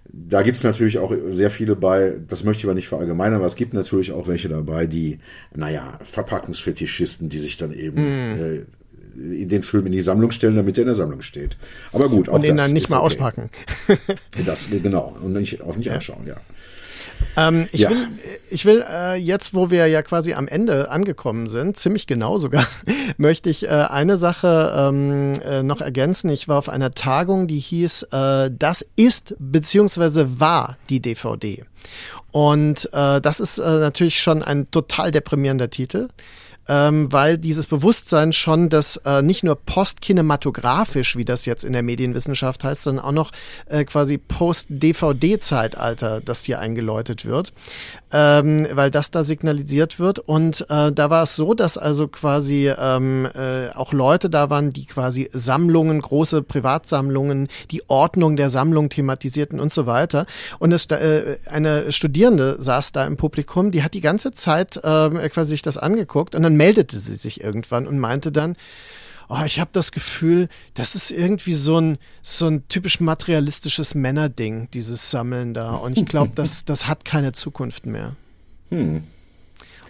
Da 0.09 0.41
gibt's 0.41 0.63
natürlich 0.63 0.97
auch 0.99 1.13
sehr 1.31 1.51
viele 1.51 1.75
bei, 1.75 2.15
das 2.27 2.43
möchte 2.43 2.61
ich 2.61 2.65
aber 2.65 2.73
nicht 2.73 2.87
verallgemeinern, 2.87 3.35
aber 3.35 3.45
es 3.45 3.55
gibt 3.55 3.73
natürlich 3.73 4.11
auch 4.11 4.27
welche 4.27 4.49
dabei, 4.49 4.85
die, 4.85 5.19
naja, 5.53 5.99
Verpackungsfetischisten, 6.03 7.29
die 7.29 7.37
sich 7.37 7.57
dann 7.57 7.73
eben 7.73 8.01
mm. 8.01 8.41
äh, 8.41 8.65
den 9.17 9.63
Film 9.63 9.87
in 9.87 9.91
die 9.91 10.01
Sammlung 10.01 10.31
stellen, 10.31 10.55
damit 10.55 10.77
er 10.77 10.83
in 10.83 10.87
der 10.87 10.95
Sammlung 10.95 11.21
steht. 11.21 11.57
Aber 11.91 12.07
gut, 12.07 12.29
auch 12.29 12.35
und 12.35 12.43
den 12.43 12.57
dann 12.57 12.71
nicht 12.71 12.89
mal 12.89 12.97
okay. 12.97 13.05
auspacken. 13.05 13.49
das 14.45 14.69
genau 14.69 15.17
und 15.21 15.33
nicht, 15.33 15.61
auch 15.61 15.75
nicht 15.75 15.87
ja. 15.87 15.93
anschauen, 15.93 16.27
ja. 16.27 16.37
Ähm, 17.35 17.67
ich, 17.71 17.81
ja. 17.81 17.89
will, 17.89 18.07
ich 18.49 18.65
will 18.65 18.85
äh, 18.87 19.15
jetzt, 19.15 19.53
wo 19.53 19.71
wir 19.71 19.87
ja 19.87 20.01
quasi 20.01 20.33
am 20.33 20.47
Ende 20.47 20.91
angekommen 20.91 21.47
sind, 21.47 21.77
ziemlich 21.77 22.05
genau 22.05 22.37
sogar, 22.37 22.67
möchte 23.17 23.49
ich 23.49 23.65
äh, 23.65 23.69
eine 23.69 24.17
Sache 24.17 24.73
ähm, 24.75 25.33
äh, 25.43 25.63
noch 25.63 25.81
ergänzen. 25.81 26.29
Ich 26.29 26.47
war 26.47 26.57
auf 26.57 26.69
einer 26.69 26.91
Tagung, 26.91 27.47
die 27.47 27.59
hieß, 27.59 28.03
äh, 28.11 28.51
das 28.51 28.85
ist 28.95 29.35
beziehungsweise 29.39 30.39
war 30.39 30.77
die 30.89 31.01
DVD. 31.01 31.63
Und 32.31 32.89
äh, 32.93 33.21
das 33.21 33.39
ist 33.39 33.57
äh, 33.57 33.63
natürlich 33.63 34.21
schon 34.21 34.43
ein 34.43 34.69
total 34.69 35.11
deprimierender 35.11 35.69
Titel 35.69 36.09
ähm, 36.67 37.11
weil 37.11 37.37
dieses 37.37 37.67
Bewusstsein 37.67 38.33
schon 38.33 38.69
das 38.69 38.97
äh, 38.97 39.21
nicht 39.21 39.43
nur 39.43 39.55
postkinematografisch, 39.55 41.15
wie 41.15 41.25
das 41.25 41.45
jetzt 41.45 41.63
in 41.63 41.73
der 41.73 41.83
Medienwissenschaft 41.83 42.63
heißt, 42.63 42.83
sondern 42.83 43.05
auch 43.05 43.11
noch 43.11 43.31
äh, 43.67 43.85
quasi 43.85 44.17
Post-DVD-Zeitalter, 44.17 46.21
das 46.21 46.43
hier 46.43 46.59
eingeläutet 46.59 47.25
wird, 47.25 47.53
ähm, 48.11 48.67
weil 48.71 48.89
das 48.89 49.11
da 49.11 49.23
signalisiert 49.23 49.99
wird. 49.99 50.19
Und 50.19 50.65
äh, 50.69 50.91
da 50.91 51.09
war 51.09 51.23
es 51.23 51.35
so, 51.35 51.53
dass 51.53 51.77
also 51.77 52.07
quasi 52.07 52.71
ähm, 52.77 53.27
äh, 53.33 53.69
auch 53.69 53.93
Leute 53.93 54.29
da 54.29 54.49
waren, 54.49 54.69
die 54.69 54.85
quasi 54.85 55.29
Sammlungen, 55.33 56.01
große 56.01 56.41
Privatsammlungen, 56.43 57.47
die 57.71 57.89
Ordnung 57.89 58.35
der 58.35 58.49
Sammlung 58.49 58.89
thematisierten 58.89 59.59
und 59.59 59.73
so 59.73 59.85
weiter. 59.85 60.25
Und 60.59 60.71
es, 60.71 60.85
äh, 60.87 61.37
eine 61.45 61.91
Studierende 61.91 62.57
saß 62.59 62.91
da 62.91 63.05
im 63.05 63.17
Publikum, 63.17 63.71
die 63.71 63.83
hat 63.83 63.93
die 63.93 64.01
ganze 64.01 64.31
Zeit 64.31 64.77
äh, 64.77 65.29
quasi 65.29 65.51
sich 65.51 65.61
das 65.61 65.77
angeguckt 65.77 66.35
und 66.35 66.43
dann 66.43 66.55
meldete 66.55 66.99
sie 66.99 67.15
sich 67.15 67.43
irgendwann 67.43 67.87
und 67.87 67.99
meinte 67.99 68.31
dann, 68.31 68.55
oh, 69.29 69.43
ich 69.45 69.59
habe 69.59 69.69
das 69.73 69.91
Gefühl, 69.91 70.49
das 70.73 70.95
ist 70.95 71.11
irgendwie 71.11 71.53
so 71.53 71.79
ein, 71.79 71.97
so 72.21 72.47
ein 72.47 72.67
typisch 72.67 72.99
materialistisches 72.99 73.95
Männerding, 73.95 74.69
dieses 74.71 75.11
Sammeln 75.11 75.53
da. 75.53 75.71
Und 75.71 75.97
ich 75.97 76.05
glaube, 76.05 76.31
das, 76.35 76.65
das 76.65 76.87
hat 76.87 77.05
keine 77.05 77.33
Zukunft 77.33 77.85
mehr. 77.85 78.15
Hm. 78.69 79.03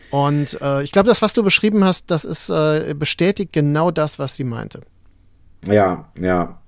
Und 0.09 0.59
äh, 0.61 0.83
ich 0.83 0.91
glaube, 0.91 1.09
das, 1.09 1.21
was 1.21 1.33
du 1.33 1.43
beschrieben 1.43 1.83
hast, 1.83 2.09
das 2.11 2.23
ist 2.25 2.49
äh, 2.49 2.93
bestätigt 2.97 3.51
genau 3.51 3.91
das, 3.91 4.19
was 4.19 4.35
sie 4.35 4.43
meinte. 4.43 4.81
Ja, 5.65 6.09
ja. 6.19 6.59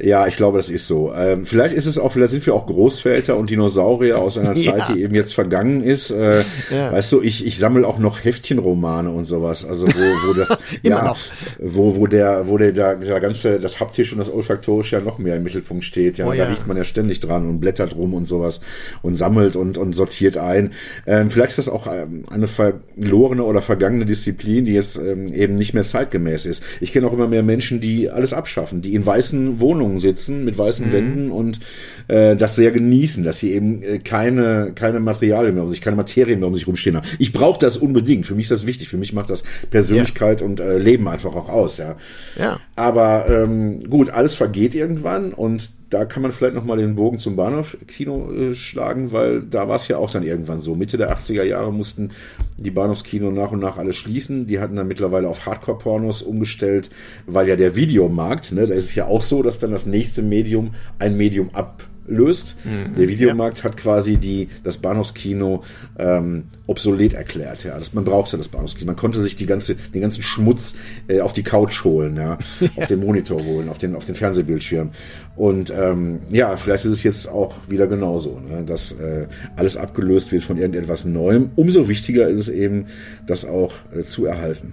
Ja, 0.00 0.26
ich 0.26 0.36
glaube, 0.36 0.56
das 0.56 0.70
ist 0.70 0.86
so. 0.86 1.12
Ähm, 1.14 1.44
vielleicht 1.44 1.74
ist 1.74 1.86
es 1.86 1.98
auch, 1.98 2.12
vielleicht 2.12 2.32
sind 2.32 2.44
wir 2.46 2.54
auch 2.54 2.66
Großväter 2.66 3.36
und 3.36 3.50
Dinosaurier 3.50 4.18
aus 4.18 4.38
einer 4.38 4.54
Zeit, 4.56 4.88
ja. 4.88 4.92
die 4.92 5.02
eben 5.02 5.14
jetzt 5.14 5.34
vergangen 5.34 5.82
ist. 5.82 6.10
Äh, 6.10 6.42
ja. 6.70 6.92
Weißt 6.92 7.12
du, 7.12 7.20
ich, 7.20 7.46
ich 7.46 7.58
sammle 7.58 7.86
auch 7.86 7.98
noch 7.98 8.24
Heftchenromane 8.24 9.10
und 9.10 9.26
sowas. 9.26 9.64
Also 9.64 9.86
wo, 9.86 10.28
wo 10.28 10.32
das, 10.32 10.56
ja, 10.82 11.04
noch. 11.04 11.18
wo, 11.58 11.96
wo 11.96 12.06
der, 12.06 12.48
wo 12.48 12.58
der, 12.58 12.72
der, 12.72 12.96
der 12.96 13.20
ganze, 13.20 13.60
das 13.60 13.80
haptische 13.80 14.14
und 14.14 14.18
das 14.18 14.32
olfaktorische 14.32 14.96
ja 14.96 15.02
noch 15.02 15.18
mehr 15.18 15.36
im 15.36 15.42
Mittelpunkt 15.42 15.84
steht. 15.84 16.18
Ja, 16.18 16.26
oh, 16.26 16.30
da 16.30 16.36
ja. 16.36 16.44
riecht 16.46 16.66
man 16.66 16.76
ja 16.76 16.84
ständig 16.84 17.20
dran 17.20 17.48
und 17.48 17.60
blättert 17.60 17.94
rum 17.94 18.14
und 18.14 18.24
sowas 18.24 18.60
und 19.02 19.14
sammelt 19.14 19.56
und, 19.56 19.76
und 19.76 19.92
sortiert 19.92 20.36
ein. 20.38 20.72
Ähm, 21.06 21.30
vielleicht 21.30 21.50
ist 21.50 21.58
das 21.58 21.68
auch 21.68 21.86
ähm, 21.86 22.24
eine 22.30 22.46
verlorene 22.46 23.44
oder 23.44 23.60
vergangene 23.60 24.06
Disziplin, 24.06 24.64
die 24.64 24.72
jetzt 24.72 24.96
ähm, 24.96 25.32
eben 25.32 25.54
nicht 25.54 25.74
mehr 25.74 25.84
zeitgemäß 25.84 26.46
ist. 26.46 26.62
Ich 26.80 26.92
kenne 26.92 27.06
auch 27.06 27.12
immer 27.12 27.28
mehr 27.28 27.42
Menschen, 27.42 27.80
die 27.80 28.10
alles 28.10 28.32
abschaffen, 28.32 28.80
die 28.80 28.94
in 28.94 29.04
weißen 29.04 29.60
Wohnungen 29.60 29.81
Wohnungen 29.82 29.98
sitzen 29.98 30.44
mit 30.44 30.56
weißen 30.56 30.86
mhm. 30.86 30.92
Wänden 30.92 31.30
und 31.30 31.60
äh, 32.08 32.36
das 32.36 32.56
sehr 32.56 32.70
genießen, 32.70 33.24
dass 33.24 33.38
sie 33.38 33.52
eben 33.52 33.82
äh, 33.82 33.98
keine 33.98 34.72
keine 34.74 35.00
Materialien 35.00 35.54
mehr 35.54 35.64
um 35.64 35.70
sich, 35.70 35.80
keine 35.80 35.96
Materien 35.96 36.38
mehr 36.38 36.48
um 36.48 36.54
sich 36.54 36.66
rumstehen 36.66 36.96
haben. 36.96 37.06
Ich 37.18 37.32
brauche 37.32 37.58
das 37.58 37.76
unbedingt. 37.76 38.26
Für 38.26 38.34
mich 38.34 38.44
ist 38.44 38.52
das 38.52 38.66
wichtig. 38.66 38.88
Für 38.88 38.96
mich 38.96 39.12
macht 39.12 39.30
das 39.30 39.44
Persönlichkeit 39.70 40.40
ja. 40.40 40.46
und 40.46 40.60
äh, 40.60 40.78
Leben 40.78 41.08
einfach 41.08 41.34
auch 41.34 41.48
aus. 41.48 41.78
Ja. 41.78 41.96
Ja. 42.38 42.60
Aber 42.76 43.26
ähm, 43.28 43.88
gut, 43.88 44.10
alles 44.10 44.34
vergeht 44.34 44.74
irgendwann 44.74 45.32
und 45.32 45.70
da 45.92 46.06
kann 46.06 46.22
man 46.22 46.32
vielleicht 46.32 46.54
nochmal 46.54 46.78
den 46.78 46.94
Bogen 46.94 47.18
zum 47.18 47.36
Bahnhofskino 47.36 48.32
äh, 48.32 48.54
schlagen, 48.54 49.12
weil 49.12 49.42
da 49.42 49.68
war 49.68 49.76
es 49.76 49.88
ja 49.88 49.98
auch 49.98 50.10
dann 50.10 50.22
irgendwann 50.22 50.60
so. 50.60 50.74
Mitte 50.74 50.96
der 50.96 51.14
80er 51.14 51.42
Jahre 51.42 51.70
mussten 51.70 52.12
die 52.56 52.70
Bahnhofskino 52.70 53.30
nach 53.30 53.52
und 53.52 53.60
nach 53.60 53.76
alle 53.76 53.92
schließen. 53.92 54.46
Die 54.46 54.58
hatten 54.58 54.76
dann 54.76 54.88
mittlerweile 54.88 55.28
auf 55.28 55.44
Hardcore-Pornos 55.44 56.22
umgestellt, 56.22 56.90
weil 57.26 57.46
ja 57.46 57.56
der 57.56 57.76
Videomarkt, 57.76 58.52
ne, 58.52 58.66
da 58.66 58.74
ist 58.74 58.84
es 58.84 58.94
ja 58.94 59.06
auch 59.06 59.22
so, 59.22 59.42
dass 59.42 59.58
dann 59.58 59.70
das 59.70 59.84
nächste 59.84 60.22
Medium 60.22 60.74
ein 60.98 61.16
Medium 61.16 61.50
ab 61.52 61.84
löst. 62.06 62.56
Mhm, 62.64 62.94
der 62.94 63.08
Videomarkt 63.08 63.58
ja. 63.58 63.64
hat 63.64 63.76
quasi 63.76 64.16
die, 64.16 64.48
das 64.64 64.78
Bahnhofskino 64.78 65.64
ähm, 65.98 66.44
obsolet 66.66 67.14
erklärt. 67.14 67.64
Ja. 67.64 67.78
Das, 67.78 67.92
man 67.92 68.04
brauchte 68.04 68.36
das 68.36 68.48
Bahnhofskino. 68.48 68.86
Man 68.86 68.96
konnte 68.96 69.20
sich 69.20 69.36
die 69.36 69.46
ganze, 69.46 69.74
den 69.74 70.00
ganzen 70.00 70.22
Schmutz 70.22 70.74
äh, 71.08 71.20
auf 71.20 71.32
die 71.32 71.42
Couch 71.42 71.84
holen, 71.84 72.16
ja, 72.16 72.38
ja. 72.60 72.68
auf 72.76 72.86
den 72.86 73.00
Monitor 73.00 73.42
holen, 73.44 73.68
auf 73.68 73.78
den, 73.78 73.94
auf 73.94 74.04
den 74.04 74.14
Fernsehbildschirm. 74.14 74.90
Und 75.36 75.70
ähm, 75.70 76.20
ja, 76.30 76.56
vielleicht 76.56 76.84
ist 76.84 76.92
es 76.92 77.02
jetzt 77.02 77.28
auch 77.28 77.54
wieder 77.68 77.86
genauso, 77.86 78.38
ne, 78.40 78.64
dass 78.64 78.92
äh, 78.92 79.26
alles 79.56 79.76
abgelöst 79.76 80.32
wird 80.32 80.44
von 80.44 80.58
irgendetwas 80.58 81.04
Neuem. 81.04 81.50
Umso 81.56 81.88
wichtiger 81.88 82.28
ist 82.28 82.40
es 82.40 82.48
eben, 82.48 82.86
das 83.26 83.44
auch 83.44 83.74
äh, 83.96 84.02
zu 84.02 84.26
erhalten. 84.26 84.72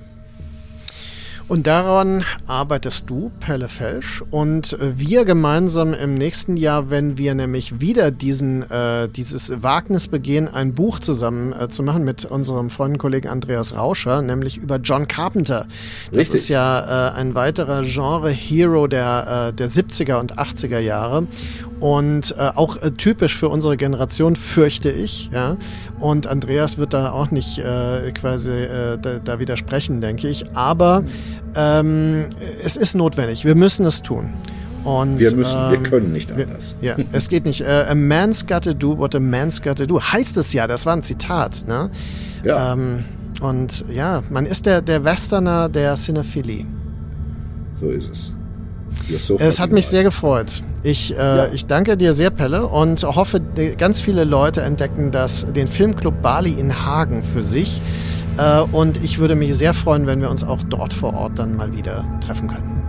Und 1.49 1.65
daran 1.65 2.23
arbeitest 2.45 3.09
du, 3.09 3.31
Pelle 3.39 3.69
Felsch, 3.69 4.23
und 4.29 4.77
wir 4.79 5.25
gemeinsam 5.25 5.95
im 5.95 6.13
nächsten 6.13 6.57
Jahr, 6.57 6.91
wenn 6.91 7.17
wir 7.17 7.33
nämlich 7.33 7.81
wieder 7.81 8.11
diesen, 8.11 8.69
äh, 8.69 9.09
dieses 9.09 9.63
Wagnis 9.63 10.07
begehen, 10.07 10.47
ein 10.47 10.75
Buch 10.75 10.99
zusammen 10.99 11.53
äh, 11.53 11.67
zu 11.67 11.81
machen 11.81 12.03
mit 12.03 12.23
unserem 12.25 12.69
Freundenkollegen 12.69 13.31
Andreas 13.31 13.75
Rauscher, 13.75 14.21
nämlich 14.21 14.57
über 14.57 14.75
John 14.75 15.07
Carpenter. 15.07 15.65
Das 16.11 16.19
Richtig. 16.19 16.41
ist 16.41 16.49
ja 16.49 17.09
äh, 17.09 17.13
ein 17.15 17.33
weiterer 17.33 17.81
Genre-Hero 17.81 18.85
der, 18.85 19.49
äh, 19.49 19.53
der 19.53 19.69
70er 19.69 20.19
und 20.19 20.37
80er 20.37 20.77
Jahre 20.77 21.25
und 21.79 22.35
äh, 22.37 22.51
auch 22.55 22.77
äh, 22.81 22.91
typisch 22.91 23.35
für 23.35 23.49
unsere 23.49 23.77
Generation, 23.77 24.35
fürchte 24.35 24.91
ich. 24.91 25.29
Ja? 25.31 25.57
Und 25.99 26.27
Andreas 26.27 26.77
wird 26.77 26.93
da 26.93 27.11
auch 27.11 27.31
nicht 27.31 27.59
äh, 27.59 28.11
quasi 28.11 28.51
äh, 28.51 28.97
da, 28.97 29.19
da, 29.23 29.39
widersprechen, 29.39 30.01
denke 30.01 30.27
ich. 30.27 30.45
Aber 30.55 31.03
ähm, 31.55 32.25
es 32.63 32.77
ist 32.77 32.95
notwendig. 32.95 33.45
Wir 33.45 33.55
müssen 33.55 33.85
es 33.85 34.01
tun. 34.01 34.29
Und, 34.83 35.19
wir 35.19 35.35
müssen, 35.35 35.57
ähm, 35.57 35.71
wir 35.71 35.83
können 35.83 36.13
nicht 36.13 36.31
anders. 36.31 36.75
Wir, 36.79 36.95
ja, 36.97 37.05
es 37.11 37.29
geht 37.29 37.45
nicht. 37.45 37.61
Uh, 37.61 37.89
a 37.89 37.95
man's 37.95 38.47
gotta 38.47 38.73
do 38.73 38.97
what 38.97 39.13
a 39.13 39.19
man's 39.19 39.61
gotta 39.61 39.85
do. 39.85 39.99
Heißt 39.99 40.37
es 40.37 40.53
ja, 40.53 40.67
das 40.67 40.85
war 40.85 40.95
ein 40.95 41.01
Zitat. 41.01 41.65
Ne? 41.67 41.89
Ja. 42.43 42.73
Ähm, 42.73 43.03
und 43.41 43.85
ja, 43.89 44.23
man 44.29 44.45
ist 44.45 44.65
der, 44.65 44.81
der 44.81 45.03
Westerner 45.03 45.69
der 45.69 45.95
Cinephilie. 45.95 46.65
So 47.79 47.89
ist 47.89 48.11
es. 48.11 48.33
Es 49.39 49.59
hat 49.59 49.71
mich 49.71 49.87
sehr 49.87 50.03
gefreut. 50.03 50.63
Ich, 50.83 51.13
äh, 51.13 51.17
ja. 51.17 51.47
ich 51.51 51.65
danke 51.65 51.97
dir 51.97 52.13
sehr, 52.13 52.29
Pelle, 52.29 52.67
und 52.67 53.03
hoffe, 53.03 53.41
ganz 53.77 54.01
viele 54.01 54.23
Leute 54.23 54.61
entdecken 54.61 55.11
das, 55.11 55.47
den 55.51 55.67
Filmclub 55.67 56.21
Bali 56.21 56.51
in 56.51 56.85
Hagen 56.85 57.23
für 57.23 57.43
sich. 57.43 57.81
Äh, 58.39 58.61
und 58.71 59.03
ich 59.03 59.19
würde 59.19 59.35
mich 59.35 59.55
sehr 59.55 59.73
freuen, 59.73 60.07
wenn 60.07 60.21
wir 60.21 60.29
uns 60.29 60.43
auch 60.43 60.63
dort 60.69 60.93
vor 60.93 61.13
Ort 61.13 61.37
dann 61.37 61.55
mal 61.55 61.75
wieder 61.75 62.05
treffen 62.25 62.47
können. 62.47 62.81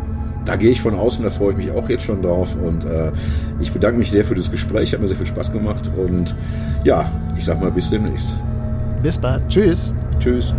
Da 0.45 0.57
gehe 0.57 0.71
ich 0.71 0.81
von 0.81 0.95
außen, 0.95 1.23
da 1.23 1.31
freue 1.31 1.53
ich 1.53 1.57
mich 1.57 1.71
auch 1.71 1.89
jetzt 1.89 2.05
schon 2.05 2.23
drauf. 2.23 2.57
Und 2.57 2.85
äh, 2.85 3.13
ich 3.61 3.73
bedanke 3.73 3.99
mich 3.99 4.11
sehr 4.11 4.25
für 4.25 4.35
das 4.35 4.51
Gespräch, 4.51 4.93
hat 4.93 5.01
mir 5.01 5.09
sehr 5.09 5.17
viel 5.17 5.27
Spaß 5.27 5.53
gemacht. 5.53 5.91
Und 5.97 6.35
ja, 6.85 7.11
ich 7.37 7.45
sag 7.45 7.61
mal 7.61 7.71
bis 7.71 7.91
demnächst. 7.91 8.35
Bis 9.03 9.19
bald. 9.19 9.43
Tschüss. 9.49 9.93
Tschüss. 10.19 10.55